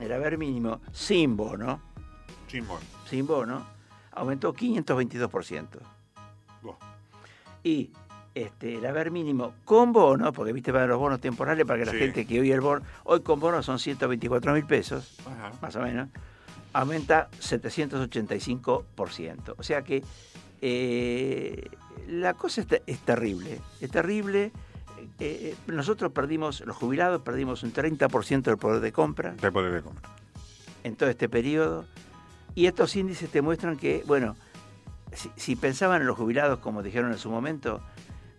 el 0.00 0.12
haber 0.12 0.38
mínimo 0.38 0.80
sin 0.92 1.36
bono, 1.36 1.80
Sin 2.48 2.66
bono. 2.66 2.80
sin 3.08 3.26
bono, 3.26 3.66
aumentó 4.12 4.52
522%. 4.54 5.66
Buah. 6.62 6.76
Y 7.62 7.90
este, 8.34 8.74
el 8.76 8.86
haber 8.86 9.10
mínimo 9.10 9.54
con 9.64 9.92
bono, 9.92 10.32
porque 10.32 10.52
viste 10.52 10.72
para 10.72 10.86
los 10.86 10.98
bonos 10.98 11.20
temporales, 11.20 11.64
para 11.64 11.78
que 11.84 11.90
Sí. 11.90 11.92
la 11.92 11.98
gente 11.98 12.26
que 12.26 12.40
hoy 12.40 12.50
el 12.52 12.60
bono, 12.60 12.84
hoy 13.04 13.20
con 13.22 13.38
bono 13.40 13.62
son 13.62 13.78
124 13.78 14.52
mil 14.54 14.64
pesos, 14.66 15.16
Ajá. 15.26 15.52
más 15.62 15.74
o 15.76 15.80
menos, 15.82 16.08
aumenta 16.80 17.28
785%. 17.40 19.54
O 19.56 19.62
sea 19.62 19.82
que 19.82 20.02
eh, 20.60 21.70
la 22.08 22.34
cosa 22.34 22.60
es, 22.62 22.66
es 22.86 22.98
terrible, 23.00 23.60
es 23.80 23.90
terrible. 23.90 24.52
Eh, 25.18 25.18
eh, 25.18 25.54
nosotros 25.66 26.12
perdimos, 26.12 26.60
los 26.60 26.76
jubilados 26.76 27.22
perdimos 27.22 27.62
un 27.62 27.72
30% 27.72 28.42
del 28.42 28.58
poder 28.58 28.80
de 28.80 28.92
compra 28.92 29.32
De 29.32 29.50
poder 29.52 29.72
de 29.72 29.82
compra. 29.82 30.10
en 30.84 30.96
todo 30.96 31.08
este 31.08 31.28
periodo. 31.28 31.86
Y 32.54 32.66
estos 32.66 32.96
índices 32.96 33.30
te 33.30 33.42
muestran 33.42 33.76
que, 33.76 34.02
bueno, 34.06 34.36
si, 35.12 35.30
si 35.36 35.56
pensaban 35.56 36.00
en 36.00 36.06
los 36.06 36.16
jubilados 36.16 36.58
como 36.60 36.82
dijeron 36.82 37.12
en 37.12 37.18
su 37.18 37.30
momento, 37.30 37.82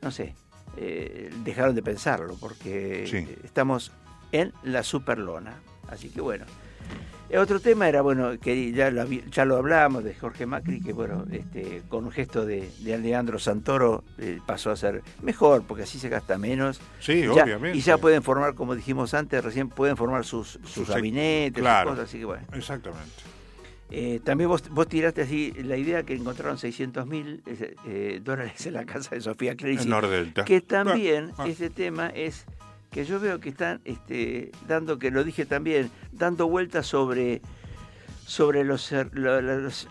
no 0.02 0.10
sé, 0.12 0.36
eh, 0.78 1.32
dejaron 1.44 1.76
de 1.76 1.84
pensarlo 1.84 2.36
porque 2.40 3.06
Sí. 3.08 3.28
estamos 3.44 3.92
en 4.32 4.54
la 4.64 4.84
superlona. 4.84 5.62
Así 5.88 6.10
que 6.10 6.22
bueno. 6.22 6.46
El 7.30 7.40
otro 7.40 7.60
tema 7.60 7.90
era, 7.90 8.02
bueno, 8.02 8.40
que 8.40 8.72
ya 8.72 8.90
lo, 8.90 9.02
habí- 9.02 9.24
ya 9.30 9.44
lo 9.44 9.58
hablamos 9.58 10.04
de 10.04 10.16
Jorge 10.16 10.46
Macri, 10.46 10.80
que 10.80 10.94
bueno, 10.94 11.26
este, 11.30 11.82
con 11.90 12.06
un 12.06 12.12
gesto 12.12 12.46
de, 12.46 12.70
de 12.80 12.94
Alejandro 12.94 13.38
Santoro 13.38 14.06
eh, 14.18 14.40
pasó 14.46 14.72
a 14.72 14.78
ser 14.78 15.04
mejor, 15.22 15.64
porque 15.68 15.84
así 15.84 16.00
se 16.00 16.08
gasta 16.08 16.38
menos. 16.38 16.80
Sí, 17.02 17.24
Ya- 17.24 17.44
obviamente. 17.44 17.78
Y 17.78 17.82
ya 17.82 17.98
pueden 17.98 18.24
formar, 18.24 18.56
como 18.56 18.76
dijimos 18.76 19.14
antes, 19.14 19.44
recién 19.44 19.68
pueden 19.68 19.98
formar 19.98 20.24
sus, 20.24 20.52
sus, 20.64 20.72
Sus- 20.72 20.90
gabinetes, 20.90 21.60
claro. 21.62 21.90
sus 21.90 21.96
cosas, 21.98 22.10
así 22.10 22.20
que 22.20 22.26
bueno. 22.26 22.48
Exactamente. 22.54 23.12
Eh, 23.90 24.20
también 24.24 24.50
vos, 24.50 24.68
vos 24.70 24.88
tiraste 24.88 25.22
así 25.22 25.54
la 25.64 25.78
idea 25.78 26.04
que 26.04 26.14
encontraron 26.14 26.58
600 26.58 27.08
mil 27.08 27.42
dólares 28.22 28.66
en 28.66 28.74
la 28.74 28.86
casa 28.86 29.16
de 29.16 29.22
Sofía 29.22 29.56
Clerici. 29.56 29.90
Que 30.46 30.60
también 30.62 31.32
Ah, 31.38 31.44
ah. 31.44 31.48
ese 31.48 31.70
tema 31.70 32.08
es 32.10 32.46
que 32.92 33.06
yo 33.06 33.20
veo 33.20 33.40
que 33.40 33.50
están 33.50 33.82
este, 33.86 34.52
dando, 34.68 34.98
que 35.00 35.12
lo 35.12 35.24
dije 35.24 35.46
también, 35.46 35.92
dando 36.12 36.48
vueltas 36.48 36.86
sobre 36.88 37.42
sobre 38.26 38.66
los, 38.66 38.92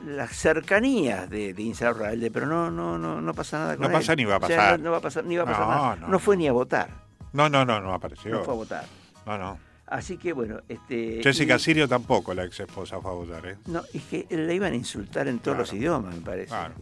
las 0.05 0.31
cercanías 0.37 1.31
de, 1.31 1.55
de 1.55 1.63
Insaurralde, 1.63 2.31
pero 2.31 2.45
no, 2.47 2.71
no, 2.71 2.99
no, 2.99 3.21
no 3.23 3.33
pasa 3.35 3.59
nada 3.59 3.77
con 3.77 3.83
No 3.85 3.89
él. 3.89 3.95
pasa 3.95 4.15
ni 4.15 4.25
va 4.27 4.35
a 4.35 4.39
O 4.39 4.47
sea, 4.47 4.57
pasar. 4.57 4.79
no, 4.79 4.85
no 4.85 4.91
va 4.91 4.99
a 4.99 5.01
pasar, 5.01 5.25
ni 5.25 5.37
va 5.37 5.43
a 5.45 5.47
pasar 5.47 5.61
No, 5.63 5.69
nada. 5.71 5.97
no, 5.97 6.09
No, 6.09 6.19
fue 6.19 6.37
ni 6.37 6.47
a 6.47 6.53
votar. 6.53 6.91
No, 7.33 7.49
no, 7.49 7.65
no, 7.65 7.81
no 7.81 7.95
apareció. 7.95 8.31
No 8.33 8.45
fue 8.45 8.53
a 8.53 8.57
votar. 8.59 8.85
No, 9.25 9.39
no. 9.39 9.59
Así 9.87 10.19
que 10.19 10.33
bueno, 10.35 10.61
este. 10.69 11.21
Jessica 11.23 11.57
y- 11.57 11.59
Sirio 11.61 11.89
tampoco, 11.89 12.35
la 12.35 12.45
ex 12.45 12.61
esposa, 12.61 13.01
fue 13.01 13.11
a 13.11 13.15
votar, 13.15 13.47
¿eh? 13.47 13.57
No, 13.69 13.83
es 13.95 14.03
que 14.05 14.27
le 14.29 14.55
iban 14.55 14.73
a 14.75 14.77
insultar 14.77 15.29
en 15.29 15.39
todos 15.39 15.55
Claro. 15.57 15.61
los 15.61 15.73
idiomas, 15.73 16.15
me 16.15 16.21
parece. 16.21 16.49
Claro. 16.49 16.75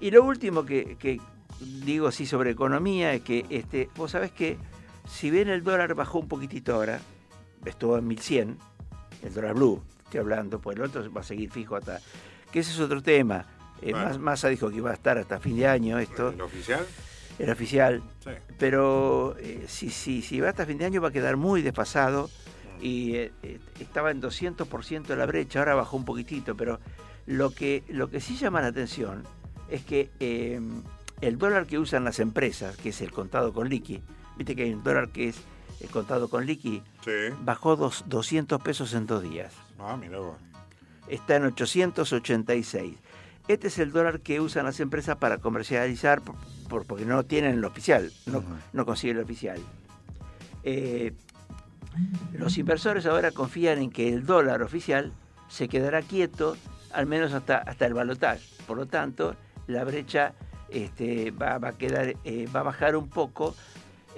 Y 0.00 0.10
lo 0.10 0.22
último 0.24 0.64
que, 0.64 0.96
que 0.96 1.20
digo 1.60 2.10
sí 2.12 2.24
sobre 2.26 2.50
economía 2.52 3.12
es 3.12 3.20
que 3.22 3.44
este, 3.50 3.90
vos 3.96 4.10
sabés 4.12 4.32
que 4.32 4.56
si 5.06 5.30
bien 5.30 5.48
el 5.48 5.62
dólar 5.62 5.94
bajó 5.94 6.18
un 6.18 6.28
poquitito 6.28 6.74
ahora, 6.74 7.00
estuvo 7.64 7.98
en 7.98 8.06
1100, 8.06 8.58
el 9.22 9.34
dólar 9.34 9.54
blue, 9.54 9.82
estoy 10.04 10.20
hablando, 10.20 10.60
pues 10.60 10.76
el 10.76 10.82
otro 10.82 11.12
va 11.12 11.20
a 11.20 11.24
seguir 11.24 11.50
fijo 11.50 11.76
hasta. 11.76 12.00
Que 12.52 12.60
ese 12.60 12.70
es 12.70 12.80
otro 12.80 13.02
tema. 13.02 13.46
Eh, 13.82 13.90
Bueno. 13.92 14.18
Massa 14.18 14.48
dijo 14.48 14.70
que 14.70 14.76
iba 14.76 14.90
a 14.90 14.94
estar 14.94 15.18
hasta 15.18 15.40
fin 15.40 15.56
de 15.56 15.66
año 15.66 15.98
esto. 15.98 16.30
¿El 16.30 16.40
oficial? 16.40 16.86
El 17.38 17.50
oficial. 17.50 18.02
Sí. 18.22 18.30
Pero 18.58 19.34
eh, 19.38 19.64
si, 19.66 19.90
si, 19.90 20.22
si 20.22 20.40
va 20.40 20.50
hasta 20.50 20.64
fin 20.64 20.78
de 20.78 20.84
año 20.84 21.00
va 21.00 21.08
a 21.08 21.12
quedar 21.12 21.36
muy 21.36 21.62
desfasado 21.62 22.30
y 22.80 23.16
eh, 23.16 23.32
eh, 23.42 23.58
estaba 23.80 24.10
en 24.10 24.22
200% 24.22 25.16
la 25.16 25.26
brecha, 25.26 25.58
ahora 25.58 25.74
bajó 25.74 25.96
un 25.96 26.04
poquitito, 26.04 26.56
pero 26.56 26.78
lo 27.26 27.50
que, 27.50 27.82
lo 27.88 28.08
que 28.08 28.20
sí 28.20 28.36
llama 28.36 28.60
la 28.60 28.68
atención 28.68 29.24
es 29.68 29.82
que 29.82 30.10
el 31.20 31.38
dólar 31.38 31.66
que 31.66 31.78
usan 31.78 32.04
las 32.04 32.20
empresas, 32.20 32.76
que 32.76 32.90
es 32.90 33.00
el 33.00 33.10
contado 33.10 33.52
con 33.52 33.68
liqui, 33.68 34.02
viste 34.36 34.54
que 34.56 34.64
hay 34.64 34.72
un 34.74 34.82
dólar 34.82 35.08
que 35.10 35.28
es 35.28 35.36
el 35.80 35.88
contado 35.90 36.28
con 36.28 36.46
liqui, 36.46 36.82
Sí. 37.04 37.10
bajó 37.42 37.76
dos, 37.76 38.04
200 38.06 38.60
pesos 38.62 38.94
en 38.94 39.06
dos 39.06 39.22
días. 39.22 39.52
Ah, 39.78 39.96
mira 40.00 40.18
vos. 40.18 40.36
Está 41.08 41.36
en 41.36 41.44
886. 41.44 42.96
Este 43.48 43.68
es 43.68 43.78
el 43.78 43.92
dólar 43.92 44.20
que 44.20 44.40
usan 44.40 44.64
las 44.64 44.80
empresas 44.80 45.16
para 45.16 45.38
comercializar 45.38 46.22
por- 46.22 46.36
por- 46.68 46.86
porque 46.86 47.04
no 47.04 47.22
tienen 47.24 47.52
el 47.54 47.64
oficial, 47.64 48.10
no, 48.26 48.42
no 48.72 48.86
consiguen 48.86 49.18
el 49.18 49.24
oficial. 49.24 49.60
Eh, 50.62 51.12
los 52.32 52.56
inversores 52.58 53.04
ahora 53.06 53.30
confían 53.32 53.78
en 53.78 53.90
que 53.90 54.08
el 54.12 54.24
dólar 54.24 54.62
oficial 54.62 55.12
se 55.48 55.68
quedará 55.68 56.00
quieto 56.02 56.56
al 56.92 57.06
menos 57.06 57.32
hasta, 57.32 57.58
hasta 57.58 57.86
el 57.86 57.92
balotaje. 57.94 58.40
Por 58.66 58.78
lo 58.78 58.86
tanto, 58.86 59.36
la 59.66 59.84
brecha 59.84 60.32
este, 60.70 61.30
va, 61.32 61.58
va 61.58 61.68
a 61.68 61.72
quedar, 61.72 62.14
eh, 62.24 62.48
va 62.54 62.60
a 62.60 62.62
bajar 62.64 62.96
un 62.96 63.08
poco. 63.08 63.54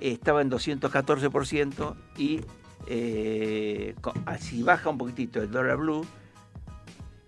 Estaba 0.01 0.43
en 0.43 0.51
214% 0.51 1.97
y 2.19 2.41
eh, 2.87 3.95
ah, 4.27 4.39
si 4.39 4.63
baja 4.63 4.91
un 4.91 4.99
poquitito 4.99 5.43
el 5.43 5.51
dólar 5.51 5.79
blue, 5.79 6.07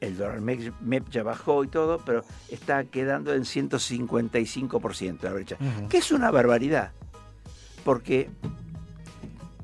el 0.01 0.17
dólar 0.17 0.41
MEP, 0.41 1.09
ya 1.11 1.23
bajó 1.23 1.65
y 1.65 1.69
todo, 1.69 1.99
pero 2.05 2.25
está 2.49 2.85
quedando 2.85 3.35
en 3.35 3.43
155% 3.43 5.23
la 5.23 5.33
brecha, 5.33 5.57
que 5.89 5.99
es 5.99 6.13
una 6.13 6.31
barbaridad, 6.31 6.93
porque, 7.85 8.31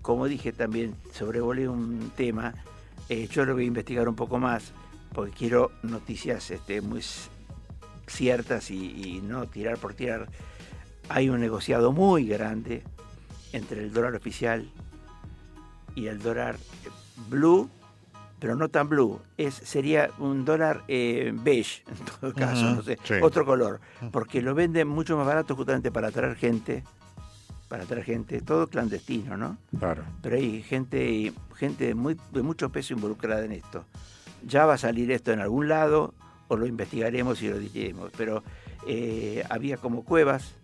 como 0.03 0.27
dije 0.27 0.53
también, 0.53 0.97
sobrevolé 1.13 1.69
un 1.69 2.11
tema, 2.17 2.55
eh, 3.09 3.29
yo 3.31 3.45
lo 3.45 3.55
voy 3.55 3.65
a 3.65 3.67
investigar 3.67 4.09
un 4.09 4.17
poco 4.17 4.39
más, 4.39 4.73
porque 5.13 5.33
quiero 5.33 5.71
noticias 5.83 6.51
este, 6.51 6.81
muy 6.81 7.03
ciertas 8.09 8.71
y, 8.71 9.17
y 9.17 9.21
no 9.21 9.47
tirar 9.47 9.79
por 9.79 9.95
tirar. 9.95 10.29
Hay 11.09 11.29
un 11.29 11.41
negociado 11.41 11.93
muy 11.93 12.27
grande 12.27 12.83
entre 13.53 13.83
el 13.83 13.93
dólar 13.93 14.15
oficial 14.15 14.69
y 15.95 16.07
el 16.07 16.19
dólar 16.21 16.57
eh, 16.85 16.89
blue, 17.29 17.69
pero 18.41 18.57
no 18.57 18.69
tan 18.69 18.89
blue. 18.89 19.21
Es, 19.37 19.55
sería 19.55 20.11
un 20.19 20.45
dólar 20.45 20.83
eh, 20.89 21.33
beige, 21.35 21.83
en 21.89 22.05
todo 22.05 22.35
caso, 22.35 22.67
Ujú, 22.67 22.75
no 22.77 22.83
sé, 22.83 22.99
sí. 23.05 23.15
otro 23.23 23.45
color, 23.45 23.81
porque 24.11 24.43
lo 24.43 24.55
venden 24.55 24.89
mucho 24.89 25.17
más 25.17 25.27
barato 25.27 25.55
justamente 25.55 25.93
para 25.93 26.09
atraer 26.09 26.37
gente, 26.37 26.83
para 27.69 27.85
atraer 27.85 28.05
gente, 28.05 28.41
todo 28.41 28.67
clandestino, 28.67 29.37
¿no? 29.37 29.57
Claro. 29.79 30.03
Pero 30.23 30.37
hay 30.37 30.63
gente, 30.63 31.33
gente 31.55 31.95
muy, 31.95 32.17
de 32.33 32.43
mucho 32.43 32.71
peso 32.71 32.95
involucrada 32.95 33.45
en 33.45 33.53
esto. 33.53 33.85
Ya 34.47 34.67
va 34.67 34.75
a 34.75 34.79
salir 34.79 35.11
esto 35.13 35.33
en 35.33 35.41
algún 35.41 35.69
lado, 35.69 36.13
o 36.49 36.57
lo 36.57 36.67
investigaremos 36.67 37.41
y 37.43 37.49
lo 37.49 37.59
diremos, 37.59 38.11
pero 38.17 38.43
eh, 38.87 39.45
había 39.49 39.77
como 39.79 40.05
cuevas 40.05 40.55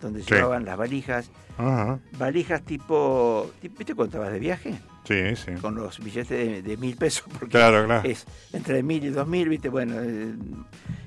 donde 0.00 0.22
Sí. 0.22 0.34
llevaban 0.34 0.64
las 0.64 0.76
valijas, 0.76 1.30
Ajá. 1.56 1.98
valijas 2.18 2.62
tipo, 2.62 3.50
¿viste 3.62 3.94
vas 4.18 4.32
de 4.32 4.38
viaje? 4.38 4.74
Sí, 5.04 5.36
sí. 5.36 5.52
Con 5.60 5.74
los 5.74 5.98
billetes 5.98 6.28
de, 6.28 6.62
de 6.62 6.76
mil 6.76 6.96
pesos, 6.96 7.24
porque 7.38 7.48
Claro, 7.48 7.84
claro. 7.86 8.08
es 8.08 8.26
entre 8.52 8.82
mil 8.82 9.04
y 9.04 9.08
dos 9.08 9.26
mil, 9.26 9.48
¿viste? 9.48 9.68
Bueno, 9.68 9.94
eh, 10.00 10.34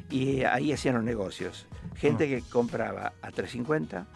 y 0.09 0.43
ahí 0.43 0.73
hacían 0.73 0.95
los 0.95 1.03
negocios. 1.03 1.67
Gente 1.95 2.27
que 2.27 2.41
compraba 2.41 3.13
a 3.21 3.31
350, 3.31 4.07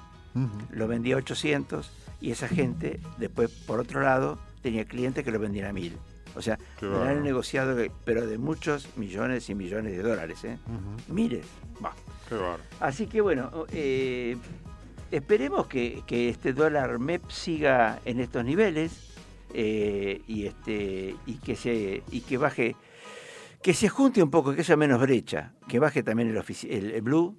lo 0.72 0.88
vendía 0.88 1.16
a 1.16 1.20
800, 1.20 1.92
y 2.20 2.32
esa 2.32 2.48
gente, 2.48 3.00
después, 3.18 3.50
por 3.52 3.80
otro 3.80 4.02
lado, 4.02 4.40
tenía 4.62 4.86
clientes 4.86 5.24
que 5.24 5.32
lo 5.32 5.40
vendían 5.40 5.68
a 5.68 5.74
mil. 5.74 5.98
O 6.36 6.42
sea, 6.42 6.58
Qué 6.80 6.86
era 6.88 6.98
bárbaro. 6.98 7.18
un 7.20 7.24
negociado, 7.24 7.78
pero 8.04 8.26
de 8.28 8.38
muchos 8.38 8.90
millones 8.98 9.50
y 9.50 9.56
millones 9.56 9.96
de 9.96 10.04
dólares, 10.04 10.44
¿eh? 10.44 10.58
Miles. 11.08 11.46
Qué 12.28 12.36
bárbaro. 12.36 12.64
Así 12.82 13.08
que 13.08 13.22
bueno, 13.22 13.52
eh, 13.72 14.36
esperemos 15.18 15.68
que, 15.68 16.04
que 16.06 16.30
este 16.30 16.54
dólar 16.54 17.00
MEP 17.00 17.30
siga 17.30 18.00
en 18.06 18.20
estos 18.20 18.44
niveles 18.44 19.14
eh, 19.54 20.22
y 20.28 20.46
este 20.46 21.16
y 21.26 21.36
que 21.36 21.56
se 21.56 22.04
y 22.12 22.22
que 22.22 22.38
baje, 22.38 22.76
que 23.62 23.74
se 23.74 23.90
junte 23.90 24.22
un 24.22 24.30
poco, 24.32 24.54
que 24.54 24.62
haya 24.62 24.76
menos 24.76 25.00
brecha, 25.00 25.54
que 25.68 25.80
baje 25.80 26.04
también 26.04 26.30
el, 26.30 26.44
el, 26.70 26.92
el 26.92 27.02
blue 27.02 27.36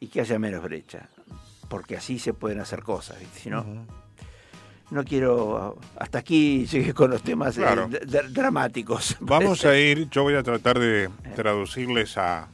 y 0.00 0.08
que 0.08 0.20
haya 0.20 0.38
menos 0.38 0.62
brecha, 0.62 1.08
porque 1.68 1.96
así 1.96 2.18
se 2.18 2.34
pueden 2.34 2.60
hacer 2.60 2.82
cosas, 2.82 3.18
¿viste? 3.20 3.40
si 3.40 3.50
no. 3.50 3.64
No 4.90 5.04
quiero, 5.04 5.78
hasta 5.96 6.18
aquí 6.18 6.66
llegué 6.66 6.92
con 6.92 7.10
los 7.10 7.22
temas 7.22 7.56
eh, 7.56 7.62
Claro. 7.62 7.88
dramáticos. 8.30 9.16
Vamos 9.20 9.64
a 9.64 9.78
ir, 9.78 10.10
yo 10.10 10.22
voy 10.22 10.34
a 10.34 10.42
tratar 10.42 10.78
de 10.78 11.08
traducirles 11.34 12.18
a, 12.18 12.48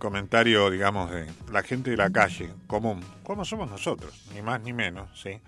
comentario, 0.00 0.68
digamos, 0.70 1.12
de 1.12 1.26
la 1.52 1.62
gente 1.62 1.90
de 1.90 1.96
la 1.96 2.10
calle 2.10 2.52
común, 2.66 3.04
como 3.22 3.44
somos 3.44 3.70
nosotros, 3.70 4.26
ni 4.34 4.42
más 4.42 4.60
ni 4.62 4.72
menos, 4.72 5.08
¿sí? 5.20 5.40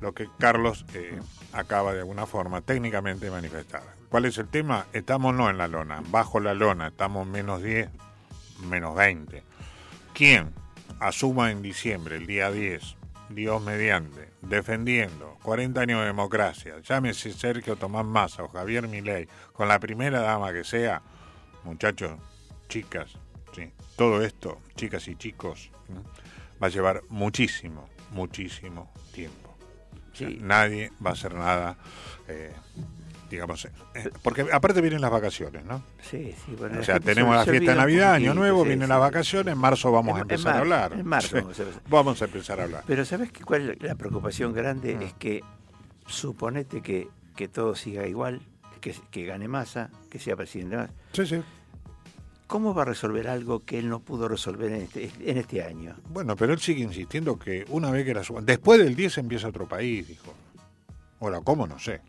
Lo 0.00 0.12
que 0.12 0.28
Carlos 0.38 0.84
eh, 0.94 1.20
acaba 1.52 1.92
de 1.92 2.00
alguna 2.00 2.26
forma 2.26 2.62
técnicamente 2.62 3.30
manifestar. 3.30 3.82
¿Cuál 4.08 4.24
es 4.24 4.38
el 4.38 4.48
tema? 4.48 4.86
Estamos 4.92 5.34
no 5.34 5.48
en 5.48 5.58
la 5.58 5.68
lona, 5.68 6.02
bajo 6.08 6.40
la 6.40 6.54
lona, 6.54 6.88
estamos 6.88 7.26
menos 7.28 7.62
10, 7.62 7.88
menos 8.68 8.96
20. 8.96 9.44
¿Quién 10.14 10.52
asuma 10.98 11.52
en 11.52 11.62
diciembre, 11.62 12.16
el 12.16 12.26
día 12.26 12.50
10, 12.50 12.96
Dios 13.28 13.62
mediante, 13.62 14.30
defendiendo 14.42 15.38
40 15.42 15.80
años 15.80 16.00
de 16.00 16.06
democracia, 16.06 16.80
llámese 16.80 17.32
Sergio 17.32 17.76
Tomás 17.76 18.04
Massa 18.04 18.42
o 18.42 18.48
Javier 18.48 18.88
Milei, 18.88 19.28
con 19.52 19.68
la 19.68 19.78
primera 19.78 20.20
dama 20.20 20.52
que 20.52 20.64
sea, 20.64 21.02
muchachos, 21.64 22.18
chicas, 22.68 23.16
sí, 23.52 23.72
todo 23.96 24.22
esto, 24.24 24.58
chicas 24.76 25.06
y 25.08 25.16
chicos, 25.16 25.70
va 26.62 26.66
a 26.66 26.70
llevar 26.70 27.02
muchísimo, 27.08 27.88
muchísimo 28.10 28.92
tiempo. 29.12 29.56
O 30.12 30.16
sea, 30.16 30.28
Nadie 30.40 30.90
va 31.04 31.10
a 31.10 31.12
hacer 31.14 31.34
nada, 31.34 31.76
eh, 32.28 32.52
digamos, 33.30 33.64
eh, 33.64 34.10
porque 34.22 34.44
aparte 34.52 34.80
vienen 34.80 35.00
las 35.00 35.10
vacaciones, 35.10 35.64
¿no? 35.64 35.82
Sí, 36.02 36.34
sí, 36.44 36.54
bueno, 36.58 36.80
O 36.80 36.82
sea, 36.82 36.98
tenemos 36.98 37.32
se- 37.34 37.38
la 37.38 37.44
se 37.44 37.50
fiesta 37.52 37.70
de 37.72 37.76
Navidad, 37.78 38.14
Año 38.14 38.34
Nuevo, 38.34 38.64
vienen 38.64 38.88
las 38.88 38.98
vacaciones, 38.98 39.52
en 39.52 39.58
marzo 39.58 39.92
vamos 39.92 40.12
En- 40.14 40.18
a 40.18 40.20
empezar 40.22 40.56
a 40.56 40.58
hablar. 40.58 40.92
en 40.94 41.06
marzo 41.06 41.36
vamos 41.36 41.58
a 41.58 41.62
empezar. 41.62 41.82
Vamos 41.88 42.22
a 42.22 42.24
empezar 42.24 42.60
a 42.60 42.64
hablar. 42.64 42.84
Pero 42.86 43.04
¿sabes 43.04 43.30
qué- 43.30 43.44
cuál 43.44 43.70
es 43.70 43.82
la 43.82 43.94
preocupación 43.94 44.52
grande? 44.52 44.96
Mm. 44.96 45.02
Es 45.02 45.12
que 45.14 45.42
suponete 46.06 46.82
que, 46.82 47.08
que 47.36 47.48
todo 47.48 47.74
siga 47.76 48.06
igual, 48.06 48.42
que, 48.80 48.94
que 49.10 49.24
gane 49.26 49.46
masa, 49.48 49.90
que 50.10 50.18
sea 50.18 50.36
presidente 50.36 50.76
más. 50.76 50.90
Sí, 51.12 51.24
sí. 51.26 51.42
¿Cómo 52.50 52.74
va 52.74 52.82
a 52.82 52.84
resolver 52.84 53.28
algo 53.28 53.64
que 53.64 53.78
él 53.78 53.88
no 53.88 54.00
pudo 54.00 54.26
resolver 54.26 54.72
en 54.72 54.82
este, 54.82 55.12
en 55.24 55.38
este 55.38 55.62
año? 55.62 55.94
Bueno, 56.08 56.34
pero 56.34 56.52
él 56.52 56.58
sigue 56.58 56.82
insistiendo 56.82 57.38
que 57.38 57.64
una 57.68 57.92
vez 57.92 58.04
que 58.04 58.12
la 58.12 58.24
suban, 58.24 58.44
después 58.44 58.80
del 58.80 58.96
10 58.96 59.18
empieza 59.18 59.46
otro 59.46 59.68
país, 59.68 60.08
dijo. 60.08 60.34
Ahora, 61.20 61.40
¿cómo? 61.42 61.68
No 61.68 61.78
sé. 61.78 62.00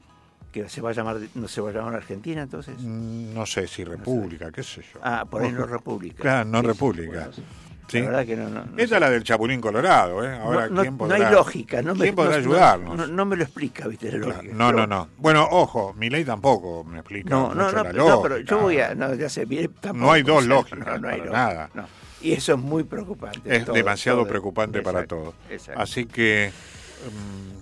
¿Que 0.51 0.67
se 0.67 0.81
va 0.81 0.89
a 0.89 0.93
llamar, 0.93 1.17
no 1.35 1.47
se 1.47 1.61
va 1.61 1.69
a 1.69 1.73
llamar 1.73 1.93
Argentina 1.93 2.41
entonces? 2.41 2.73
Mm, 2.79 3.35
No 3.35 3.45
sé 3.45 3.67
si 3.67 3.83
república, 3.83 4.51
qué 4.51 4.63
sé 4.63 4.81
yo. 4.81 4.99
Ah, 5.03 5.25
por 5.29 5.43
ahí 5.43 5.51
no 5.51 5.65
república. 5.67 6.21
Claro, 6.21 6.49
no 6.49 6.61
república. 6.63 7.11
bueno, 7.11 7.33
sí. 7.33 7.43
¿Sí? 7.91 7.99
La 7.99 8.05
verdad 8.05 8.25
que 8.25 8.35
no, 8.37 8.49
no, 8.49 8.65
no 8.65 8.77
Esta 8.77 8.95
es 8.95 9.01
la 9.01 9.09
del 9.09 9.23
Chapulín 9.23 9.59
Colorado, 9.59 10.23
¿eh? 10.25 10.37
Ahora, 10.41 10.67
no, 10.69 10.75
no- 10.75 10.81
¿quién 10.81 10.93
no 10.93 10.97
podrá, 10.97 11.15
hay 11.27 11.33
lógica, 11.33 11.81
no 11.81 11.93
me, 11.93 12.01
¿quién 12.03 12.15
podrá 12.15 12.31
no- 12.31 12.37
ayudarnos? 12.37 12.95
No, 12.97 13.07
no 13.07 13.25
me 13.25 13.35
lo 13.35 13.43
explica, 13.43 13.87
¿viste? 13.87 14.11
La 14.13 14.17
lógica. 14.19 14.53
no, 14.53 14.71
no, 14.71 14.75
Pero- 14.77 14.87
no. 14.87 15.07
Bueno, 15.17 15.47
ojo, 15.51 15.93
mi 15.97 16.09
ley 16.09 16.23
tampoco 16.23 16.83
me 16.85 16.99
explica 16.99 17.29
No, 17.29 17.53
no, 17.53 17.69
no, 17.71 17.83
no, 17.83 18.21
pero 18.21 18.37
yo 18.39 18.59
voy 18.59 18.79
a. 18.79 18.95
No, 18.95 19.13
ya 19.13 19.27
sé, 19.27 19.45
tampoco, 19.81 19.93
No 20.05 20.11
hay 20.13 20.23
dos 20.23 20.45
lógicas, 20.45 20.79
no, 20.79 20.97
no 20.99 21.07
hay 21.09 21.17
lógica, 21.17 21.35
nada. 21.37 21.69
no. 21.73 21.85
Y 22.21 22.33
eso 22.33 22.53
es 22.53 22.59
muy 22.59 22.83
preocupante. 22.83 23.55
Es 23.57 23.65
todo, 23.65 23.75
demasiado 23.75 24.19
todo. 24.19 24.27
preocupante 24.29 24.81
para 24.81 25.05
todos. 25.05 25.33
exacto. 25.49 25.81
Así 25.81 26.05
que... 26.05 26.51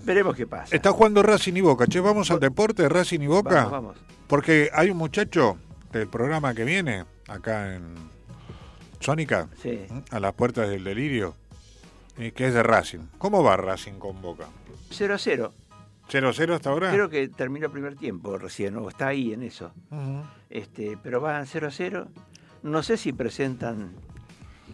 Veremos 0.04 0.36
qué 0.36 0.46
pasa. 0.46 0.74
Está 0.74 0.92
jugando 0.92 1.22
Racing 1.22 1.54
y 1.54 1.60
Boca. 1.60 1.86
Che, 1.86 2.00
vamos 2.00 2.30
al 2.30 2.40
deporte 2.40 2.82
de 2.82 2.88
Racing 2.88 3.20
y 3.20 3.26
Boca. 3.26 3.54
Vamos, 3.64 3.70
vamos. 3.72 3.96
Porque 4.26 4.70
hay 4.72 4.90
un 4.90 4.96
muchacho 4.98 5.56
del 5.92 6.08
programa 6.08 6.54
que 6.54 6.64
viene 6.64 7.04
acá 7.28 7.74
en 7.74 7.94
Sónica, 9.00 9.48
Sí. 9.60 9.80
a 10.10 10.20
las 10.20 10.32
puertas 10.34 10.68
del 10.68 10.84
delirio, 10.84 11.34
y 12.18 12.32
que 12.32 12.46
es 12.48 12.54
de 12.54 12.62
Racing. 12.62 13.00
¿Cómo 13.18 13.42
va 13.42 13.56
Racing 13.56 13.94
con 13.98 14.20
Boca? 14.20 14.46
0 14.90 15.14
a 15.14 15.18
0. 15.18 15.52
0-0 16.08 16.54
hasta 16.54 16.70
ahora. 16.70 16.90
Creo 16.92 17.08
que 17.08 17.28
terminó 17.28 17.66
el 17.66 17.72
primer 17.72 17.96
tiempo 17.96 18.36
recién, 18.36 18.76
o 18.76 18.88
está 18.88 19.08
ahí 19.08 19.32
en 19.32 19.42
eso. 19.42 19.72
Ujú. 19.90 20.22
este 20.50 20.98
Pero 21.02 21.20
van 21.20 21.46
0 21.46 21.68
a 21.68 21.70
0. 21.70 22.08
No 22.62 22.82
sé 22.82 22.96
si 22.96 23.12
presentan 23.12 23.92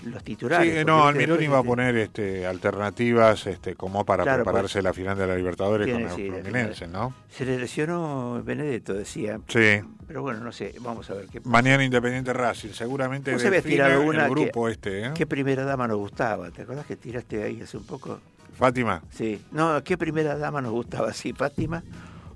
los 0.04 0.22
titulares. 0.24 0.78
Sí, 0.78 0.84
no, 0.84 0.96
viste, 0.96 1.08
Almirón 1.08 1.42
iba 1.42 1.56
a 1.56 1.60
este, 1.60 1.68
poner 1.68 1.96
este, 1.96 2.46
alternativas 2.46 3.46
este, 3.46 3.74
como 3.74 4.04
para 4.04 4.22
Claro, 4.22 4.44
prepararse 4.44 4.74
pues, 4.74 4.84
la 4.84 4.92
final 4.92 5.18
de 5.18 5.26
la 5.26 5.36
Libertadores 5.36 5.92
con 5.92 6.02
el 6.02 6.08
Fluminense, 6.08 6.86
¿no? 6.86 7.14
Se 7.28 7.44
le 7.44 7.58
lesionó 7.58 8.42
Benedetto, 8.44 8.94
decía. 8.94 9.40
Sí. 9.48 9.80
Pero 10.06 10.22
bueno, 10.22 10.40
no 10.40 10.52
sé, 10.52 10.74
vamos 10.80 11.10
a 11.10 11.14
ver 11.14 11.26
qué 11.26 11.40
pasa. 11.40 11.50
Mañana 11.50 11.84
Independiente 11.84 12.32
Racing, 12.32 12.70
seguramente 12.70 13.32
Vos 13.32 13.44
habías 13.44 13.64
tirado 13.64 14.02
una 14.02 14.26
el 14.26 14.30
grupo 14.30 14.66
que, 14.66 14.72
este, 14.72 15.06
¿eh? 15.06 15.10
¿Qué 15.14 15.26
primera 15.26 15.64
dama 15.64 15.88
nos 15.88 15.96
gustaba? 15.96 16.50
¿Te 16.50 16.62
acordás 16.62 16.86
que 16.86 16.96
tiraste 16.96 17.42
ahí 17.42 17.60
hace 17.60 17.76
un 17.76 17.84
poco? 17.84 18.20
Fátima. 18.56 19.02
Sí. 19.10 19.40
No, 19.52 19.82
¿qué 19.84 19.98
primera 19.98 20.36
dama 20.38 20.62
nos 20.62 20.72
gustaba? 20.72 21.12
¿Sí, 21.12 21.32
Fátima? 21.32 21.82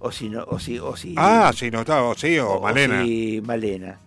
O 0.00 0.10
si 0.10 0.28
no, 0.28 0.44
o 0.44 0.58
si, 0.58 0.78
o 0.78 0.96
si. 0.96 1.14
Ah, 1.16 1.52
sí, 1.54 1.70
no 1.70 1.80
estaba, 1.80 2.14
sí, 2.14 2.38
o, 2.38 2.60
Malena. 2.60 3.02
si 3.02 3.42
Malena. 3.44 3.98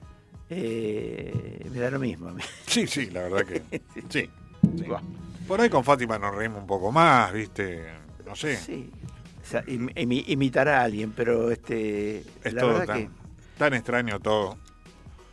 Eh, 0.50 1.68
me 1.72 1.80
da 1.80 1.90
lo 1.92 2.00
mismo 2.00 2.30
a 2.30 2.34
mí. 2.34 2.44
Sí, 2.68 2.88
sí, 2.88 3.08
la 3.10 3.24
verdad 3.24 3.46
que 3.46 3.62
sí. 3.94 4.02
sí. 4.10 4.30
Por 5.48 5.60
ahí 5.62 5.70
con 5.70 5.84
Fátima 5.84 6.18
nos 6.18 6.34
reímos 6.36 6.62
un 6.62 6.68
poco 6.68 6.92
más, 6.92 7.32
¿viste? 7.34 7.86
No 8.26 8.36
sé. 8.36 8.58
Sí. 8.58 8.90
O 9.42 9.46
sea, 9.46 9.64
im- 9.66 9.94
imi- 9.96 10.24
imitará 10.28 10.80
a 10.80 10.84
alguien, 10.84 11.12
pero 11.12 11.52
este. 11.52 12.20
Es 12.44 12.54
la 12.54 12.62
todo 12.62 12.74
verdad 12.74 12.86
tan, 12.88 13.08
que. 13.08 13.10
tan 13.58 13.74
extraño 13.74 14.20
todo. 14.20 14.58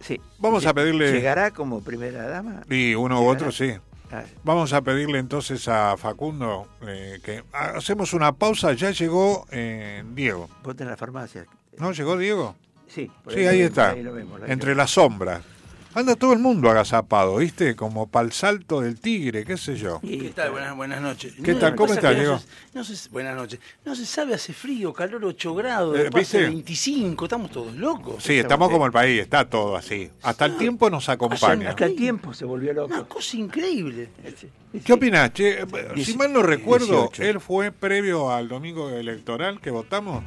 Sí. 0.01 0.21
Vamos 0.39 0.67
a 0.67 0.75
pedirle- 0.75 1.13
¿Llegará 1.13 1.51
como 1.53 1.81
primera 1.83 2.27
dama? 2.27 2.63
Y 2.69 2.95
uno 2.95 3.23
u 3.23 3.27
otro, 3.27 3.53
sí. 3.53 3.73
Ah, 4.11 4.25
Vamos 4.43 4.73
a 4.73 4.83
pedirle 4.83 5.19
entonces 5.21 5.69
a 5.69 5.97
Facundo 5.97 6.67
eh, 6.85 7.21
que 7.23 7.45
hacemos 7.53 8.13
una 8.13 8.33
pausa. 8.33 8.73
Ya 8.73 8.91
llegó 8.91 9.47
eh, 9.53 10.03
Diego. 10.15 10.49
vos 10.65 10.75
tenés 10.75 10.91
la 10.93 10.97
farmacia. 10.97 11.47
¿No 11.79 11.93
llegó 11.93 12.17
Diego? 12.19 12.57
Sí, 12.93 13.11
por 13.25 13.33
Sí, 13.35 13.45
lo 13.45 13.51
ahí 13.51 13.61
está. 13.63 13.91
ahí 13.91 14.03
lo 14.03 14.13
vemos, 14.13 14.43
ahí 14.43 14.51
Entre 14.51 14.75
las 14.75 14.91
sombras. 14.91 15.43
Anda 15.93 16.15
todo 16.15 16.33
el 16.33 16.39
mundo 16.39 16.71
agazapado, 16.71 17.37
¿viste? 17.39 17.75
Como 17.75 18.07
para 18.07 18.25
el 18.25 18.31
salto 18.33 18.81
del 18.81 19.01
tigre, 19.01 19.45
qué 19.45 19.57
sé 19.57 19.75
yo. 19.75 20.01
¿Qué 20.01 20.31
tal? 20.33 20.53
Buenas, 20.53 20.77
buenas 20.77 21.01
noches. 21.01 21.33
¿Qué 21.43 21.53
tal? 21.57 21.75
¿Cómo 21.75 21.93
estás, 21.93 22.15
Diego? 22.15 22.35
No 22.75 22.85
se, 22.85 22.93
no 22.93 22.97
se- 22.97 23.09
buenas 23.09 23.35
noches. 23.35 23.59
No 23.85 23.97
se 23.97 24.07
sabe, 24.07 24.35
hace 24.35 24.53
frío, 24.53 24.93
calor 24.93 25.25
8 25.25 25.53
grados, 25.53 25.99
Eh, 25.99 26.03
después 26.05 26.29
hace 26.29 26.39
¿viste? 26.39 26.51
25, 26.55 27.25
estamos 27.25 27.51
todos 27.51 27.75
locos. 27.75 28.23
Sí, 28.23 28.35
estamos 28.39 28.71
como 28.71 28.87
el 28.87 28.93
país, 28.93 29.21
está 29.21 29.51
todo 29.51 29.75
así. 29.77 30.09
Hasta 30.23 30.45
el 30.45 30.57
tiempo 30.59 30.89
nos 30.91 31.09
acompaña. 31.09 31.71
Hasta 31.71 31.87
el 31.87 31.97
tiempo 31.97 32.33
se 32.35 32.45
volvió 32.45 32.73
loco. 32.73 32.95
Una 32.95 33.03
cosa 33.09 33.37
increíble. 33.37 34.11
¿Qué 34.85 34.93
opinás? 34.93 35.33
Che, 35.33 35.59
si 36.05 36.17
mal 36.17 36.33
no 36.33 36.43
recuerdo, 36.45 37.09
18. 37.11 37.25
él 37.25 37.41
fue 37.41 37.73
previo 37.73 38.31
al 38.31 38.47
domingo 38.49 38.91
electoral 38.91 39.61
que 39.61 39.71
votamos 39.73 40.23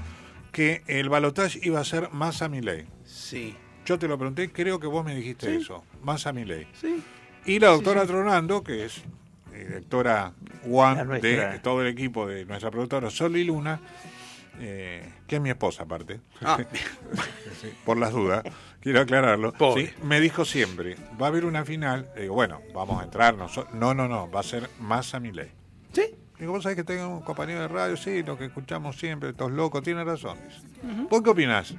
que 0.53 0.83
el 0.87 1.09
balotaje 1.09 1.59
iba 1.63 1.81
a 1.81 1.83
ser 1.83 2.09
más 2.11 2.41
a 2.41 2.47
mi 2.47 2.61
ley. 2.61 2.87
Sí. 3.03 3.57
Yo 3.85 3.99
te 3.99 4.07
lo 4.07 4.17
pregunté, 4.17 4.49
creo 4.51 4.79
que 4.79 4.87
vos 4.87 5.03
me 5.03 5.13
dijiste 5.13 5.53
eso, 5.53 5.83
más 6.01 6.25
a 6.25 6.31
mi 6.31 6.45
ley. 6.45 6.65
Sí. 6.79 7.03
Y 7.45 7.59
la 7.59 7.67
doctora 7.69 8.05
Tronando, 8.05 8.63
que 8.63 8.85
es 8.85 9.01
directora 9.51 10.31
one 10.69 11.19
de 11.19 11.59
todo 11.59 11.81
el 11.81 11.87
equipo 11.87 12.25
de 12.27 12.45
nuestra 12.45 12.71
productora 12.71 13.09
Sol 13.09 13.35
y 13.35 13.43
Luna, 13.43 13.81
eh, 14.59 15.11
que 15.27 15.35
es 15.37 15.41
mi 15.41 15.49
esposa 15.49 15.83
aparte, 15.83 16.21
Ah, 16.41 16.57
Sí, 17.61 17.73
por 17.83 17.97
las 17.97 18.13
dudas, 18.13 18.43
quiero 18.79 19.01
aclararlo. 19.01 19.53
Sí, 19.75 19.89
me 20.03 20.21
dijo 20.21 20.45
siempre, 20.45 20.95
va 21.21 21.25
a 21.25 21.29
haber 21.29 21.45
una 21.45 21.65
final, 21.65 22.09
digo, 22.17 22.35
bueno, 22.35 22.61
vamos 22.73 23.01
a 23.01 23.05
entrar, 23.05 23.35
no, 23.35 23.93
no, 23.93 24.07
no, 24.07 24.31
va 24.31 24.39
a 24.39 24.43
ser 24.43 24.69
más 24.79 25.13
a 25.15 25.19
mi 25.19 25.31
ley. 25.31 25.51
¿Sí? 25.91 26.03
Digo, 26.43 26.51
vos 26.51 26.63
sabés 26.63 26.75
que 26.75 26.83
tengo 26.83 27.07
un 27.07 27.21
compañero 27.21 27.61
de 27.61 27.69
radio, 27.69 27.95
sí, 27.95 28.21
lo 28.21 28.37
que 28.37 28.43
escuchamos 28.43 28.97
siempre, 28.97 29.29
estos 29.29 29.49
locos, 29.49 29.81
tiene 29.81 30.03
razón. 30.03 30.37
dice. 30.45 30.59
¿Vos 31.09 31.21
qué 31.21 31.29
opinás? 31.29 31.73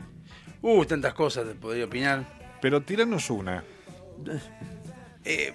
Uh, 0.62 0.86
tantas 0.86 1.12
cosas 1.12 1.46
te 1.46 1.54
podría 1.54 1.84
opinar. 1.84 2.24
Pero 2.62 2.80
tiranos 2.80 3.28
una. 3.28 3.62
Eh, 5.26 5.52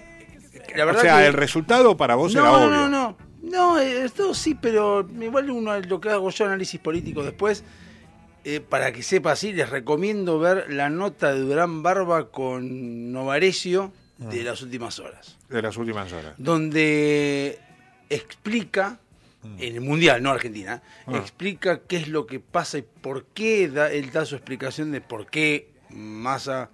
la 0.76 0.84
verdad 0.84 1.00
o 1.00 1.04
sea, 1.04 1.18
que- 1.20 1.26
el 1.26 1.32
resultado 1.32 1.96
para 1.96 2.14
vos 2.14 2.32
no, 2.34 2.40
era 2.40 2.50
no, 2.50 2.56
obvio. 2.58 2.70
no, 2.70 2.88
no. 2.88 3.16
No, 3.42 3.78
eh, 3.80 4.04
esto 4.04 4.32
sí, 4.32 4.54
pero 4.54 5.04
igual 5.20 5.50
uno 5.50 5.76
lo 5.80 6.00
que 6.00 6.10
hago 6.10 6.30
yo 6.30 6.44
análisis 6.44 6.78
político 6.80 7.22
después, 7.24 7.64
eh, 8.44 8.60
para 8.60 8.92
que 8.92 9.02
sepa 9.02 9.32
así, 9.32 9.52
les 9.52 9.68
recomiendo 9.70 10.38
ver 10.38 10.72
la 10.72 10.88
nota 10.88 11.32
de 11.34 11.40
Durán 11.40 11.82
Barba 11.82 12.30
con 12.30 13.10
Novarecio 13.12 13.92
de 14.18 14.42
Mm. 14.42 14.44
las 14.44 14.62
últimas 14.62 14.98
horas, 15.00 15.36
De 15.48 15.62
las 15.62 15.76
últimas 15.76 16.12
horas. 16.12 16.34
donde 16.36 17.58
explica 18.10 19.00
en 19.58 19.74
el 19.74 19.80
mundial, 19.80 20.22
no 20.22 20.30
Argentina, 20.30 20.82
Mm. 21.06 21.14
Ah. 21.14 21.18
explica 21.18 21.80
qué 21.80 21.96
es 21.96 22.08
lo 22.08 22.26
que 22.26 22.40
pasa 22.40 22.76
y 22.78 22.82
por 22.82 23.24
qué 23.26 23.68
da, 23.68 23.90
él 23.90 24.10
da 24.12 24.26
su 24.26 24.34
explicación 24.34 24.92
de 24.92 25.00
por 25.00 25.26
qué 25.30 25.70
Massa. 25.88 26.68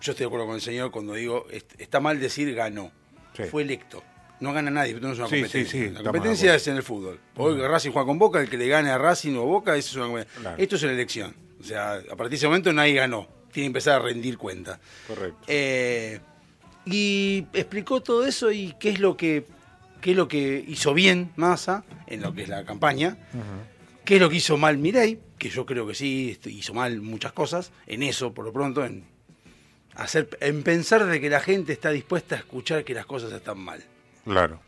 Yo 0.00 0.12
estoy 0.12 0.24
de 0.24 0.26
acuerdo 0.26 0.46
con 0.46 0.54
el 0.54 0.60
señor 0.60 0.90
cuando 0.90 1.14
digo 1.14 1.46
est- 1.50 1.78
está 1.80 2.00
mal 2.00 2.18
decir 2.20 2.54
ganó, 2.54 2.90
Sí. 3.36 3.42
fue 3.44 3.62
electo. 3.62 4.02
No 4.40 4.52
gana 4.54 4.70
nadie, 4.70 4.94
esto 4.94 5.06
no 5.06 5.12
es 5.12 5.18
una 5.18 5.28
sí, 5.28 5.40
competencia. 5.40 5.80
sí, 5.88 5.90
la 5.90 6.02
competencia 6.02 6.54
es 6.54 6.66
en 6.68 6.76
el 6.76 6.82
fútbol. 6.82 7.20
Hoy 7.36 7.60
Racing 7.60 7.90
juega 7.90 8.06
con 8.06 8.18
Boca, 8.18 8.40
el 8.40 8.48
que 8.48 8.56
le 8.56 8.68
gane 8.68 8.88
a 8.90 8.96
Racing 8.96 9.34
o 9.36 9.44
Boca, 9.44 9.76
eso 9.76 9.90
es 9.90 9.96
una 9.96 10.06
competencia. 10.06 10.40
Claro. 10.40 10.56
Esto 10.62 10.76
es 10.76 10.82
una 10.84 10.92
elección. 10.92 11.34
O 11.60 11.64
sea, 11.64 11.94
a 11.94 12.16
partir 12.16 12.30
de 12.30 12.36
ese 12.36 12.46
momento 12.46 12.72
nadie 12.72 12.94
ganó. 12.94 13.26
Tiene 13.52 13.64
que 13.64 13.66
empezar 13.66 14.00
a 14.00 14.04
rendir 14.04 14.38
cuenta. 14.38 14.80
Correcto. 15.06 15.38
Eh, 15.48 16.20
y 16.86 17.46
explicó 17.52 18.00
todo 18.00 18.24
eso 18.24 18.50
y 18.50 18.74
qué 18.80 18.90
es 18.90 19.00
lo 19.00 19.16
que 19.16 19.44
qué 20.00 20.12
es 20.12 20.16
lo 20.16 20.28
que 20.28 20.64
hizo 20.66 20.94
bien 20.94 21.30
Massa 21.36 21.84
en 22.06 22.22
lo 22.22 22.32
que 22.34 22.42
es 22.42 22.48
la 22.48 22.64
campaña, 22.64 23.16
qué 24.04 24.16
es 24.16 24.20
lo 24.20 24.28
que 24.30 24.36
hizo 24.36 24.56
mal 24.56 24.78
Mirei, 24.78 25.18
que 25.38 25.48
yo 25.50 25.64
creo 25.66 25.86
que 25.86 25.94
sí 25.94 26.30
este, 26.32 26.50
hizo 26.50 26.74
mal 26.74 27.00
muchas 27.00 27.32
cosas, 27.32 27.72
en 27.86 28.02
eso 28.02 28.32
por 28.34 28.44
lo 28.44 28.52
pronto, 28.52 28.84
en 28.84 29.04
hacer, 29.94 30.28
en 30.40 30.62
pensar 30.62 31.06
de 31.06 31.20
que 31.20 31.30
la 31.30 31.40
gente 31.40 31.72
está 31.72 31.90
dispuesta 31.90 32.34
a 32.36 32.38
escuchar 32.38 32.84
que 32.84 32.94
las 32.94 33.06
cosas 33.06 33.32
están 33.32 33.58
mal. 33.58 33.82
Claro. 34.24 34.60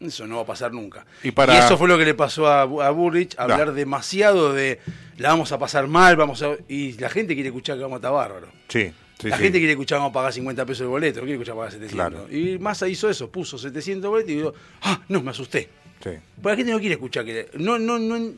Eso 0.00 0.26
no 0.26 0.36
va 0.36 0.42
a 0.42 0.46
pasar 0.46 0.72
nunca. 0.72 1.04
Y 1.22 1.30
para- 1.30 1.58
eso 1.58 1.76
fue 1.76 1.86
lo 1.86 1.98
que 1.98 2.06
le 2.06 2.14
pasó 2.14 2.46
a, 2.48 2.62
a 2.62 2.90
Burrich, 2.90 3.34
hablar 3.38 3.72
demasiado 3.74 4.54
de 4.54 4.80
la 5.18 5.28
vamos 5.28 5.52
a 5.52 5.58
pasar 5.58 5.86
mal, 5.88 6.16
vamos 6.16 6.42
a... 6.42 6.56
Y 6.68 6.92
la 6.94 7.10
gente 7.10 7.34
quiere 7.34 7.50
escuchar 7.50 7.76
que 7.76 7.82
vamos 7.82 7.96
a 7.96 7.98
estar 7.98 8.12
bárbaro. 8.12 8.48
Sí, 8.68 8.90
sí, 9.20 9.28
la 9.28 9.36
sí. 9.36 9.42
gente 9.42 9.58
quiere 9.58 9.72
escuchar 9.72 9.98
vamos 9.98 10.10
a 10.10 10.14
pagar 10.14 10.32
50 10.32 10.66
pesos 10.66 10.80
de 10.80 10.86
boleto, 10.86 11.20
no 11.20 11.26
quiere 11.26 11.34
escuchar 11.34 11.56
pagar 11.56 11.72
700. 11.72 11.94
Claro. 11.94 12.32
Y 12.32 12.58
Massa 12.58 12.88
hizo 12.88 13.08
eso, 13.08 13.30
puso 13.30 13.58
700 13.58 14.10
boletos 14.10 14.30
y 14.30 14.36
digo, 14.36 14.54
ah, 14.82 15.02
no, 15.08 15.22
me 15.22 15.30
asusté. 15.30 15.68
Sí. 16.02 16.10
Porque 16.36 16.48
la 16.48 16.56
gente 16.56 16.72
no 16.72 16.80
quiere 16.80 16.94
escuchar 16.94 17.24
que... 17.24 17.50
No, 17.54 17.78
no, 17.78 17.98
no... 17.98 18.32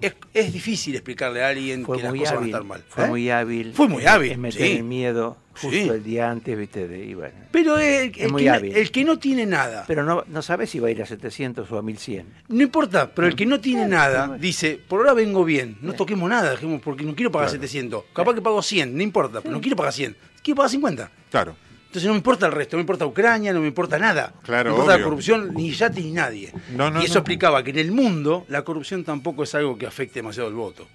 Es, 0.00 0.14
es 0.34 0.52
difícil 0.52 0.94
explicarle 0.94 1.42
a 1.42 1.48
alguien 1.48 1.84
Fue 1.84 1.96
que 1.96 2.02
las 2.02 2.12
muy 2.12 2.20
cosas 2.20 2.34
hábil. 2.38 2.52
van 2.52 2.54
a 2.54 2.58
estar 2.58 2.64
mal. 2.64 2.84
Fue 2.88 3.04
¿Eh? 3.04 3.08
muy 3.08 3.30
hábil. 3.30 3.72
Fue 3.74 3.88
muy 3.88 4.04
hábil, 4.06 4.32
En 4.32 4.40
meter 4.40 4.60
sí. 4.66 4.72
el 4.76 4.84
miedo 4.84 5.36
justo 5.52 5.70
Sí. 5.70 5.88
el 5.88 6.04
día 6.04 6.30
antes, 6.30 6.58
viste, 6.58 6.86
de, 6.86 7.02
y 7.04 7.14
bueno. 7.14 7.34
Pero 7.50 7.78
el, 7.78 8.10
Es 8.10 8.18
el 8.18 8.30
muy 8.32 8.42
que, 8.42 8.50
hábil. 8.50 8.76
el 8.76 8.90
que 8.90 9.04
no 9.04 9.18
tiene 9.18 9.46
nada, 9.46 9.84
Pero 9.86 10.04
no, 10.04 10.22
no 10.28 10.42
sabes 10.42 10.68
si 10.68 10.78
va 10.78 10.88
a 10.88 10.90
ir 10.90 11.02
a 11.02 11.06
700 11.06 11.70
o 11.72 11.78
a 11.78 11.82
1100. 11.82 12.26
No 12.48 12.62
importa, 12.62 13.10
pero 13.14 13.26
el 13.26 13.34
que 13.34 13.46
no 13.46 13.58
tiene 13.60 13.86
nada 13.86 14.36
dice, 14.38 14.78
por 14.86 15.00
ahora 15.00 15.14
vengo 15.14 15.44
bien, 15.46 15.78
no 15.80 15.94
toquemos 15.94 16.28
nada, 16.28 16.50
dejemos, 16.50 16.82
porque 16.82 17.04
no 17.04 17.14
quiero 17.14 17.30
pagar 17.32 17.48
700. 17.48 18.04
Capaz 18.12 18.34
que 18.34 18.42
pago 18.42 18.60
100, 18.60 18.94
no 18.94 19.02
importa, 19.02 19.40
pero 19.40 19.54
no 19.54 19.60
quiero 19.62 19.76
pagar 19.76 19.94
100, 19.94 20.14
quiero 20.42 20.56
pagar 20.56 20.70
50. 20.70 21.10
Claro. 21.30 21.56
Entonces 21.96 22.08
no 22.08 22.12
me 22.12 22.18
importa 22.18 22.44
el 22.44 22.52
resto, 22.52 22.76
no 22.76 22.80
me 22.80 22.82
importa 22.82 23.06
Ucrania, 23.06 23.54
no 23.54 23.60
me 23.62 23.68
importa 23.68 23.98
nada. 23.98 24.34
Claro, 24.42 24.68
no 24.68 24.76
me 24.76 24.80
importa 24.80 24.92
obvio. 24.92 24.98
la 24.98 25.04
corrupción, 25.04 25.54
ni 25.54 25.70
Yati 25.70 26.02
ni 26.02 26.12
nadie. 26.12 26.52
No, 26.74 26.90
no, 26.90 27.00
y 27.00 27.06
eso 27.06 27.14
no. 27.14 27.20
explicaba 27.20 27.62
que 27.62 27.70
en 27.70 27.78
el 27.78 27.90
mundo 27.90 28.44
la 28.48 28.60
corrupción 28.64 29.02
tampoco 29.02 29.44
es 29.44 29.54
algo 29.54 29.78
que 29.78 29.86
afecte 29.86 30.18
demasiado 30.18 30.50
el 30.50 30.54
voto. 30.54 30.86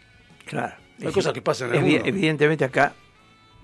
Claro. 0.46 0.76
Hay 1.04 1.12
cosas 1.12 1.34
que 1.34 1.42
pasan 1.42 1.70
en 1.70 1.76
el 1.76 1.82
mundo. 1.82 2.02
Evidentemente 2.06 2.66
acá 2.66 2.94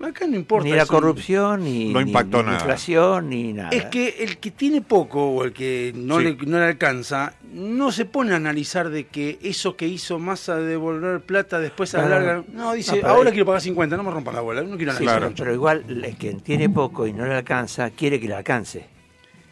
Acá 0.00 0.26
no 0.28 0.36
importa. 0.36 0.64
ni 0.68 0.72
la 0.74 0.84
eso. 0.84 0.92
corrupción, 0.92 1.64
ni, 1.64 1.92
No 1.92 2.00
ni- 2.00 2.06
impactó 2.10 2.38
ni 2.38 2.44
nada. 2.44 2.58
inflación, 2.58 3.28
ni 3.30 3.52
nada. 3.52 3.70
Es 3.70 3.86
que 3.86 4.16
el 4.20 4.38
que 4.38 4.52
tiene 4.52 4.80
poco 4.80 5.30
o 5.30 5.44
el 5.44 5.52
que 5.52 5.92
no, 5.94 6.18
Sí. 6.18 6.24
le, 6.24 6.36
no 6.46 6.58
le 6.58 6.64
alcanza, 6.66 7.34
no 7.52 7.90
se 7.90 8.04
pone 8.04 8.32
a 8.32 8.36
analizar 8.36 8.90
de 8.90 9.06
que 9.08 9.38
eso 9.42 9.76
que 9.76 9.88
hizo 9.88 10.18
Massa 10.20 10.56
de 10.56 10.66
devolver 10.66 11.20
plata 11.22 11.58
después 11.58 11.94
a 11.94 11.98
la 11.98 12.06
Claro. 12.06 12.24
larga. 12.26 12.44
No, 12.52 12.72
dice, 12.74 13.02
No, 13.02 13.08
ahora 13.08 13.30
quiero 13.30 13.46
pagar 13.46 13.60
50, 13.60 13.96
no 13.96 14.04
me 14.04 14.10
rompan 14.12 14.34
la 14.36 14.40
bola, 14.40 14.62
no 14.62 14.76
quiero 14.76 14.92
Sí, 14.92 14.98
analizar. 14.98 15.20
pero, 15.20 15.34
pero 15.36 15.52
igual 15.54 15.84
el 15.88 16.16
que 16.16 16.34
tiene 16.34 16.68
poco 16.70 17.04
y 17.06 17.12
no 17.12 17.26
le 17.26 17.34
alcanza, 17.34 17.90
quiere 17.90 18.20
que 18.20 18.28
le 18.28 18.34
alcance. 18.34 18.86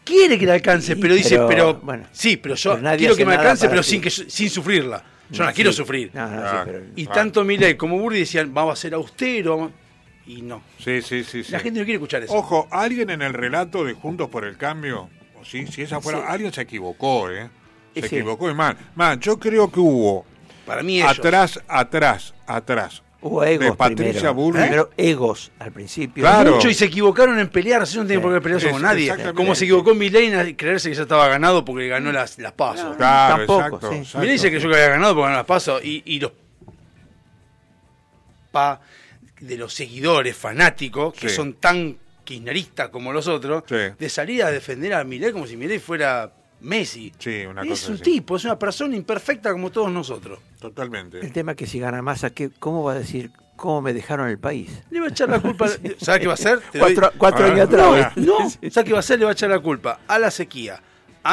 Quiere 0.05 0.39
que 0.39 0.45
le 0.45 0.53
alcance, 0.53 0.95
Sí, 0.95 1.01
pero 1.01 1.13
dice, 1.13 1.31
pero, 1.35 1.47
pero. 1.47 1.73
bueno, 1.83 2.05
sí, 2.13 2.37
pero 2.37 2.55
yo 2.55 2.77
pero 2.81 2.95
quiero 2.97 3.15
que 3.17 3.25
me 3.25 3.35
alcance, 3.35 3.67
pero 3.67 3.83
sin, 3.83 3.99
que, 3.99 4.09
sin 4.09 4.49
sufrirla. 4.49 5.03
Yo 5.29 5.39
no 5.39 5.45
la 5.47 5.51
Sí. 5.51 5.55
quiero 5.57 5.73
sufrir. 5.73 6.11
No, 6.13 6.21
no, 6.25 6.37
sí, 6.37 6.43
Ah, 6.49 6.63
pero- 6.65 6.83
Y 6.95 7.05
Ah. 7.05 7.11
tanto 7.11 7.43
Milei 7.43 7.75
como 7.75 7.99
Burri 7.99 8.19
decían, 8.19 8.53
vamos 8.53 8.71
a 8.71 8.75
ser 8.81 8.93
austero. 8.93 9.69
Y 10.27 10.41
no. 10.41 10.61
Sí, 10.77 11.01
sí, 11.01 11.23
sí, 11.23 11.43
sí. 11.43 11.51
La 11.53 11.59
gente 11.59 11.79
no 11.79 11.85
quiere 11.85 11.95
escuchar 11.97 12.21
eso. 12.23 12.33
Ojo, 12.33 12.67
alguien 12.69 13.09
en 13.09 13.21
el 13.21 13.33
relato 13.33 13.83
de 13.85 13.93
Juntos 13.93 14.29
por 14.29 14.43
el 14.45 14.57
Cambio, 14.57 15.09
sí, 15.43 15.65
si 15.67 15.83
esa 15.83 16.01
fuera, 16.01 16.19
Sí. 16.19 16.25
alguien 16.27 16.51
se 16.51 16.61
equivocó, 16.61 17.29
¿eh? 17.31 17.49
Se 17.95 18.01
Sí. 18.09 18.15
equivocó 18.17 18.49
y 18.49 18.53
mal. 18.53 18.77
Man, 18.95 19.19
yo 19.21 19.39
creo 19.39 19.71
que 19.71 19.79
hubo 19.79 20.25
Para 20.65 20.83
mí 20.83 20.99
ellos. 21.01 21.17
atrás, 21.17 21.59
atrás, 21.67 22.33
atrás, 22.45 23.03
Hubo 23.19 23.43
egos 23.43 23.65
de 23.65 23.73
Patricia. 23.73 24.31
Primero 24.33 24.91
egos 24.95 25.51
al 25.57 25.71
principio. 25.71 26.21
Claro. 26.23 26.55
Mucho 26.55 26.69
y 26.69 26.75
se 26.75 26.85
equivocaron 26.85 27.39
en 27.39 27.47
pelear, 27.49 27.81
así 27.81 27.97
no 27.97 28.05
tienen 28.05 28.21
por 28.21 28.31
qué 28.31 28.41
pelearse 28.41 28.67
Es- 28.67 28.73
con 28.73 28.81
nadie. 28.83 29.11
Como 29.33 29.55
se 29.55 29.63
equivocó 29.65 29.95
Milei 29.95 30.27
en 30.27 30.55
creerse 30.55 30.89
que 30.89 30.95
ya 30.95 31.01
estaba 31.01 31.27
ganado 31.27 31.65
porque 31.65 31.87
ganó 31.87 32.11
las, 32.11 32.37
las 32.37 32.51
pasos. 32.51 32.95
Claro, 32.95 33.37
Tampoco, 33.37 33.59
exacto, 33.65 33.89
sí. 33.91 33.95
exacto. 33.97 34.19
Milei 34.19 34.33
dice 34.33 34.51
que 34.51 34.59
yo 34.59 34.69
que 34.69 34.75
había 34.75 34.89
ganado 34.89 35.15
porque 35.15 35.25
ganó 35.25 35.37
las 35.37 35.45
pasos 35.47 35.83
y, 35.83 36.03
y 36.05 36.19
los 36.19 36.31
pa 38.51 38.79
de 39.39 39.57
los 39.57 39.73
seguidores 39.73 40.35
fanáticos 40.35 41.13
que 41.13 41.29
Sí. 41.29 41.35
son 41.35 41.53
tan 41.55 41.97
kirchneristas 42.23 42.89
como 42.89 43.13
los 43.13 43.27
otros, 43.27 43.63
Sí. 43.67 43.75
de 43.97 44.09
salir 44.09 44.43
a 44.43 44.51
defender 44.51 44.93
a 44.93 45.03
Milei 45.03 45.31
como 45.31 45.47
si 45.47 45.55
Milei 45.57 45.79
fuera 45.79 46.31
Messi. 46.59 47.13
Sí, 47.19 47.45
una 47.45 47.61
es 47.61 47.69
cosa 47.69 47.87
un 47.89 47.93
así. 47.95 48.03
tipo, 48.03 48.35
es 48.35 48.43
una 48.45 48.57
persona 48.59 48.95
imperfecta 48.95 49.51
como 49.51 49.71
todos 49.71 49.91
nosotros. 49.91 50.39
Totalmente. 50.59 51.19
El 51.19 51.31
tema 51.31 51.51
es 51.51 51.57
que 51.57 51.67
si 51.67 51.79
gana 51.79 52.01
Massa, 52.01 52.31
¿qué- 52.31 52.49
¿cómo 52.59 52.83
va 52.83 52.93
a 52.93 52.95
decir 52.99 53.31
cómo 53.55 53.81
me 53.81 53.93
dejaron 53.93 54.27
el 54.27 54.39
país? 54.39 54.71
Le 54.89 54.99
va 54.99 55.05
a 55.05 55.09
echar 55.09 55.29
la 55.29 55.39
culpa. 55.39 55.67
¿Sabes 55.99 56.19
qué 56.21 56.25
va 56.27 56.33
a 56.33 56.35
hacer? 56.35 56.59
Te 56.71 56.79
doy- 56.79 56.95
Cuatro, 56.95 57.17
cuatro 57.17 57.45
Ah, 57.45 57.49
años 57.51 57.67
atrás. 57.67 58.17
No, 58.17 58.39
no. 58.39 58.49
¿sabes 58.71 58.85
qué 58.85 58.91
va 58.91 58.97
a 58.97 58.99
hacer? 59.01 59.19
Le 59.19 59.25
va 59.25 59.31
a 59.31 59.33
echar 59.33 59.49
la 59.51 59.59
culpa 59.59 59.99
a 60.07 60.19
la 60.19 60.31
sequía, 60.31 60.81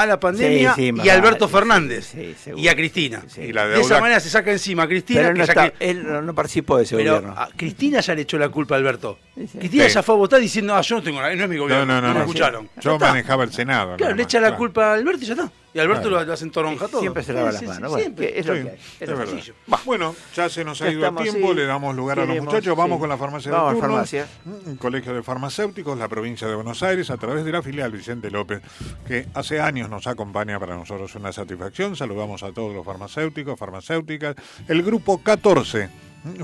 a 0.02 0.06
la 0.06 0.18
pandemia 0.20 0.74
Sí, 0.74 0.92
sí, 0.94 1.00
y 1.02 1.08
a 1.08 1.14
Alberto 1.14 1.48
Fernández 1.48 2.12
sí, 2.14 2.34
y 2.56 2.68
a 2.68 2.74
Cristina. 2.74 3.22
Y 3.36 3.52
la 3.52 3.66
De 3.66 3.80
esa 3.80 4.00
manera 4.00 4.20
se 4.20 4.28
saca 4.30 4.50
encima 4.52 4.84
a 4.84 4.88
Cristina. 4.88 5.20
Pero 5.20 5.30
él 5.32 5.38
no, 5.38 5.44
ya 5.44 5.52
está- 5.52 5.70
que- 5.70 5.90
él 5.90 6.02
no, 6.06 6.22
no 6.22 6.34
participó 6.34 6.76
de 6.78 6.84
ese 6.84 6.96
pero 6.96 7.16
gobierno. 7.16 7.34
a 7.40 7.48
Cristina 7.56 8.00
ya 8.00 8.14
le 8.14 8.22
echó 8.22 8.38
la 8.38 8.48
culpa 8.48 8.74
a 8.74 8.78
Alberto. 8.78 9.18
Sí, 9.34 9.46
sí. 9.50 9.58
Cristina 9.58 9.84
Sí. 9.88 9.94
ya 9.94 10.02
fue 10.02 10.14
a 10.14 10.18
votar 10.18 10.40
diciendo, 10.40 10.74
ah, 10.74 10.80
yo 10.80 10.96
no 10.96 11.02
tengo 11.02 11.20
la- 11.20 11.34
no 11.34 11.44
es 11.44 11.48
mi 11.48 11.56
No, 11.56 11.62
gobierno. 11.62 11.86
no, 11.86 12.00
no. 12.00 12.08
me 12.08 12.14
no. 12.14 12.20
escucharon. 12.20 12.68
Yo 12.80 12.98
manejaba 12.98 13.44
el 13.44 13.52
Senado. 13.52 13.84
nada 13.86 13.96
Claro, 13.96 14.14
le 14.14 14.22
echa 14.22 14.38
la 14.40 14.48
claro. 14.48 14.58
culpa 14.58 14.90
a 14.90 14.94
Alberto 14.94 15.22
y 15.24 15.26
ya 15.26 15.32
está. 15.34 15.50
Y 15.74 15.80
Alberto 15.80 16.08
Claro. 16.08 16.24
lo, 16.24 16.32
hacen 16.32 16.50
toronja 16.52 16.86
todo. 16.86 17.00
Siempre 17.00 17.22
se 17.24 17.32
lava 17.32 17.50
Sí, 17.52 17.66
las 17.66 17.80
manos. 17.80 17.92
sí, 18.00 18.08
Bueno, 18.08 18.16
siempre. 18.16 18.38
es 18.38 18.46
lo 18.46 18.54
que 18.54 18.60
hay. 18.60 18.78
es 19.00 19.48
lo. 19.68 19.76
Bueno, 19.84 20.14
ya 20.34 20.48
se 20.48 20.64
nos 20.64 20.80
ha 20.80 20.88
ido 20.90 21.04
el 21.06 21.14
tiempo, 21.16 21.48
sí. 21.50 21.54
le 21.54 21.66
damos 21.66 21.96
lugar 21.96 22.20
a 22.20 22.24
los 22.26 22.40
muchachos, 22.44 22.76
vamos 22.76 22.96
sí. 22.96 23.00
con 23.00 23.08
la 23.08 23.16
farmacia 23.18 23.50
Vamos 23.52 23.68
de 23.74 23.74
turno. 23.80 23.88
farmacia. 23.94 24.26
Un 24.66 24.76
colegio 24.76 25.12
de 25.14 25.22
farmacéuticos, 25.24 25.98
la 25.98 26.08
provincia 26.08 26.46
de 26.46 26.54
Buenos 26.54 26.82
Aires, 26.84 27.10
a 27.10 27.16
través 27.16 27.44
de 27.44 27.50
la 27.52 27.60
filial 27.60 27.90
Vicente 27.90 28.30
López, 28.30 28.62
que 29.06 29.26
hace 29.34 29.60
años 29.60 29.90
nos 29.90 30.06
acompaña 30.06 30.60
para 30.60 30.76
nosotros 30.76 31.12
una 31.16 31.32
satisfacción. 31.32 31.96
Saludamos 31.96 32.42
a 32.44 32.52
todos 32.52 32.72
los 32.72 32.84
farmacéuticos, 32.86 33.58
farmacéuticas. 33.58 34.36
El 34.68 34.82
grupo 34.84 35.18
14, 35.22 35.88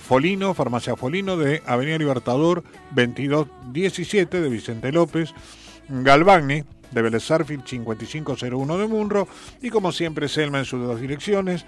Folino, 0.01 0.55
Farmacia 0.55 0.97
Folino 0.97 1.37
de 1.37 1.63
Avenida 1.67 1.97
Libertador 1.99 2.65
2217 2.91 4.41
de 4.41 4.49
Vicente 4.49 4.93
López. 4.93 5.33
Galvagni, 5.89 6.65
de 6.91 7.03
Vélez 7.03 7.25
Sarsfield 7.25 7.67
5501 7.67 8.79
de 8.79 8.87
Munro. 8.87 9.29
Y 9.61 9.71
como 9.71 9.93
siempre, 9.93 10.29
Selma 10.29 10.59
en 10.59 10.65
sus 10.65 10.87
dos 10.87 11.01
direcciones. 11.01 11.65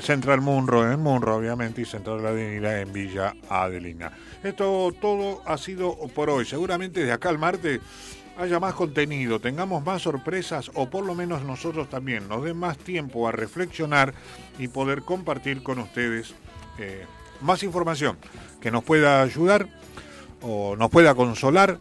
Central 0.00 0.40
Munro 0.40 0.90
en 0.90 1.00
Munro, 1.00 1.36
obviamente, 1.36 1.82
y 1.82 1.84
Central 1.84 2.26
Avenida 2.26 2.80
en 2.80 2.92
Villa 2.92 3.34
Adelina. 3.48 4.12
Esto 4.42 4.94
todo 5.00 5.42
ha 5.44 5.58
sido 5.58 5.96
por 6.14 6.30
hoy. 6.30 6.46
Seguramente 6.46 7.04
de 7.04 7.12
acá 7.12 7.28
al 7.28 7.38
martes 7.38 7.80
haya 8.38 8.58
más 8.58 8.74
contenido, 8.74 9.40
tengamos 9.40 9.84
más 9.84 10.02
sorpresas 10.02 10.70
o 10.74 10.88
por 10.88 11.04
lo 11.04 11.14
menos 11.14 11.42
nosotros 11.42 11.88
también 11.90 12.28
nos 12.28 12.42
den 12.44 12.56
más 12.56 12.78
tiempo 12.78 13.28
a 13.28 13.32
reflexionar 13.32 14.14
y 14.58 14.68
poder 14.68 15.02
compartir 15.02 15.62
con 15.62 15.78
ustedes 15.78 16.34
eh, 16.78 17.04
más 17.40 17.62
información 17.62 18.16
que 18.60 18.70
nos 18.70 18.84
pueda 18.84 19.22
ayudar 19.22 19.68
o 20.40 20.76
nos 20.76 20.90
pueda 20.90 21.14
consolar 21.14 21.78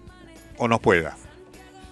o 0.58 0.68
nos 0.68 0.80
pueda. 0.80 1.16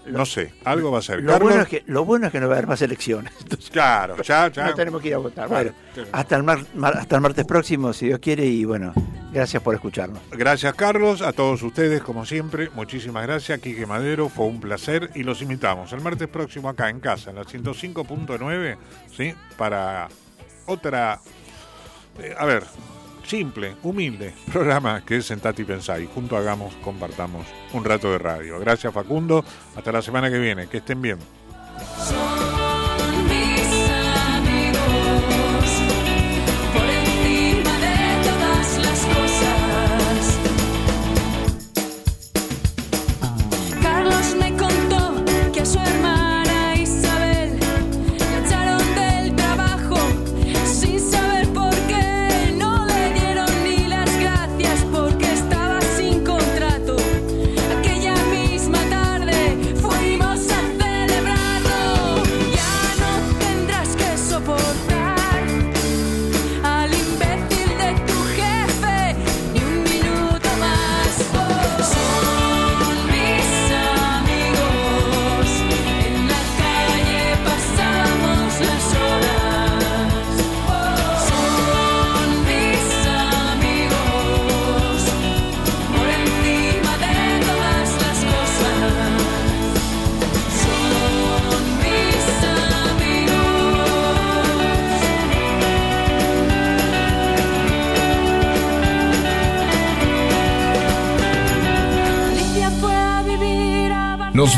No 0.08 0.26
sé, 0.26 0.54
algo 0.66 0.92
va 0.92 1.00
a 1.00 1.02
ser. 1.04 1.22
Lo 1.22 1.34
Carlos, 1.34 1.50
bueno, 1.50 1.62
es 1.64 1.70
que, 1.70 1.84
lo 1.86 2.04
bueno 2.06 2.26
es 2.28 2.32
que 2.32 2.40
no 2.40 2.48
va 2.48 2.56
a 2.56 2.58
haber 2.58 2.68
más 2.68 2.82
elecciones. 2.82 3.32
Entonces, 3.42 3.70
claro, 3.70 4.16
ya, 4.24 4.48
ya. 4.52 4.66
no 4.68 4.74
tenemos 4.74 5.02
que 5.02 5.10
ir 5.10 5.14
a 5.14 5.18
votar. 5.20 5.48
Bueno, 5.48 5.72
hasta 6.12 6.36
el, 6.36 6.44
mar- 6.44 6.66
mar- 6.74 6.98
hasta 6.98 7.16
el 7.16 7.22
martes 7.22 7.46
próximo, 7.46 7.94
si 7.94 8.08
Dios 8.08 8.18
quiere, 8.20 8.44
y 8.46 8.66
bueno, 8.66 8.92
gracias 9.32 9.62
por 9.62 9.76
escucharnos. 9.76 10.20
Gracias 10.32 10.74
Carlos, 10.74 11.22
a 11.22 11.32
todos 11.32 11.62
ustedes 11.62 12.02
como 12.02 12.26
siempre, 12.26 12.70
muchísimas 12.74 13.24
gracias, 13.28 13.60
Quique 13.60 13.86
Madero, 13.86 14.30
fue 14.30 14.46
un 14.48 14.60
placer 14.60 15.12
y 15.14 15.22
los 15.24 15.42
invitamos 15.44 15.94
el 15.94 16.02
martes 16.02 16.28
próximo 16.28 16.70
acá 16.70 16.90
en 16.90 17.00
casa, 17.02 17.30
en 17.30 17.36
la 17.36 17.44
105.9, 17.44 18.78
¿sí? 19.16 19.36
Para 19.58 20.08
otra, 20.66 21.20
eh, 22.20 22.34
a 22.38 22.46
ver, 22.46 22.64
simple, 23.30 23.76
humilde 23.84 24.34
programa 24.52 25.06
que 25.06 25.18
es 25.18 25.28
Sentate 25.28 25.62
y 25.62 25.66
Pensá 25.66 26.00
y 26.00 26.08
junto 26.08 26.36
hagamos, 26.36 26.74
compartamos 26.84 27.46
un 27.74 27.86
rato 27.86 28.12
de 28.12 28.18
radio. 28.18 28.60
Gracias 28.60 28.92
Facundo, 28.92 29.46
hasta 29.76 29.92
la 29.92 30.02
semana 30.02 30.32
que 30.32 30.40
viene, 30.40 30.68
que 30.68 30.78
estén 30.78 31.00
bien. 31.00 31.20